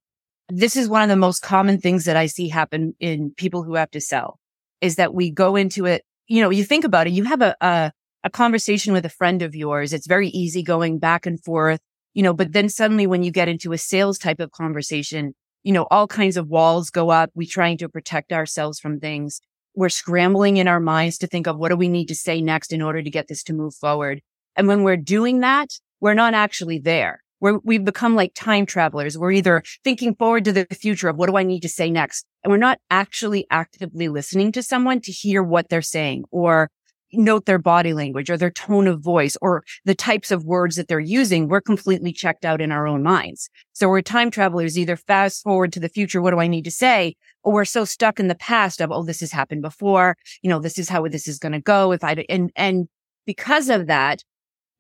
This 0.49 0.77
is 0.77 0.89
one 0.89 1.03
of 1.03 1.09
the 1.09 1.17
most 1.17 1.41
common 1.41 1.81
things 1.81 2.05
that 2.05 2.17
I 2.17 2.27
see 2.27 2.49
happen 2.49 2.95
in 3.01 3.33
people 3.37 3.63
who 3.63 3.75
have 3.75 3.91
to 3.93 4.01
sell 4.01 4.39
is 4.81 4.97
that 4.97 5.15
we 5.15 5.31
go 5.31 5.57
into 5.57 5.87
it. 5.87 6.03
You 6.27 6.43
know, 6.43 6.51
you 6.51 6.65
think 6.65 6.85
about 6.85 7.07
it, 7.07 7.13
you 7.13 7.25
have 7.25 7.43
a, 7.43 7.57
a 7.61 7.93
a 8.25 8.31
conversation 8.31 8.95
with 8.95 9.05
a 9.05 9.11
friend 9.11 9.43
of 9.43 9.55
yours. 9.55 9.93
It's 9.93 10.07
very 10.07 10.29
easy 10.29 10.63
going 10.63 10.99
back 10.99 11.27
and 11.27 11.43
forth, 11.45 11.81
you 12.15 12.23
know, 12.23 12.33
but 12.33 12.53
then 12.53 12.71
suddenly 12.71 13.07
when 13.07 13.23
you 13.23 13.31
get 13.31 13.49
into 13.49 13.73
a 13.73 13.79
sales 13.79 14.19
type 14.19 14.41
of 14.41 14.51
conversation, 14.51 15.35
you 15.63 15.73
know, 15.73 15.87
all 15.91 16.07
kinds 16.07 16.39
of 16.39 16.49
walls 16.49 16.91
go 16.91 17.11
up. 17.11 17.31
We 17.35 17.47
trying 17.47 17.77
to 17.79 17.89
protect 17.89 18.33
ourselves 18.33 18.81
from 18.81 18.99
things. 18.99 19.41
We're 19.75 19.89
scrambling 19.89 20.57
in 20.57 20.69
our 20.69 20.81
minds 20.81 21.19
to 21.19 21.27
think 21.27 21.47
of 21.47 21.57
what 21.57 21.71
do 21.71 21.77
we 21.77 21.89
need 21.89 22.07
to 22.07 22.15
say 22.15 22.41
next 22.41 22.73
in 22.73 22.83
order 22.83 23.03
to 23.03 23.11
get 23.11 23.29
this 23.29 23.43
to 23.45 23.53
move 23.53 23.75
forward. 23.75 24.23
And 24.57 24.69
when 24.69 24.83
we're 24.83 24.97
doing 24.97 25.41
that, 25.41 25.71
we're 26.01 26.15
not 26.15 26.35
actually 26.35 26.79
there. 26.79 27.23
We're, 27.41 27.59
we've 27.65 27.85
become 27.85 28.15
like 28.15 28.33
time 28.35 28.67
travelers. 28.67 29.19
We're 29.19 29.33
either 29.33 29.63
thinking 29.83 30.15
forward 30.15 30.45
to 30.45 30.53
the 30.53 30.67
future 30.71 31.09
of 31.09 31.17
what 31.17 31.29
do 31.29 31.37
I 31.37 31.43
need 31.43 31.61
to 31.61 31.69
say 31.69 31.91
next? 31.91 32.25
And 32.43 32.51
we're 32.51 32.57
not 32.57 32.79
actually 32.91 33.47
actively 33.51 34.09
listening 34.09 34.53
to 34.53 34.63
someone 34.63 35.01
to 35.03 35.13
hear 35.13 35.43
what 35.43 35.69
they're 35.69 35.83
saying 35.83 36.25
or 36.31 36.71
note 37.17 37.47
their 37.47 37.59
body 37.59 37.93
language 37.93 38.31
or 38.31 38.37
their 38.37 38.51
tone 38.51 38.87
of 38.87 39.01
voice 39.01 39.37
or 39.41 39.65
the 39.85 39.95
types 39.95 40.31
of 40.31 40.45
words 40.45 40.77
that 40.77 40.89
they're 40.89 41.01
using, 41.01 41.49
we're 41.49 41.61
completely 41.61 42.13
checked 42.13 42.45
out 42.45 42.61
in 42.61 42.73
our 42.73 42.87
own 42.87 43.03
minds. 43.03 43.49
So 43.73 43.89
we're 43.89 44.03
time 44.03 44.31
travelers, 44.31 44.79
either 44.79 44.97
fast 44.97 45.43
forward 45.43 45.73
to 45.73 45.81
the 45.81 45.89
future. 45.89 46.23
What 46.23 46.31
do 46.31 46.41
I 46.41 46.47
need 46.47 46.65
to 46.65 46.71
say? 46.71 47.17
Or 47.43 47.53
we're 47.53 47.65
so 47.65 47.85
stuck 47.85 48.21
in 48.21 48.29
the 48.29 48.35
past 48.35 48.81
of, 48.81 48.91
oh, 48.93 49.03
this 49.03 49.21
has 49.21 49.33
happened 49.33 49.63
before. 49.63 50.17
You 50.43 50.51
know, 50.51 50.59
this 50.59 50.79
is 50.79 50.89
how 50.89 51.07
this 51.09 51.29
is 51.29 51.39
going 51.39 51.53
to 51.53 51.61
go. 51.61 51.93
If 51.93 52.05
I, 52.05 52.25
and, 52.29 52.51
and 52.57 52.89
because 53.27 53.69
of 53.69 53.87
that, 53.87 54.23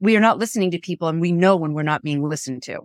we 0.01 0.16
are 0.16 0.20
not 0.20 0.38
listening 0.38 0.70
to 0.73 0.79
people 0.79 1.09
and 1.09 1.20
we 1.20 1.33
know 1.33 1.57
when 1.57 1.73
we're 1.73 1.83
not 1.83 2.03
being 2.03 2.23
listened 2.23 2.62
to. 2.64 2.81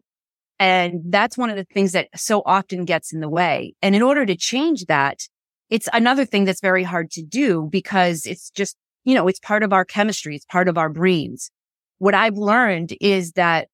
And 0.60 1.02
that's 1.06 1.38
one 1.38 1.50
of 1.50 1.56
the 1.56 1.66
things 1.74 1.94
that 1.94 2.10
so 2.16 2.44
often 2.46 2.84
gets 2.86 3.14
in 3.14 3.22
the 3.22 3.30
way. 3.30 3.76
And 3.82 3.96
in 3.96 4.02
order 4.02 4.26
to 4.26 4.36
change 4.36 4.86
that, 4.86 5.28
it's 5.70 5.88
another 5.94 6.26
thing 6.26 6.46
that's 6.46 6.62
very 6.62 6.84
hard 6.84 7.12
to 7.12 7.22
do 7.22 7.68
because 7.72 8.26
it's 8.26 8.50
just 8.50 8.76
you 9.10 9.16
know, 9.16 9.28
it's 9.28 9.40
part 9.40 9.64
of 9.64 9.74
our 9.74 9.84
chemistry. 9.84 10.36
It's 10.36 10.46
part 10.46 10.68
of 10.68 10.78
our 10.78 10.88
brains. 10.88 11.50
What 11.98 12.14
I've 12.14 12.38
learned 12.38 12.94
is 13.02 13.32
that 13.32 13.68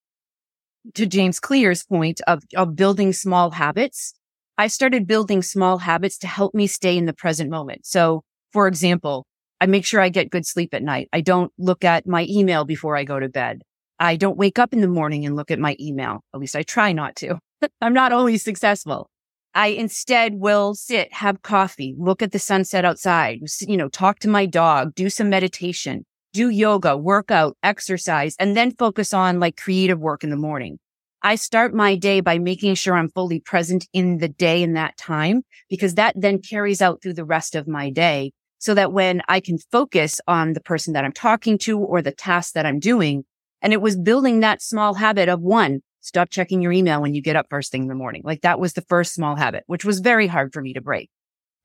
to 0.93 1.05
James 1.05 1.41
Clear's 1.41 1.83
point 1.83 2.21
of, 2.25 2.41
of 2.55 2.77
building 2.77 3.11
small 3.11 3.51
habits, 3.51 4.13
I 4.57 4.67
started 4.67 5.07
building 5.07 5.41
small 5.41 5.79
habits 5.79 6.17
to 6.19 6.27
help 6.27 6.55
me 6.55 6.67
stay 6.67 6.97
in 6.97 7.05
the 7.05 7.11
present 7.13 7.49
moment. 7.49 7.85
So 7.85 8.23
for 8.53 8.65
example, 8.65 9.25
I 9.59 9.65
make 9.65 9.83
sure 9.83 9.99
I 9.99 10.07
get 10.07 10.29
good 10.29 10.45
sleep 10.45 10.73
at 10.73 10.83
night. 10.83 11.09
I 11.11 11.19
don't 11.19 11.51
look 11.57 11.83
at 11.83 12.07
my 12.07 12.25
email 12.29 12.63
before 12.63 12.95
I 12.95 13.03
go 13.03 13.19
to 13.19 13.27
bed. 13.27 13.61
I 13.99 14.15
don't 14.15 14.37
wake 14.37 14.57
up 14.57 14.71
in 14.71 14.79
the 14.79 14.87
morning 14.87 15.25
and 15.25 15.35
look 15.35 15.51
at 15.51 15.59
my 15.59 15.75
email. 15.81 16.21
At 16.33 16.39
least 16.39 16.55
I 16.55 16.63
try 16.63 16.93
not 16.93 17.17
to. 17.17 17.39
I'm 17.81 17.93
not 17.93 18.13
always 18.13 18.41
successful. 18.41 19.09
I 19.55 19.67
instead 19.67 20.33
will 20.35 20.75
sit, 20.75 21.13
have 21.13 21.41
coffee, 21.41 21.95
look 21.97 22.21
at 22.21 22.33
the 22.33 22.39
sunset 22.39 22.83
outside, 22.83 23.39
you 23.61 23.77
know, 23.77 23.87
talk 23.87 24.19
to 24.19 24.27
my 24.27 24.45
dog, 24.45 24.93
do 24.95 25.09
some 25.09 25.29
meditation, 25.29 26.05
do 26.33 26.49
yoga, 26.49 26.97
work 26.97 27.31
out, 27.31 27.55
exercise, 27.63 28.35
and 28.37 28.57
then 28.57 28.71
focus 28.71 29.13
on 29.13 29.39
like 29.39 29.55
creative 29.55 29.97
work 29.97 30.25
in 30.25 30.29
the 30.29 30.35
morning. 30.35 30.77
I 31.21 31.35
start 31.35 31.73
my 31.73 31.95
day 31.95 32.19
by 32.19 32.37
making 32.37 32.75
sure 32.75 32.95
I'm 32.95 33.09
fully 33.09 33.39
present 33.39 33.87
in 33.93 34.17
the 34.17 34.27
day 34.27 34.61
in 34.61 34.73
that 34.73 34.97
time 34.97 35.43
because 35.69 35.95
that 35.95 36.13
then 36.17 36.39
carries 36.41 36.81
out 36.81 37.01
through 37.01 37.13
the 37.13 37.23
rest 37.23 37.55
of 37.55 37.65
my 37.65 37.89
day 37.89 38.33
so 38.59 38.73
that 38.73 38.91
when 38.91 39.21
I 39.29 39.39
can 39.39 39.57
focus 39.71 40.19
on 40.27 40.51
the 40.51 40.59
person 40.59 40.93
that 40.93 41.05
I'm 41.05 41.13
talking 41.13 41.57
to 41.59 41.79
or 41.79 42.01
the 42.01 42.11
task 42.11 42.53
that 42.55 42.65
I'm 42.65 42.79
doing. 42.79 43.23
And 43.61 43.71
it 43.71 43.81
was 43.81 43.95
building 43.95 44.41
that 44.41 44.61
small 44.61 44.95
habit 44.95 45.29
of 45.29 45.39
one, 45.39 45.79
Stop 46.05 46.29
checking 46.29 46.61
your 46.61 46.71
email 46.71 47.01
when 47.01 47.15
you 47.15 47.21
get 47.21 47.35
up 47.35 47.47
first 47.49 47.71
thing 47.71 47.81
in 47.81 47.87
the 47.87 47.95
morning. 47.95 48.21
Like 48.23 48.41
that 48.41 48.59
was 48.59 48.73
the 48.73 48.81
first 48.81 49.15
small 49.15 49.35
habit, 49.35 49.63
which 49.65 49.83
was 49.83 50.01
very 50.01 50.27
hard 50.27 50.53
for 50.53 50.61
me 50.61 50.71
to 50.73 50.81
break. 50.81 51.09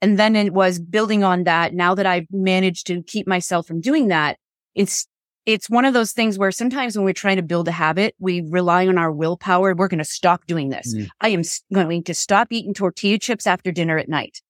And 0.01 0.19
then 0.19 0.35
it 0.35 0.55
was 0.55 0.81
building 0.81 1.23
on 1.23 1.45
that. 1.45 1.75
Now 1.75 1.95
that 1.95 2.07
I've 2.07 2.27
managed 2.31 2.87
to 2.87 3.03
keep 3.03 3.27
myself 3.27 3.67
from 3.67 3.83
doing 3.83 4.09
that, 4.09 4.39
it's 4.75 5.07
it's 5.45 5.69
one 5.69 5.85
of 5.85 5.93
those 5.93 6.13
things 6.13 6.39
where 6.39 6.53
sometimes 6.53 6.97
when 6.97 7.05
we're 7.05 7.13
trying 7.13 7.37
to 7.37 7.43
build 7.43 7.69
a 7.69 7.73
habit, 7.73 8.15
we 8.19 8.43
rely 8.49 8.87
on 8.87 8.97
our 8.97 9.13
willpower. 9.13 9.75
We're 9.75 9.89
going 9.89 9.99
to 9.99 10.05
stop 10.05 10.47
doing 10.47 10.71
this. 10.71 10.95
Mm. 10.95 11.09
I 11.21 11.29
am 11.29 11.43
going 11.71 12.03
to 12.05 12.15
stop 12.15 12.49
eating 12.51 12.73
tortilla 12.73 13.19
chips 13.19 13.47
after 13.47 13.73
dinner 13.73 13.99
at 13.99 14.09
night. 14.09 14.41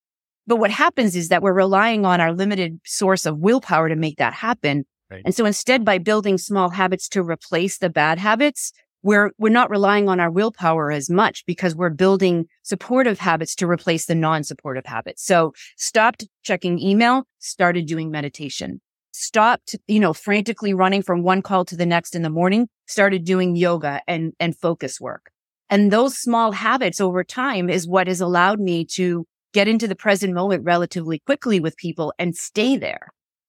But 0.47 0.57
what 0.57 0.71
happens 0.71 1.17
is 1.17 1.31
that 1.31 1.43
we're 1.43 1.53
relying 1.53 2.05
on 2.05 2.21
our 2.21 2.33
limited 2.33 2.81
source 2.85 3.27
of 3.27 3.39
willpower 3.39 3.89
to 3.89 3.97
make 3.97 4.19
that 4.19 4.35
happen. 4.35 4.85
Right. 5.11 5.23
And 5.25 5.35
so 5.35 5.45
instead, 5.45 5.85
by 5.85 5.99
building 5.99 6.39
small 6.39 6.71
habits 6.71 7.09
to 7.11 7.23
replace 7.23 7.79
the 7.79 7.91
bad 7.91 8.19
habits, 8.19 8.73
we're, 9.03 9.31
we're 9.39 9.49
not 9.49 9.71
relying 9.71 10.09
on 10.09 10.21
our 10.21 10.31
willpower 10.31 10.91
as 10.91 11.09
much 11.09 11.45
because 11.47 11.75
we're 11.75 11.91
building 11.91 12.47
supportive 12.63 13.19
habits 13.19 13.55
to 13.57 13.67
replace 13.67 14.07
the 14.07 14.15
non-supportive 14.15 14.87
habits. 14.87 15.25
So 15.25 15.53
stopped 15.77 16.27
checking 16.43 16.79
email, 16.79 17.25
started 17.39 17.87
doing 17.87 18.11
meditation, 18.11 18.81
stopped, 19.13 19.77
you 19.87 20.01
know, 20.01 20.13
frantically 20.13 20.75
running 20.75 21.03
from 21.03 21.23
one 21.23 21.43
call 21.43 21.65
to 21.67 21.77
the 21.77 21.87
next 21.87 22.15
in 22.15 22.23
the 22.23 22.31
morning, 22.31 22.69
started 22.87 23.25
doing 23.25 23.57
yoga 23.57 24.03
and, 24.07 24.33
and 24.39 24.57
focus 24.57 25.01
work. 25.01 25.31
And 25.71 25.93
those 25.93 26.19
small 26.19 26.53
habits 26.53 27.01
over 27.01 27.23
time 27.23 27.71
is 27.71 27.89
what 27.89 28.09
has 28.09 28.21
allowed 28.21 28.61
me 28.61 28.85
to 28.97 29.25
get 29.53 29.69
into 29.69 29.89
the 29.89 29.97
present 29.97 30.35
moment 30.35 30.65
relatively 30.65 31.21
quickly 31.21 31.61
with 31.61 31.77
people 31.77 32.13
and 32.19 32.37
stay 32.37 32.77
there. 32.77 33.09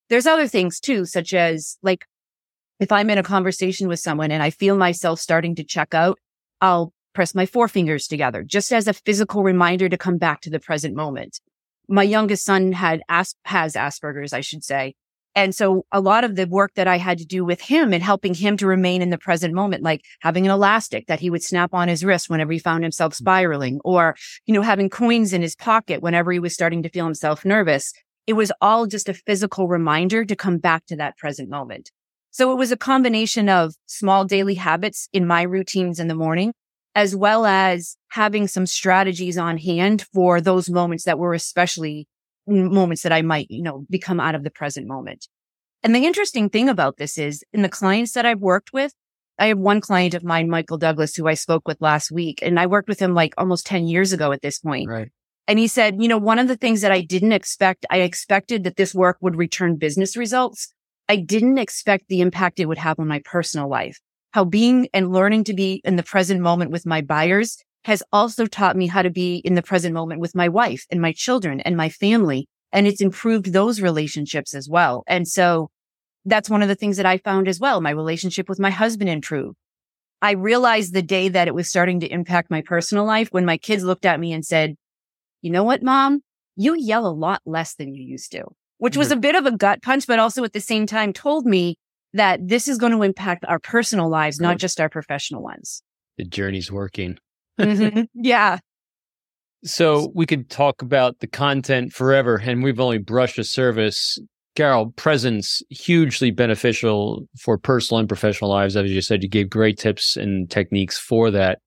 There's 0.10 0.28
other 0.28 0.48
things 0.48 0.80
too, 0.80 1.06
such 1.06 1.34
as 1.34 1.78
like 1.82 2.06
if 2.82 2.92
I'm 2.92 3.12
in 3.12 3.20
a 3.20 3.24
conversation 3.24 3.88
with 3.88 4.00
someone 4.00 4.32
and 4.32 4.42
I 4.42 4.50
feel 4.50 4.76
myself 4.76 5.20
starting 5.20 5.54
to 5.56 5.64
check 5.64 5.94
out, 5.94 6.18
I'll 6.60 6.92
press 7.14 7.36
my 7.36 7.46
forefingers 7.46 8.08
together 8.08 8.44
just 8.44 8.74
as 8.74 8.88
a 8.88 8.94
physical 8.94 9.44
reminder 9.44 9.88
to 9.88 9.98
come 9.98 10.18
back 10.18 10.42
to 10.42 10.50
the 10.50 10.60
present 10.60 10.96
moment. 10.96 11.40
My 11.88 12.04
youngest 12.04 12.44
son 12.44 12.72
had 12.72 13.02
as- 13.08 13.36
has 13.46 13.76
Asperger's, 13.76 14.34
I 14.34 14.42
should 14.42 14.64
say. 14.64 14.96
And 15.36 15.54
so 15.54 15.86
a 15.92 16.02
lot 16.02 16.24
of 16.24 16.36
the 16.36 16.48
work 16.48 16.72
that 16.74 16.88
I 16.88 16.98
had 16.98 17.20
to 17.20 17.26
do 17.26 17.46
with 17.46 17.62
him 17.62 17.94
and 17.94 18.02
helping 18.02 18.34
him 18.34 18.58
to 18.58 18.68
remain 18.68 19.02
in 19.02 19.12
the 19.12 19.18
present 19.18 19.54
moment, 19.54 19.84
like 19.84 20.02
having 20.22 20.46
an 20.46 20.52
elastic 20.52 21.06
that 21.06 21.20
he 21.20 21.30
would 21.30 21.44
snap 21.44 21.74
on 21.74 21.88
his 21.88 22.04
wrist 22.04 22.30
whenever 22.30 22.52
he 22.52 22.60
found 22.60 22.84
himself 22.84 23.14
mm-hmm. 23.14 23.24
spiraling 23.24 23.80
or, 23.86 24.16
you 24.46 24.54
know, 24.56 24.62
having 24.64 24.90
coins 24.90 25.34
in 25.34 25.44
his 25.44 25.56
pocket 25.56 26.02
whenever 26.02 26.32
he 26.32 26.40
was 26.40 26.54
starting 26.54 26.82
to 26.84 26.90
feel 26.90 27.06
himself 27.06 27.46
nervous. 27.46 27.94
It 28.26 28.34
was 28.34 28.52
all 28.60 28.88
just 28.88 29.08
a 29.08 29.14
physical 29.14 29.68
reminder 29.68 30.26
to 30.26 30.36
come 30.36 30.58
back 30.58 30.86
to 30.88 30.96
that 30.98 31.18
present 31.18 31.50
moment. 31.50 31.92
So 32.32 32.52
it 32.52 32.56
was 32.56 32.72
a 32.72 32.78
combination 32.78 33.50
of 33.50 33.76
small 33.86 34.26
daily 34.26 34.56
habits 34.56 35.10
in 35.12 35.28
my 35.28 35.42
routines 35.42 36.00
in 36.00 36.08
the 36.08 36.16
morning, 36.16 36.54
as 36.96 37.16
well 37.16 37.46
as 37.46 37.98
having 38.10 38.48
some 38.48 38.66
strategies 38.66 39.38
on 39.38 39.58
hand 39.58 40.06
for 40.14 40.42
those 40.42 40.70
moments 40.70 41.04
that 41.04 41.20
were 41.20 41.34
especially 41.34 42.08
moments 42.48 43.04
that 43.04 43.12
I 43.12 43.22
might, 43.22 43.48
you 43.50 43.62
know, 43.62 43.86
become 43.90 44.20
out 44.20 44.36
of 44.36 44.44
the 44.44 44.50
present 44.50 44.88
moment. 44.88 45.28
And 45.84 45.96
the 45.96 46.06
interesting 46.06 46.50
thing 46.50 46.70
about 46.70 46.98
this 46.98 47.18
is 47.18 47.44
in 47.54 47.62
the 47.62 47.70
clients 47.70 48.14
that 48.14 48.26
I've 48.26 48.40
worked 48.40 48.72
with, 48.72 48.94
I 49.38 49.48
have 49.48 49.58
one 49.58 49.82
client 49.82 50.14
of 50.14 50.24
mine, 50.24 50.50
Michael 50.50 50.78
Douglas, 50.78 51.16
who 51.16 51.28
I 51.28 51.34
spoke 51.34 51.68
with 51.68 51.82
last 51.82 52.12
week, 52.12 52.40
and 52.42 52.60
I 52.60 52.68
worked 52.68 52.88
with 52.88 53.00
him 53.00 53.14
like 53.14 53.34
almost 53.38 53.66
10 53.66 53.88
years 53.88 54.14
ago 54.14 54.32
at 54.32 54.42
this 54.42 54.60
point. 54.60 54.90
Right. 54.90 55.10
And 55.48 55.58
he 55.58 55.68
said, 55.68 56.02
you 56.02 56.08
know, 56.08 56.20
one 56.20 56.40
of 56.40 56.48
the 56.48 56.56
things 56.56 56.82
that 56.82 56.92
I 56.92 57.02
didn't 57.02 57.32
expect, 57.32 57.86
I 57.90 58.02
expected 58.02 58.64
that 58.64 58.78
this 58.78 58.94
work 58.94 59.18
would 59.22 59.36
return 59.36 59.78
business 59.78 60.16
results. 60.16 60.74
I 61.12 61.18
didn't 61.18 61.58
expect 61.58 62.08
the 62.08 62.22
impact 62.22 62.58
it 62.58 62.68
would 62.68 62.78
have 62.78 62.98
on 62.98 63.10
my 63.10 63.20
personal 63.26 63.68
life. 63.68 64.00
How 64.32 64.46
being 64.46 64.88
and 64.94 65.12
learning 65.12 65.44
to 65.44 65.54
be 65.54 65.82
in 65.84 65.98
the 65.98 66.04
present 66.04 66.40
moment 66.40 66.72
with 66.72 66.86
my 66.86 67.02
buyers 67.02 67.58
has 67.84 68.02
also 68.14 68.46
taught 68.46 68.78
me 68.78 68.88
how 68.88 69.02
to 69.02 69.10
be 69.10 69.42
in 69.44 69.56
the 69.56 69.62
present 69.62 69.94
moment 69.94 70.22
with 70.22 70.36
my 70.36 70.48
wife 70.48 70.86
and 70.90 71.02
my 71.02 71.12
children 71.12 71.60
and 71.60 71.76
my 71.76 71.90
family. 71.90 72.48
And 72.72 72.88
it's 72.88 73.02
improved 73.02 73.52
those 73.52 73.82
relationships 73.82 74.56
as 74.56 74.70
well. 74.70 75.04
And 75.06 75.28
so 75.28 75.70
that's 76.24 76.50
one 76.50 76.62
of 76.62 76.70
the 76.70 76.76
things 76.76 76.96
that 76.96 77.06
I 77.06 77.18
found 77.18 77.50
as 77.50 77.60
well. 77.60 77.82
My 77.82 77.90
relationship 77.90 78.48
with 78.48 78.58
my 78.58 78.70
husband 78.70 79.10
improved. 79.10 79.58
I 80.22 80.32
realized 80.32 80.94
the 80.94 81.02
day 81.02 81.28
that 81.28 81.50
it 81.50 81.54
was 81.54 81.70
starting 81.70 82.00
to 82.00 82.08
impact 82.08 82.50
my 82.50 82.62
personal 82.62 83.04
life 83.04 83.28
when 83.32 83.44
my 83.44 83.58
kids 83.58 83.84
looked 83.84 84.06
at 84.06 84.22
me 84.22 84.32
and 84.32 84.46
said, 84.46 84.76
you 85.42 85.52
know 85.52 85.66
what, 85.66 85.84
mom? 85.84 86.22
You 86.56 86.74
yell 86.74 87.06
a 87.06 87.12
lot 87.12 87.42
less 87.46 87.76
than 87.76 87.94
you 87.94 88.02
used 88.02 88.32
to 88.32 88.46
which 88.82 88.98
was 88.98 89.12
a 89.12 89.16
bit 89.16 89.36
of 89.36 89.46
a 89.46 89.56
gut 89.56 89.84
punch, 89.84 90.08
but 90.08 90.18
also 90.18 90.44
at 90.44 90.54
the 90.54 90.60
same 90.60 90.88
time 90.88 91.14
told 91.14 91.46
me 91.46 91.78
that 92.14 92.48
this 92.48 92.68
is 92.68 92.80
going 92.80 92.92
to 92.92 93.04
impact 93.04 93.46
our 93.48 93.60
personal 93.60 94.10
lives, 94.10 94.40
not 94.40 94.58
just 94.58 94.82
our 94.82 94.90
professional 94.90 95.44
ones. 95.44 95.84
The 96.18 96.26
journey's 96.26 96.72
working. 96.72 97.20
mm-hmm. 97.60 98.06
Yeah. 98.16 98.58
So 99.64 100.12
we 100.16 100.26
could 100.26 100.50
talk 100.50 100.82
about 100.82 101.20
the 101.20 101.28
content 101.28 101.94
forever, 101.94 102.42
and 102.44 102.64
we've 102.64 102.80
only 102.80 102.98
brushed 102.98 103.36
the 103.36 103.44
surface. 103.44 104.18
Carole, 104.56 104.90
presence 104.96 105.62
hugely 105.70 106.32
beneficial 106.32 107.28
for 107.40 107.60
personal 107.60 108.00
and 108.00 108.10
professional 108.10 108.50
lives. 108.50 108.76
As 108.76 108.90
you 108.90 109.02
said, 109.02 109.22
you 109.22 109.30
gave 109.30 109.48
great 109.48 109.78
tips 109.78 110.18
and 110.18 110.50
techniques 110.50 110.98
for 110.98 111.30
that. 111.30 111.60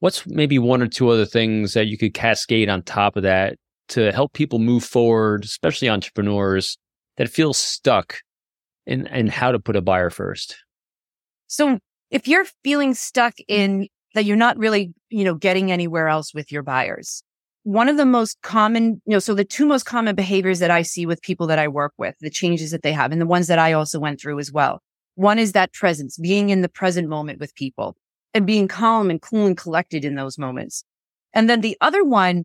What's 0.00 0.26
maybe 0.26 0.58
one 0.58 0.82
or 0.82 0.86
two 0.86 1.08
other 1.08 1.24
things 1.24 1.72
that 1.72 1.86
you 1.86 1.96
could 1.96 2.12
cascade 2.12 2.68
on 2.68 2.82
top 2.82 3.16
of 3.16 3.22
that 3.22 3.56
to 3.88 4.12
help 4.12 4.32
people 4.32 4.58
move 4.58 4.84
forward, 4.84 5.44
especially 5.44 5.88
entrepreneurs 5.88 6.78
that 7.16 7.28
feel 7.28 7.52
stuck 7.52 8.20
in, 8.86 9.06
in 9.08 9.26
how 9.26 9.52
to 9.52 9.58
put 9.58 9.76
a 9.76 9.82
buyer 9.82 10.10
first? 10.10 10.56
So 11.46 11.78
if 12.10 12.28
you're 12.28 12.46
feeling 12.64 12.94
stuck 12.94 13.34
mm-hmm. 13.36 13.54
in 13.54 13.88
that 14.14 14.24
you're 14.24 14.36
not 14.36 14.56
really, 14.56 14.92
you 15.10 15.24
know, 15.24 15.34
getting 15.34 15.70
anywhere 15.70 16.08
else 16.08 16.32
with 16.32 16.50
your 16.50 16.62
buyers, 16.62 17.22
one 17.64 17.88
of 17.88 17.96
the 17.96 18.06
most 18.06 18.38
common, 18.42 19.02
you 19.04 19.12
know, 19.12 19.18
so 19.18 19.34
the 19.34 19.44
two 19.44 19.66
most 19.66 19.84
common 19.84 20.14
behaviors 20.14 20.58
that 20.60 20.70
I 20.70 20.82
see 20.82 21.04
with 21.04 21.20
people 21.20 21.46
that 21.48 21.58
I 21.58 21.68
work 21.68 21.92
with, 21.98 22.14
the 22.20 22.30
changes 22.30 22.70
that 22.70 22.82
they 22.82 22.92
have 22.92 23.12
and 23.12 23.20
the 23.20 23.26
ones 23.26 23.46
that 23.48 23.58
I 23.58 23.72
also 23.74 24.00
went 24.00 24.20
through 24.20 24.38
as 24.38 24.50
well. 24.50 24.80
One 25.16 25.38
is 25.38 25.52
that 25.52 25.72
presence, 25.72 26.16
being 26.16 26.50
in 26.50 26.62
the 26.62 26.68
present 26.68 27.08
moment 27.08 27.40
with 27.40 27.54
people 27.54 27.96
and 28.32 28.46
being 28.46 28.68
calm 28.68 29.10
and 29.10 29.20
cool 29.20 29.46
and 29.46 29.56
collected 29.56 30.04
in 30.04 30.14
those 30.14 30.38
moments. 30.38 30.84
And 31.34 31.50
then 31.50 31.60
the 31.60 31.76
other 31.80 32.04
one 32.04 32.44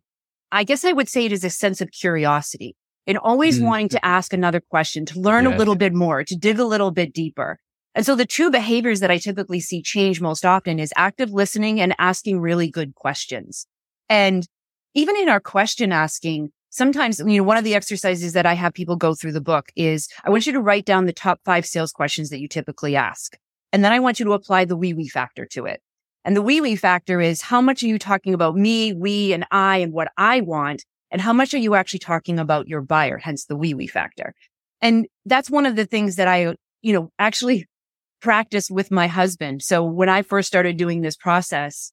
I 0.54 0.64
guess 0.64 0.86
I 0.86 0.92
would 0.92 1.10
say 1.10 1.26
it 1.26 1.32
is 1.32 1.44
a 1.44 1.50
sense 1.50 1.82
of 1.82 1.92
curiosity 1.92 2.76
and 3.08 3.18
always 3.18 3.58
mm-hmm. 3.58 3.66
wanting 3.66 3.90
to 3.90 4.06
ask 4.06 4.34
another 4.34 4.62
question, 4.62 5.06
to 5.08 5.20
learn 5.20 5.46
yes. 5.46 5.56
a 5.56 5.58
little 5.58 5.76
bit 5.76 5.94
more, 5.94 6.24
to 6.24 6.36
dig 6.36 6.60
a 6.60 6.64
little 6.64 6.92
bit 6.92 7.12
deeper. 7.12 7.60
And 7.96 8.06
so 8.06 8.16
the 8.16 8.26
two 8.26 8.52
behaviors 8.52 9.00
that 9.00 9.12
I 9.12 9.18
typically 9.18 9.60
see 9.60 9.82
change 9.82 10.22
most 10.22 10.46
often 10.46 10.80
is 10.80 10.94
active 10.96 11.32
listening 11.32 11.82
and 11.82 11.96
asking 11.98 12.40
really 12.40 12.70
good 12.70 12.94
questions. 12.94 13.66
And 14.10 14.48
even 14.94 15.18
in 15.18 15.28
our 15.28 15.40
question 15.40 15.92
asking, 15.92 16.52
sometimes, 16.70 17.20
you 17.20 17.38
know, 17.38 17.44
one 17.44 17.58
of 17.58 17.64
the 17.64 17.76
exercises 17.76 18.34
that 18.34 18.46
I 18.46 18.54
have 18.54 18.74
people 18.74 18.96
go 18.96 19.16
through 19.16 19.34
the 19.34 19.42
book 19.42 19.72
is 19.76 20.08
I 20.24 20.30
want 20.30 20.46
you 20.46 20.54
to 20.54 20.62
write 20.62 20.86
down 20.86 21.06
the 21.06 21.14
top 21.14 21.40
five 21.44 21.66
sales 21.66 21.92
questions 21.92 22.30
that 22.30 22.40
you 22.40 22.48
typically 22.48 22.96
ask. 22.96 23.36
And 23.72 23.84
then 23.84 23.92
I 23.92 24.00
want 24.00 24.20
you 24.20 24.26
to 24.26 24.34
apply 24.34 24.66
the 24.66 24.78
wee 24.78 24.94
wee 24.94 25.08
factor 25.08 25.48
to 25.48 25.66
it. 25.66 25.82
And 26.26 26.36
the 26.36 26.42
we 26.42 26.62
we 26.62 26.76
factor 26.76 27.20
is 27.20 27.42
how 27.42 27.62
much 27.62 27.84
are 27.84 27.88
you 27.88 28.00
talking 28.00 28.34
about 28.34 28.56
me, 28.56 28.94
we, 28.94 29.34
and 29.34 29.46
I 29.52 29.78
and 29.78 29.92
what 29.92 30.12
I 30.18 30.42
want? 30.42 30.86
And 31.12 31.22
how 31.22 31.34
much 31.34 31.54
are 31.54 31.60
you 31.60 31.76
actually 31.76 32.00
talking 32.00 32.40
about 32.40 32.68
your 32.68 32.82
buyer? 32.82 33.18
Hence 33.18 33.46
the 33.46 33.56
we 33.56 33.74
we 33.74 33.88
factor. 33.88 34.34
And 34.82 35.06
that's 35.26 35.50
one 35.50 35.66
of 35.66 35.76
the 35.76 35.86
things 35.86 36.16
that 36.16 36.28
I, 36.28 36.56
you 36.82 36.94
know, 36.94 37.12
actually 37.20 37.68
practice 38.22 38.70
with 38.72 38.90
my 38.90 39.08
husband. 39.08 39.62
So 39.62 39.84
when 39.84 40.10
I 40.10 40.22
first 40.22 40.48
started 40.48 40.78
doing 40.78 41.02
this 41.02 41.18
process, 41.18 41.92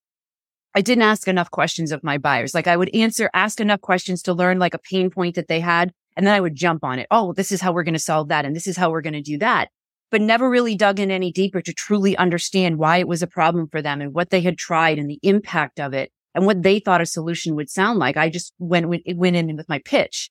I 0.76 0.80
didn't 0.80 1.02
ask 1.02 1.26
enough 1.26 1.50
questions 1.50 1.90
of 1.90 2.04
my 2.04 2.18
buyers. 2.18 2.54
Like 2.54 2.68
I 2.68 2.76
would 2.76 2.94
answer, 2.94 3.28
ask 3.34 3.60
enough 3.60 3.80
questions 3.80 4.22
to 4.22 4.32
learn 4.32 4.60
like 4.60 4.74
a 4.74 4.78
pain 4.78 5.10
point 5.10 5.34
that 5.34 5.48
they 5.48 5.58
had. 5.58 5.92
And 6.16 6.24
then 6.24 6.34
I 6.34 6.40
would 6.40 6.54
jump 6.54 6.84
on 6.84 7.00
it. 7.00 7.08
Oh, 7.10 7.32
this 7.32 7.50
is 7.50 7.60
how 7.60 7.72
we're 7.72 7.82
going 7.82 7.94
to 7.94 7.98
solve 7.98 8.28
that. 8.28 8.44
And 8.44 8.54
this 8.54 8.68
is 8.68 8.76
how 8.76 8.90
we're 8.90 9.00
going 9.00 9.14
to 9.14 9.22
do 9.22 9.38
that 9.38 9.70
but 10.10 10.20
never 10.20 10.50
really 10.50 10.74
dug 10.74 10.98
in 10.98 11.10
any 11.10 11.32
deeper 11.32 11.60
to 11.62 11.72
truly 11.72 12.16
understand 12.16 12.78
why 12.78 12.98
it 12.98 13.08
was 13.08 13.22
a 13.22 13.26
problem 13.26 13.68
for 13.68 13.80
them 13.80 14.00
and 14.00 14.12
what 14.12 14.30
they 14.30 14.40
had 14.40 14.58
tried 14.58 14.98
and 14.98 15.08
the 15.08 15.20
impact 15.22 15.78
of 15.80 15.92
it 15.94 16.12
and 16.34 16.46
what 16.46 16.62
they 16.62 16.78
thought 16.78 17.00
a 17.00 17.06
solution 17.06 17.54
would 17.56 17.70
sound 17.70 17.98
like. 17.98 18.16
I 18.16 18.28
just 18.28 18.52
went, 18.58 18.88
went 18.88 19.36
in 19.36 19.56
with 19.56 19.68
my 19.68 19.78
pitch. 19.78 20.30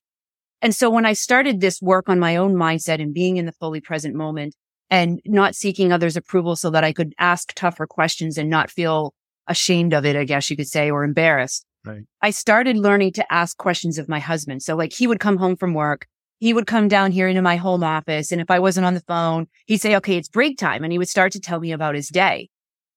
And 0.62 0.74
so 0.74 0.90
when 0.90 1.06
I 1.06 1.14
started 1.14 1.60
this 1.60 1.80
work 1.80 2.08
on 2.08 2.18
my 2.18 2.36
own 2.36 2.54
mindset 2.54 3.00
and 3.00 3.14
being 3.14 3.38
in 3.38 3.46
the 3.46 3.52
fully 3.52 3.80
present 3.80 4.14
moment 4.14 4.54
and 4.90 5.20
not 5.24 5.54
seeking 5.54 5.92
others' 5.92 6.16
approval 6.16 6.56
so 6.56 6.70
that 6.70 6.84
I 6.84 6.92
could 6.92 7.14
ask 7.18 7.52
tougher 7.54 7.86
questions 7.86 8.36
and 8.36 8.50
not 8.50 8.70
feel 8.70 9.14
ashamed 9.46 9.94
of 9.94 10.04
it, 10.04 10.16
I 10.16 10.24
guess 10.24 10.50
you 10.50 10.56
could 10.56 10.68
say, 10.68 10.90
or 10.90 11.04
embarrassed. 11.04 11.64
Right. 11.84 12.02
I 12.20 12.30
started 12.30 12.76
learning 12.76 13.12
to 13.14 13.32
ask 13.32 13.56
questions 13.56 13.98
of 13.98 14.08
my 14.08 14.18
husband. 14.18 14.62
So 14.62 14.76
like 14.76 14.92
he 14.92 15.06
would 15.06 15.20
come 15.20 15.38
home 15.38 15.56
from 15.56 15.72
work 15.72 16.06
he 16.40 16.54
would 16.54 16.66
come 16.66 16.88
down 16.88 17.12
here 17.12 17.28
into 17.28 17.42
my 17.42 17.56
home 17.56 17.84
office. 17.84 18.32
And 18.32 18.40
if 18.40 18.50
I 18.50 18.58
wasn't 18.58 18.86
on 18.86 18.94
the 18.94 19.02
phone, 19.02 19.46
he'd 19.66 19.78
say, 19.78 19.94
okay, 19.96 20.16
it's 20.16 20.28
break 20.28 20.58
time. 20.58 20.82
And 20.82 20.90
he 20.92 20.98
would 20.98 21.08
start 21.08 21.32
to 21.32 21.40
tell 21.40 21.60
me 21.60 21.70
about 21.70 21.94
his 21.94 22.08
day. 22.08 22.48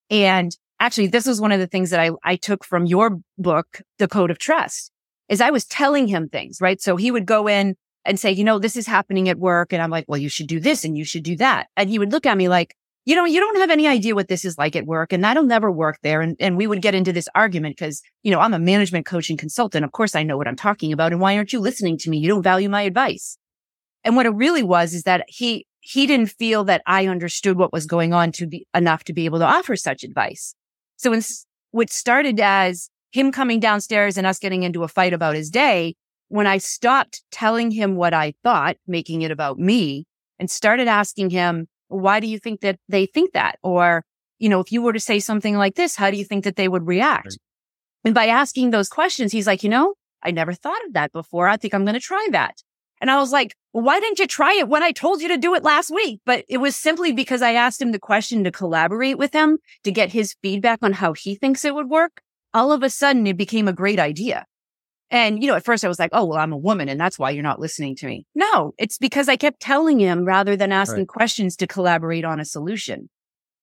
And 0.09 0.55
actually, 0.79 1.07
this 1.07 1.27
was 1.27 1.41
one 1.41 1.51
of 1.51 1.59
the 1.59 1.67
things 1.67 1.89
that 1.89 1.99
I, 1.99 2.11
I 2.23 2.37
took 2.37 2.63
from 2.63 2.85
your 2.85 3.19
book, 3.37 3.81
The 3.99 4.07
Code 4.07 4.31
of 4.31 4.39
Trust, 4.39 4.91
is 5.27 5.41
I 5.41 5.51
was 5.51 5.65
telling 5.65 6.07
him 6.07 6.29
things, 6.29 6.59
right? 6.61 6.81
So 6.81 6.95
he 6.95 7.11
would 7.11 7.25
go 7.25 7.47
in 7.47 7.75
and 8.05 8.19
say, 8.19 8.31
you 8.31 8.45
know, 8.45 8.59
this 8.59 8.77
is 8.77 8.87
happening 8.87 9.27
at 9.27 9.37
work. 9.37 9.73
And 9.73 9.81
I'm 9.81 9.91
like, 9.91 10.05
well, 10.07 10.17
you 10.17 10.29
should 10.29 10.47
do 10.47 10.59
this 10.59 10.85
and 10.85 10.97
you 10.97 11.03
should 11.03 11.23
do 11.23 11.35
that. 11.37 11.67
And 11.75 11.89
he 11.89 11.99
would 11.99 12.11
look 12.11 12.25
at 12.25 12.37
me 12.37 12.47
like, 12.47 12.75
you 13.05 13.15
know, 13.15 13.25
you 13.25 13.39
don't 13.39 13.57
have 13.57 13.69
any 13.69 13.87
idea 13.87 14.15
what 14.15 14.29
this 14.29 14.45
is 14.45 14.57
like 14.57 14.75
at 14.75 14.85
work 14.85 15.11
and 15.11 15.23
that'll 15.23 15.43
never 15.43 15.71
work 15.71 15.99
there. 16.03 16.21
And, 16.21 16.37
and 16.39 16.55
we 16.55 16.67
would 16.67 16.81
get 16.81 16.95
into 16.95 17.11
this 17.11 17.27
argument 17.35 17.75
because, 17.77 18.01
you 18.23 18.31
know, 18.31 18.39
I'm 18.39 18.53
a 18.53 18.59
management 18.59 19.05
coaching 19.05 19.35
consultant. 19.35 19.83
Of 19.83 19.91
course 19.91 20.15
I 20.15 20.23
know 20.23 20.37
what 20.37 20.47
I'm 20.47 20.55
talking 20.55 20.93
about. 20.93 21.11
And 21.11 21.19
why 21.19 21.35
aren't 21.35 21.51
you 21.51 21.59
listening 21.59 21.97
to 21.99 22.09
me? 22.09 22.17
You 22.17 22.29
don't 22.29 22.43
value 22.43 22.69
my 22.69 22.83
advice. 22.83 23.37
And 24.05 24.15
what 24.15 24.25
it 24.25 24.33
really 24.33 24.63
was 24.63 24.93
is 24.93 25.03
that 25.03 25.25
he, 25.27 25.67
he 25.81 26.07
didn't 26.07 26.31
feel 26.31 26.63
that 26.65 26.81
I 26.85 27.07
understood 27.07 27.57
what 27.57 27.73
was 27.73 27.85
going 27.85 28.13
on 28.13 28.31
to 28.33 28.47
be 28.47 28.65
enough 28.73 29.03
to 29.05 29.13
be 29.13 29.25
able 29.25 29.39
to 29.39 29.45
offer 29.45 29.75
such 29.75 30.03
advice. 30.03 30.55
So 30.95 31.11
in, 31.11 31.21
what 31.71 31.89
started 31.89 32.39
as 32.39 32.89
him 33.11 33.31
coming 33.31 33.59
downstairs 33.59 34.17
and 34.17 34.25
us 34.25 34.39
getting 34.39 34.63
into 34.63 34.83
a 34.83 34.87
fight 34.87 35.11
about 35.11 35.35
his 35.35 35.49
day, 35.49 35.95
when 36.29 36.47
I 36.47 36.57
stopped 36.57 37.21
telling 37.31 37.69
him 37.69 37.95
what 37.95 38.13
I 38.13 38.33
thought, 38.43 38.77
making 38.87 39.23
it 39.23 39.31
about 39.31 39.59
me 39.59 40.05
and 40.39 40.49
started 40.49 40.87
asking 40.87 41.29
him, 41.29 41.67
why 41.93 42.19
do 42.19 42.27
you 42.27 42.39
think 42.39 42.61
that 42.61 42.79
they 42.89 43.05
think 43.05 43.33
that? 43.33 43.57
Or, 43.63 44.03
you 44.39 44.49
know, 44.49 44.59
if 44.59 44.71
you 44.71 44.81
were 44.81 44.93
to 44.93 44.99
say 44.99 45.19
something 45.19 45.57
like 45.57 45.75
this, 45.75 45.95
how 45.95 46.11
do 46.11 46.17
you 46.17 46.25
think 46.25 46.43
that 46.43 46.55
they 46.55 46.67
would 46.67 46.87
react? 46.87 47.25
Right. 47.25 47.37
And 48.05 48.15
by 48.15 48.27
asking 48.27 48.71
those 48.71 48.89
questions, 48.89 49.31
he's 49.31 49.47
like, 49.47 49.63
you 49.63 49.69
know, 49.69 49.93
I 50.21 50.31
never 50.31 50.53
thought 50.53 50.85
of 50.85 50.93
that 50.93 51.11
before. 51.11 51.47
I 51.47 51.57
think 51.57 51.73
I'm 51.73 51.85
going 51.85 51.93
to 51.93 51.99
try 51.99 52.27
that. 52.31 52.55
And 53.01 53.11
I 53.11 53.17
was 53.17 53.31
like, 53.31 53.55
why 53.71 53.99
didn't 53.99 54.19
you 54.19 54.27
try 54.27 54.53
it 54.53 54.69
when 54.69 54.83
I 54.83 54.91
told 54.91 55.21
you 55.21 55.27
to 55.29 55.37
do 55.37 55.55
it 55.55 55.63
last 55.63 55.91
week? 55.91 56.21
But 56.25 56.45
it 56.47 56.59
was 56.59 56.75
simply 56.75 57.11
because 57.11 57.41
I 57.41 57.53
asked 57.53 57.81
him 57.81 57.91
the 57.91 57.99
question 57.99 58.43
to 58.43 58.51
collaborate 58.51 59.17
with 59.17 59.33
him 59.33 59.57
to 59.83 59.91
get 59.91 60.13
his 60.13 60.35
feedback 60.41 60.79
on 60.81 60.93
how 60.93 61.13
he 61.13 61.35
thinks 61.35 61.65
it 61.65 61.75
would 61.75 61.89
work. 61.89 62.21
All 62.53 62.71
of 62.71 62.83
a 62.83 62.89
sudden, 62.89 63.27
it 63.27 63.35
became 63.35 63.67
a 63.67 63.73
great 63.73 63.99
idea. 63.99 64.45
And, 65.13 65.43
you 65.43 65.47
know, 65.47 65.53
at 65.53 65.63
first 65.63 65.85
I 65.85 65.87
was 65.87 65.99
like, 65.99 66.09
oh, 66.11 66.25
well, 66.25 66.39
I'm 66.39 66.51
a 66.51 66.57
woman 66.57 66.89
and 66.89 66.99
that's 66.99 67.19
why 67.19 67.29
you're 67.29 67.43
not 67.43 67.59
listening 67.59 67.95
to 67.97 68.07
me. 68.07 68.25
No, 68.33 68.73
it's 68.79 68.97
because 68.97 69.29
I 69.29 69.35
kept 69.35 69.59
telling 69.59 69.99
him 69.99 70.25
rather 70.25 70.55
than 70.57 70.71
asking 70.71 71.01
right. 71.01 71.07
questions 71.07 71.55
to 71.57 71.67
collaborate 71.67 72.25
on 72.25 72.39
a 72.39 72.45
solution. 72.45 73.09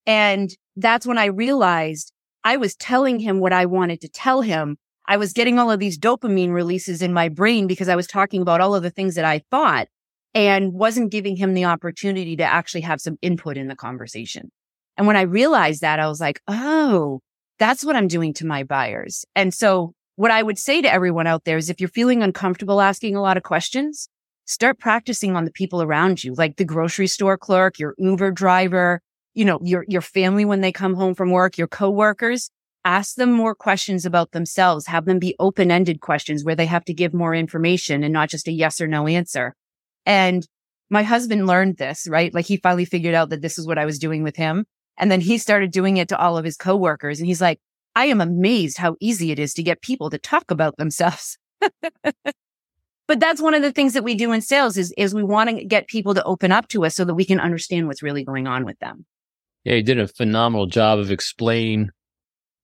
And 0.07 0.57
that's 0.76 1.07
when 1.07 1.18
I 1.18 1.26
realized 1.26 2.12
I 2.44 2.57
was 2.57 2.76
telling 2.76 3.18
him 3.18 3.40
what 3.40 3.53
I 3.53 3.66
wanted 3.66 4.01
to 4.03 4.09
tell 4.09 4.42
him. 4.42 4.78
I 5.09 5.16
was 5.16 5.32
getting 5.32 5.59
all 5.59 5.72
of 5.72 5.80
these 5.80 5.98
dopamine 5.98 6.53
releases 6.53 7.03
in 7.03 7.12
my 7.12 7.28
brain 7.28 7.66
because 7.66 7.88
I 7.88 7.96
was 7.96 8.07
talking 8.07 8.42
about 8.42 8.61
all 8.61 8.76
of 8.76 8.84
the 8.84 8.90
things 8.90 9.16
that 9.16 9.24
I 9.24 9.42
thought 9.51 9.88
and 10.34 10.72
wasn't 10.72 11.11
giving 11.11 11.34
him 11.34 11.55
the 11.55 11.64
opportunity 11.64 12.36
to 12.36 12.44
actually 12.44 12.82
have 12.82 13.01
some 13.01 13.18
input 13.22 13.57
in 13.57 13.66
the 13.66 13.74
conversation. 13.74 14.53
And 14.96 15.09
when 15.09 15.16
I 15.16 15.22
realized 15.22 15.80
that, 15.80 15.98
I 15.98 16.07
was 16.07 16.20
like, 16.20 16.40
oh, 16.46 17.20
that's 17.59 17.84
what 17.84 17.96
I'm 17.96 18.07
doing 18.07 18.34
to 18.34 18.46
my 18.46 18.62
buyers. 18.62 19.24
And 19.34 19.53
so 19.53 19.94
what 20.21 20.31
I 20.31 20.43
would 20.43 20.59
say 20.59 20.83
to 20.83 20.93
everyone 20.93 21.27
out 21.27 21.45
there 21.45 21.57
is 21.57 21.71
if 21.71 21.81
you're 21.81 21.89
feeling 21.89 22.23
uncomfortable 22.23 22.83
asking 22.83 23.16
a 23.16 23.23
lot 23.23 23.39
of 23.39 23.43
questions, 23.43 24.11
start 24.45 24.79
practicing 24.79 25.35
on 25.35 25.47
the 25.47 25.51
people 25.51 25.81
around 25.81 26.23
you, 26.23 26.35
like 26.35 26.59
the 26.59 26.64
grocery 26.66 27.07
store 27.07 27.39
clerk, 27.39 27.79
your 27.79 27.95
Uber 27.97 28.31
driver, 28.31 29.01
you 29.33 29.47
know, 29.47 29.59
your, 29.62 29.87
your 29.89 30.03
family 30.03 30.45
when 30.45 30.61
they 30.61 30.73
come 30.73 30.93
home 30.93 31.14
from 31.14 31.31
work, 31.31 31.57
your 31.57 31.68
coworkers. 31.68 32.51
Ask 32.85 33.14
them 33.14 33.33
more 33.33 33.55
questions 33.55 34.05
about 34.05 34.33
themselves. 34.33 34.89
Have 34.89 35.07
them 35.07 35.21
be 35.21 35.35
open 35.39 35.71
ended 35.71 36.03
questions 36.03 36.45
where 36.45 36.55
they 36.55 36.66
have 36.66 36.85
to 36.85 36.93
give 36.93 37.14
more 37.14 37.35
information 37.35 38.05
and 38.05 38.12
not 38.12 38.29
just 38.29 38.47
a 38.47 38.53
yes 38.53 38.79
or 38.79 38.87
no 38.87 39.07
answer. 39.07 39.55
And 40.05 40.47
my 40.91 41.03
husband 41.03 41.47
learned 41.47 41.79
this, 41.79 42.07
right? 42.07 42.35
Like 42.35 42.45
he 42.45 42.59
finally 42.59 42.85
figured 42.85 43.14
out 43.14 43.31
that 43.31 43.41
this 43.41 43.59
is 43.59 43.66
what 43.66 43.79
I 43.79 43.87
was 43.87 43.99
doing 43.99 44.23
with 44.23 44.37
him. 44.37 44.66
And 44.99 45.11
then 45.11 45.23
he 45.23 45.39
started 45.39 45.71
doing 45.71 45.97
it 45.97 46.11
to 46.11 46.18
all 46.18 46.37
of 46.37 46.45
his 46.45 46.59
coworkers. 46.59 47.21
And 47.21 47.27
he's 47.27 47.41
like, 47.41 47.59
I 47.95 48.07
am 48.07 48.20
amazed 48.20 48.78
how 48.78 48.97
easy 49.01 49.30
it 49.30 49.38
is 49.38 49.55
to 49.55 49.62
get 49.62 49.82
people 49.82 50.11
to 50.11 50.18
talk 50.18 50.51
about 50.51 50.76
themselves. 50.76 51.38
but 52.03 53.20
that's 53.20 53.41
one 53.41 53.55
of 53.55 53.62
the 53.62 53.72
things 53.72 53.95
that 53.95 54.05
we 54.05 54.14
do 54.14 54.32
in 54.32 54.41
sales 54.41 54.76
is, 54.76 54.93
is 54.97 55.14
we 55.14 55.24
want 55.24 55.51
to 55.51 55.64
get 55.64 55.88
people 55.88 56.14
to 56.14 56.24
open 56.24 56.53
up 56.53 56.68
to 56.68 56.84
us 56.84 56.95
so 56.95 57.05
that 57.05 57.14
we 57.14 57.24
can 57.24 57.41
understand 57.41 57.86
what's 57.86 58.03
really 58.03 58.24
going 58.24 58.47
on 58.47 58.64
with 58.64 58.78
them. 58.78 59.05
Yeah, 59.64 59.74
you 59.74 59.82
did 59.82 59.99
a 59.99 60.09
phenomenal 60.09 60.66
job 60.66 60.99
of 60.99 61.11
explaining. 61.11 61.91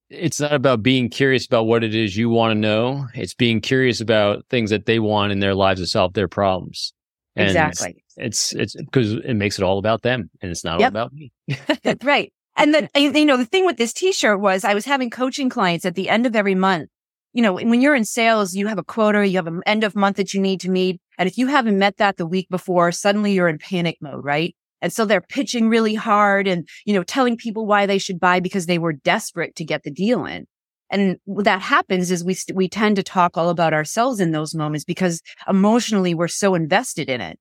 It's 0.08 0.40
not 0.40 0.52
about 0.52 0.82
being 0.82 1.10
curious 1.10 1.46
about 1.46 1.64
what 1.64 1.82
it 1.82 1.94
is 1.94 2.16
you 2.16 2.30
want 2.30 2.52
to 2.52 2.54
know. 2.54 3.06
It's 3.14 3.34
being 3.34 3.60
curious 3.60 4.00
about 4.00 4.46
things 4.48 4.70
that 4.70 4.86
they 4.86 4.98
want 4.98 5.32
in 5.32 5.40
their 5.40 5.54
lives 5.54 5.80
to 5.80 5.86
solve 5.86 6.14
their 6.14 6.28
problems. 6.28 6.94
And 7.34 7.48
exactly. 7.48 8.02
It's 8.16 8.54
it's 8.54 8.74
because 8.74 9.12
it 9.12 9.34
makes 9.34 9.58
it 9.58 9.62
all 9.62 9.78
about 9.78 10.02
them 10.02 10.30
and 10.40 10.50
it's 10.50 10.64
not 10.64 10.80
yep. 10.80 10.94
all 10.94 11.02
about 11.02 11.12
me. 11.12 11.32
right. 12.02 12.32
And 12.56 12.72
then, 12.72 12.88
you 12.94 13.26
know, 13.26 13.36
the 13.36 13.44
thing 13.44 13.66
with 13.66 13.76
this 13.76 13.92
t-shirt 13.92 14.40
was 14.40 14.64
I 14.64 14.74
was 14.74 14.86
having 14.86 15.10
coaching 15.10 15.50
clients 15.50 15.84
at 15.84 15.94
the 15.94 16.08
end 16.08 16.26
of 16.26 16.34
every 16.34 16.54
month. 16.54 16.88
You 17.32 17.42
know, 17.42 17.52
when 17.52 17.82
you're 17.82 17.94
in 17.94 18.06
sales, 18.06 18.54
you 18.54 18.66
have 18.66 18.78
a 18.78 18.84
quota, 18.84 19.26
you 19.26 19.36
have 19.36 19.46
an 19.46 19.60
end 19.66 19.84
of 19.84 19.94
month 19.94 20.16
that 20.16 20.32
you 20.32 20.40
need 20.40 20.60
to 20.60 20.70
meet. 20.70 20.98
And 21.18 21.28
if 21.28 21.36
you 21.36 21.48
haven't 21.48 21.78
met 21.78 21.98
that 21.98 22.16
the 22.16 22.26
week 22.26 22.48
before, 22.48 22.92
suddenly 22.92 23.32
you're 23.32 23.48
in 23.48 23.58
panic 23.58 23.98
mode, 24.00 24.24
right? 24.24 24.56
And 24.80 24.90
so 24.90 25.04
they're 25.04 25.20
pitching 25.20 25.68
really 25.68 25.94
hard 25.94 26.46
and, 26.46 26.66
you 26.86 26.94
know, 26.94 27.02
telling 27.02 27.36
people 27.36 27.66
why 27.66 27.84
they 27.84 27.98
should 27.98 28.18
buy 28.18 28.40
because 28.40 28.66
they 28.66 28.78
were 28.78 28.92
desperate 28.94 29.54
to 29.56 29.64
get 29.64 29.82
the 29.82 29.90
deal 29.90 30.24
in. 30.24 30.46
And 30.88 31.18
what 31.24 31.44
that 31.44 31.60
happens 31.60 32.10
is 32.10 32.24
we, 32.24 32.34
st- 32.34 32.56
we 32.56 32.68
tend 32.68 32.96
to 32.96 33.02
talk 33.02 33.36
all 33.36 33.50
about 33.50 33.74
ourselves 33.74 34.20
in 34.20 34.30
those 34.30 34.54
moments 34.54 34.84
because 34.84 35.20
emotionally 35.48 36.14
we're 36.14 36.28
so 36.28 36.54
invested 36.54 37.10
in 37.10 37.20
it. 37.20 37.38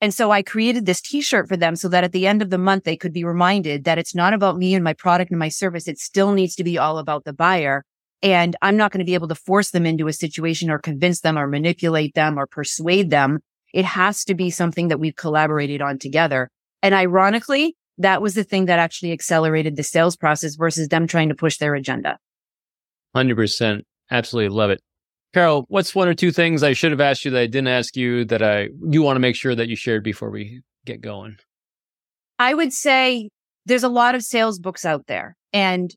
And 0.00 0.12
so 0.12 0.30
I 0.30 0.42
created 0.42 0.84
this 0.84 1.00
t-shirt 1.00 1.48
for 1.48 1.56
them 1.56 1.74
so 1.74 1.88
that 1.88 2.04
at 2.04 2.12
the 2.12 2.26
end 2.26 2.42
of 2.42 2.50
the 2.50 2.58
month, 2.58 2.84
they 2.84 2.96
could 2.96 3.12
be 3.12 3.24
reminded 3.24 3.84
that 3.84 3.98
it's 3.98 4.14
not 4.14 4.34
about 4.34 4.58
me 4.58 4.74
and 4.74 4.84
my 4.84 4.92
product 4.92 5.30
and 5.30 5.38
my 5.38 5.48
service. 5.48 5.88
It 5.88 5.98
still 5.98 6.32
needs 6.32 6.54
to 6.56 6.64
be 6.64 6.76
all 6.76 6.98
about 6.98 7.24
the 7.24 7.32
buyer. 7.32 7.82
And 8.22 8.56
I'm 8.60 8.76
not 8.76 8.92
going 8.92 8.98
to 8.98 9.06
be 9.06 9.14
able 9.14 9.28
to 9.28 9.34
force 9.34 9.70
them 9.70 9.86
into 9.86 10.08
a 10.08 10.12
situation 10.12 10.70
or 10.70 10.78
convince 10.78 11.20
them 11.20 11.38
or 11.38 11.46
manipulate 11.46 12.14
them 12.14 12.38
or 12.38 12.46
persuade 12.46 13.10
them. 13.10 13.40
It 13.72 13.84
has 13.84 14.24
to 14.24 14.34
be 14.34 14.50
something 14.50 14.88
that 14.88 15.00
we've 15.00 15.16
collaborated 15.16 15.80
on 15.80 15.98
together. 15.98 16.50
And 16.82 16.94
ironically, 16.94 17.76
that 17.98 18.20
was 18.20 18.34
the 18.34 18.44
thing 18.44 18.66
that 18.66 18.78
actually 18.78 19.12
accelerated 19.12 19.76
the 19.76 19.82
sales 19.82 20.16
process 20.16 20.56
versus 20.56 20.88
them 20.88 21.06
trying 21.06 21.30
to 21.30 21.34
push 21.34 21.56
their 21.56 21.74
agenda. 21.74 22.18
100%. 23.14 23.80
Absolutely 24.10 24.54
love 24.54 24.70
it. 24.70 24.80
Carole, 25.36 25.66
what's 25.68 25.94
one 25.94 26.08
or 26.08 26.14
two 26.14 26.32
things 26.32 26.62
I 26.62 26.72
should 26.72 26.92
have 26.92 27.00
asked 27.02 27.26
you 27.26 27.30
that 27.32 27.42
I 27.42 27.46
didn't 27.46 27.68
ask 27.68 27.94
you 27.94 28.24
that 28.24 28.42
I 28.42 28.70
you 28.88 29.02
want 29.02 29.16
to 29.16 29.20
make 29.20 29.36
sure 29.36 29.54
that 29.54 29.68
you 29.68 29.76
shared 29.76 30.02
before 30.02 30.30
we 30.30 30.62
get 30.86 31.02
going? 31.02 31.36
I 32.38 32.54
would 32.54 32.72
say 32.72 33.28
there's 33.66 33.82
a 33.82 33.90
lot 33.90 34.14
of 34.14 34.22
sales 34.22 34.58
books 34.58 34.86
out 34.86 35.08
there. 35.08 35.36
And 35.52 35.94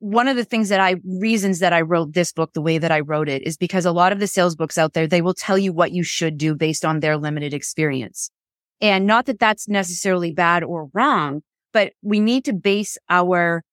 one 0.00 0.28
of 0.28 0.36
the 0.36 0.44
things 0.44 0.68
that 0.68 0.80
I 0.80 0.96
reasons 1.02 1.60
that 1.60 1.72
I 1.72 1.80
wrote 1.80 2.12
this 2.12 2.30
book 2.30 2.52
the 2.52 2.60
way 2.60 2.76
that 2.76 2.92
I 2.92 3.00
wrote 3.00 3.30
it 3.30 3.42
is 3.42 3.56
because 3.56 3.86
a 3.86 3.90
lot 3.90 4.12
of 4.12 4.20
the 4.20 4.26
sales 4.26 4.54
books 4.54 4.76
out 4.76 4.92
there, 4.92 5.06
they 5.06 5.22
will 5.22 5.32
tell 5.32 5.56
you 5.56 5.72
what 5.72 5.92
you 5.92 6.02
should 6.02 6.36
do 6.36 6.54
based 6.54 6.84
on 6.84 7.00
their 7.00 7.16
limited 7.16 7.54
experience. 7.54 8.30
And 8.82 9.06
not 9.06 9.24
that 9.24 9.38
that's 9.38 9.66
necessarily 9.66 10.30
bad 10.30 10.62
or 10.62 10.90
wrong, 10.92 11.40
but 11.72 11.94
we 12.02 12.20
need 12.20 12.44
to 12.44 12.52
base 12.52 12.98
our 13.08 13.64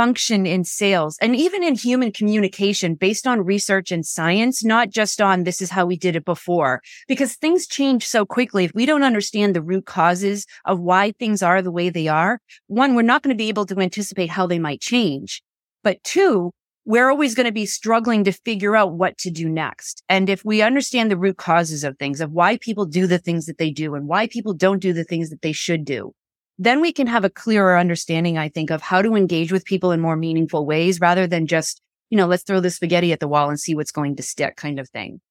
function 0.00 0.46
in 0.46 0.64
sales 0.64 1.18
and 1.20 1.36
even 1.36 1.62
in 1.62 1.74
human 1.74 2.10
communication 2.10 2.94
based 2.94 3.26
on 3.26 3.44
research 3.44 3.92
and 3.92 4.06
science, 4.06 4.64
not 4.64 4.88
just 4.88 5.20
on 5.20 5.44
this 5.44 5.60
is 5.60 5.68
how 5.68 5.84
we 5.84 5.94
did 5.94 6.16
it 6.16 6.24
before, 6.24 6.80
because 7.06 7.36
things 7.36 7.66
change 7.66 8.06
so 8.06 8.24
quickly. 8.24 8.64
If 8.64 8.72
we 8.74 8.86
don't 8.86 9.02
understand 9.02 9.54
the 9.54 9.60
root 9.60 9.84
causes 9.84 10.46
of 10.64 10.80
why 10.80 11.12
things 11.12 11.42
are 11.42 11.60
the 11.60 11.70
way 11.70 11.90
they 11.90 12.08
are, 12.08 12.40
one, 12.66 12.94
we're 12.94 13.02
not 13.02 13.22
going 13.22 13.36
to 13.36 13.38
be 13.38 13.50
able 13.50 13.66
to 13.66 13.78
anticipate 13.78 14.30
how 14.30 14.46
they 14.46 14.58
might 14.58 14.80
change. 14.80 15.42
But 15.84 16.02
two, 16.02 16.52
we're 16.86 17.10
always 17.10 17.34
going 17.34 17.44
to 17.44 17.52
be 17.52 17.66
struggling 17.66 18.24
to 18.24 18.32
figure 18.32 18.74
out 18.74 18.94
what 18.94 19.18
to 19.18 19.30
do 19.30 19.50
next. 19.50 20.02
And 20.08 20.30
if 20.30 20.46
we 20.46 20.62
understand 20.62 21.10
the 21.10 21.18
root 21.18 21.36
causes 21.36 21.84
of 21.84 21.98
things, 21.98 22.22
of 22.22 22.32
why 22.32 22.56
people 22.56 22.86
do 22.86 23.06
the 23.06 23.18
things 23.18 23.44
that 23.44 23.58
they 23.58 23.70
do 23.70 23.94
and 23.94 24.08
why 24.08 24.28
people 24.28 24.54
don't 24.54 24.80
do 24.80 24.94
the 24.94 25.04
things 25.04 25.28
that 25.28 25.42
they 25.42 25.52
should 25.52 25.84
do, 25.84 26.14
then 26.60 26.82
we 26.82 26.92
can 26.92 27.06
have 27.06 27.24
a 27.24 27.30
clearer 27.30 27.78
understanding, 27.78 28.36
I 28.36 28.50
think, 28.50 28.70
of 28.70 28.82
how 28.82 29.00
to 29.00 29.16
engage 29.16 29.50
with 29.50 29.64
people 29.64 29.92
in 29.92 30.00
more 30.00 30.14
meaningful 30.14 30.66
ways 30.66 31.00
rather 31.00 31.26
than 31.26 31.46
just, 31.46 31.80
you 32.10 32.18
know, 32.18 32.26
let's 32.26 32.42
throw 32.42 32.60
the 32.60 32.70
spaghetti 32.70 33.12
at 33.14 33.18
the 33.18 33.28
wall 33.28 33.48
and 33.48 33.58
see 33.58 33.74
what's 33.74 33.90
going 33.90 34.14
to 34.16 34.22
stick 34.22 34.56
kind 34.56 34.78
of 34.78 34.86
thing. 34.90 35.22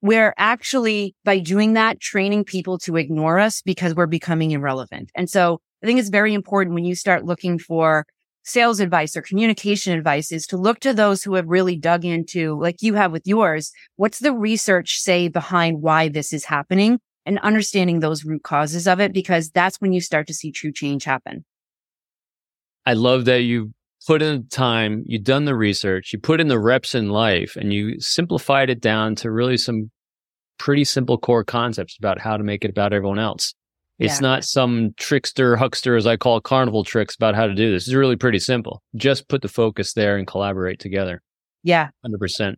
We're 0.00 0.34
actually, 0.36 1.14
by 1.24 1.38
doing 1.38 1.74
that, 1.74 2.00
training 2.00 2.46
people 2.46 2.78
to 2.78 2.96
ignore 2.96 3.38
us 3.38 3.62
because 3.62 3.94
we're 3.94 4.06
becoming 4.06 4.50
irrelevant. 4.50 5.12
And 5.14 5.30
so 5.30 5.60
I 5.84 5.86
think 5.86 6.00
it's 6.00 6.08
very 6.08 6.34
important 6.34 6.74
when 6.74 6.84
you 6.84 6.96
start 6.96 7.24
looking 7.24 7.60
for 7.60 8.04
sales 8.42 8.80
advice 8.80 9.16
or 9.16 9.22
communication 9.22 9.96
advice 9.96 10.32
is 10.32 10.48
to 10.48 10.56
look 10.56 10.80
to 10.80 10.92
those 10.92 11.22
who 11.22 11.34
have 11.34 11.46
really 11.46 11.76
dug 11.76 12.04
into, 12.04 12.60
like 12.60 12.82
you 12.82 12.94
have 12.94 13.12
with 13.12 13.22
yours, 13.24 13.70
what's 13.94 14.18
the 14.18 14.32
research 14.32 14.98
say 14.98 15.28
behind 15.28 15.80
why 15.80 16.08
this 16.08 16.32
is 16.32 16.44
happening? 16.44 16.98
And 17.24 17.38
understanding 17.38 18.00
those 18.00 18.24
root 18.24 18.42
causes 18.42 18.88
of 18.88 19.00
it 19.00 19.12
because 19.12 19.50
that's 19.50 19.80
when 19.80 19.92
you 19.92 20.00
start 20.00 20.26
to 20.26 20.34
see 20.34 20.50
true 20.50 20.72
change 20.72 21.04
happen. 21.04 21.44
I 22.84 22.94
love 22.94 23.26
that 23.26 23.42
you 23.42 23.72
put 24.06 24.22
in 24.22 24.42
the 24.42 24.48
time, 24.48 25.04
you've 25.06 25.22
done 25.22 25.44
the 25.44 25.54
research, 25.54 26.12
you 26.12 26.18
put 26.18 26.40
in 26.40 26.48
the 26.48 26.58
reps 26.58 26.94
in 26.94 27.10
life, 27.10 27.54
and 27.56 27.72
you 27.72 28.00
simplified 28.00 28.70
it 28.70 28.80
down 28.80 29.14
to 29.16 29.30
really 29.30 29.56
some 29.56 29.90
pretty 30.58 30.84
simple 30.84 31.18
core 31.18 31.44
concepts 31.44 31.96
about 31.96 32.20
how 32.20 32.36
to 32.36 32.42
make 32.42 32.64
it 32.64 32.70
about 32.70 32.92
everyone 32.92 33.18
else. 33.18 33.54
It's 33.98 34.20
yeah. 34.20 34.28
not 34.28 34.44
some 34.44 34.94
trickster, 34.96 35.56
huckster, 35.56 35.96
as 35.96 36.06
I 36.06 36.16
call 36.16 36.38
it, 36.38 36.44
carnival 36.44 36.82
tricks 36.82 37.14
about 37.14 37.36
how 37.36 37.46
to 37.46 37.54
do 37.54 37.70
this. 37.70 37.86
It's 37.86 37.94
really 37.94 38.16
pretty 38.16 38.40
simple. 38.40 38.82
Just 38.96 39.28
put 39.28 39.42
the 39.42 39.48
focus 39.48 39.92
there 39.92 40.16
and 40.16 40.26
collaborate 40.26 40.80
together. 40.80 41.22
Yeah. 41.62 41.90
100%. 42.04 42.56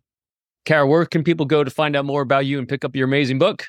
Carole, 0.65 0.89
where 0.89 1.05
can 1.05 1.23
people 1.23 1.45
go 1.45 1.63
to 1.63 1.71
find 1.71 1.97
out 1.97 2.07
more 2.07 2.23
about 2.23 2.47
you 2.47 2.59
and 2.59 2.67
pick 2.67 2.85
up 2.85 2.97
your 2.97 3.07
amazing 3.07 3.39
book? 3.39 3.67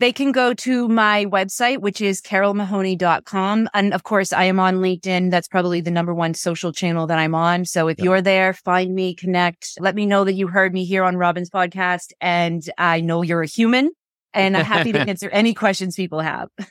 They 0.00 0.12
can 0.12 0.32
go 0.32 0.54
to 0.54 0.88
my 0.88 1.26
website, 1.26 1.78
which 1.78 2.00
is 2.00 2.20
carolmahoney.com. 2.20 3.68
And 3.72 3.94
of 3.94 4.02
course, 4.02 4.32
I 4.32 4.44
am 4.44 4.58
on 4.58 4.76
LinkedIn. 4.76 5.30
That's 5.30 5.46
probably 5.46 5.80
the 5.80 5.92
number 5.92 6.12
one 6.12 6.34
social 6.34 6.72
channel 6.72 7.06
that 7.06 7.18
I'm 7.18 7.34
on. 7.34 7.64
So 7.64 7.86
if 7.86 8.00
you're 8.00 8.20
there, 8.20 8.52
find 8.52 8.92
me, 8.94 9.14
connect, 9.14 9.68
let 9.78 9.94
me 9.94 10.04
know 10.04 10.24
that 10.24 10.32
you 10.32 10.48
heard 10.48 10.72
me 10.72 10.84
here 10.84 11.04
on 11.04 11.16
Robin's 11.16 11.48
podcast. 11.48 12.12
And 12.20 12.62
I 12.76 13.02
know 13.02 13.22
you're 13.22 13.42
a 13.42 13.46
human 13.46 13.90
and 14.32 14.56
I'm 14.56 14.64
happy 14.64 14.90
to 14.92 15.00
answer 15.08 15.28
any 15.30 15.54
questions 15.54 15.96
people 15.96 16.20
have. 16.20 16.48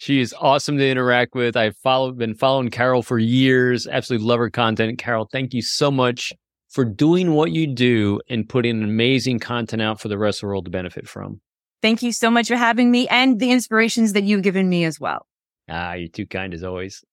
She 0.00 0.20
is 0.20 0.32
awesome 0.38 0.78
to 0.78 0.88
interact 0.88 1.34
with. 1.34 1.56
I've 1.56 1.76
followed, 1.78 2.16
been 2.18 2.36
following 2.36 2.70
Carole 2.70 3.02
for 3.02 3.18
years. 3.18 3.88
Absolutely 3.88 4.28
love 4.28 4.38
her 4.38 4.48
content. 4.48 4.96
Carole, 4.96 5.28
thank 5.32 5.52
you 5.52 5.60
so 5.60 5.90
much 5.90 6.32
for 6.68 6.84
doing 6.84 7.32
what 7.32 7.50
you 7.50 7.66
do 7.66 8.20
and 8.30 8.48
putting 8.48 8.80
amazing 8.84 9.40
content 9.40 9.82
out 9.82 10.00
for 10.00 10.06
the 10.06 10.16
rest 10.16 10.38
of 10.38 10.40
the 10.42 10.46
world 10.46 10.66
to 10.66 10.70
benefit 10.70 11.08
from. 11.08 11.40
Thank 11.80 12.02
you 12.02 12.12
so 12.12 12.30
much 12.30 12.48
for 12.48 12.56
having 12.56 12.90
me 12.90 13.06
and 13.08 13.38
the 13.38 13.52
inspirations 13.52 14.12
that 14.14 14.24
you've 14.24 14.42
given 14.42 14.68
me 14.68 14.84
as 14.84 14.98
well. 14.98 15.26
Ah, 15.68 15.92
you're 15.92 16.08
too 16.08 16.26
kind 16.26 16.52
as 16.54 16.64
always. 16.64 17.04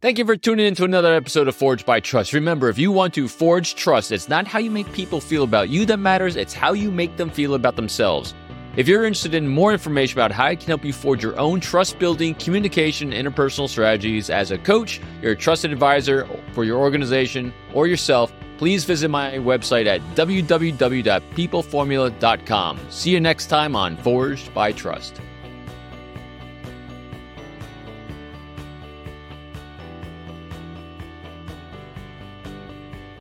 Thank 0.00 0.18
you 0.18 0.24
for 0.24 0.34
tuning 0.34 0.66
in 0.66 0.74
to 0.76 0.84
another 0.84 1.14
episode 1.14 1.46
of 1.46 1.54
Forged 1.54 1.84
by 1.84 2.00
Trust. 2.00 2.32
Remember, 2.32 2.70
if 2.70 2.78
you 2.78 2.90
want 2.90 3.12
to 3.14 3.28
forge 3.28 3.74
trust, 3.74 4.12
it's 4.12 4.30
not 4.30 4.48
how 4.48 4.58
you 4.58 4.70
make 4.70 4.90
people 4.92 5.20
feel 5.20 5.44
about 5.44 5.68
you 5.68 5.84
that 5.86 5.98
matters, 5.98 6.36
it's 6.36 6.54
how 6.54 6.72
you 6.72 6.90
make 6.90 7.18
them 7.18 7.28
feel 7.28 7.52
about 7.52 7.76
themselves. 7.76 8.34
If 8.76 8.88
you're 8.88 9.04
interested 9.04 9.34
in 9.34 9.46
more 9.46 9.72
information 9.72 10.18
about 10.18 10.32
how 10.32 10.46
I 10.46 10.56
can 10.56 10.68
help 10.68 10.84
you 10.84 10.92
forge 10.94 11.22
your 11.22 11.38
own 11.38 11.60
trust 11.60 11.98
building, 11.98 12.34
communication, 12.36 13.10
interpersonal 13.10 13.68
strategies 13.68 14.30
as 14.30 14.52
a 14.52 14.58
coach, 14.58 15.00
you're 15.20 15.34
trusted 15.34 15.70
advisor 15.70 16.26
for 16.52 16.64
your 16.64 16.78
organization 16.78 17.52
or 17.74 17.86
yourself, 17.86 18.32
please 18.60 18.84
visit 18.84 19.08
my 19.08 19.32
website 19.38 19.86
at 19.86 20.02
www.peopleformula.com. 20.14 22.78
See 22.90 23.10
you 23.10 23.18
next 23.18 23.46
time 23.46 23.74
on 23.74 23.96
Forged 23.96 24.52
by 24.52 24.70
Trust. 24.70 25.22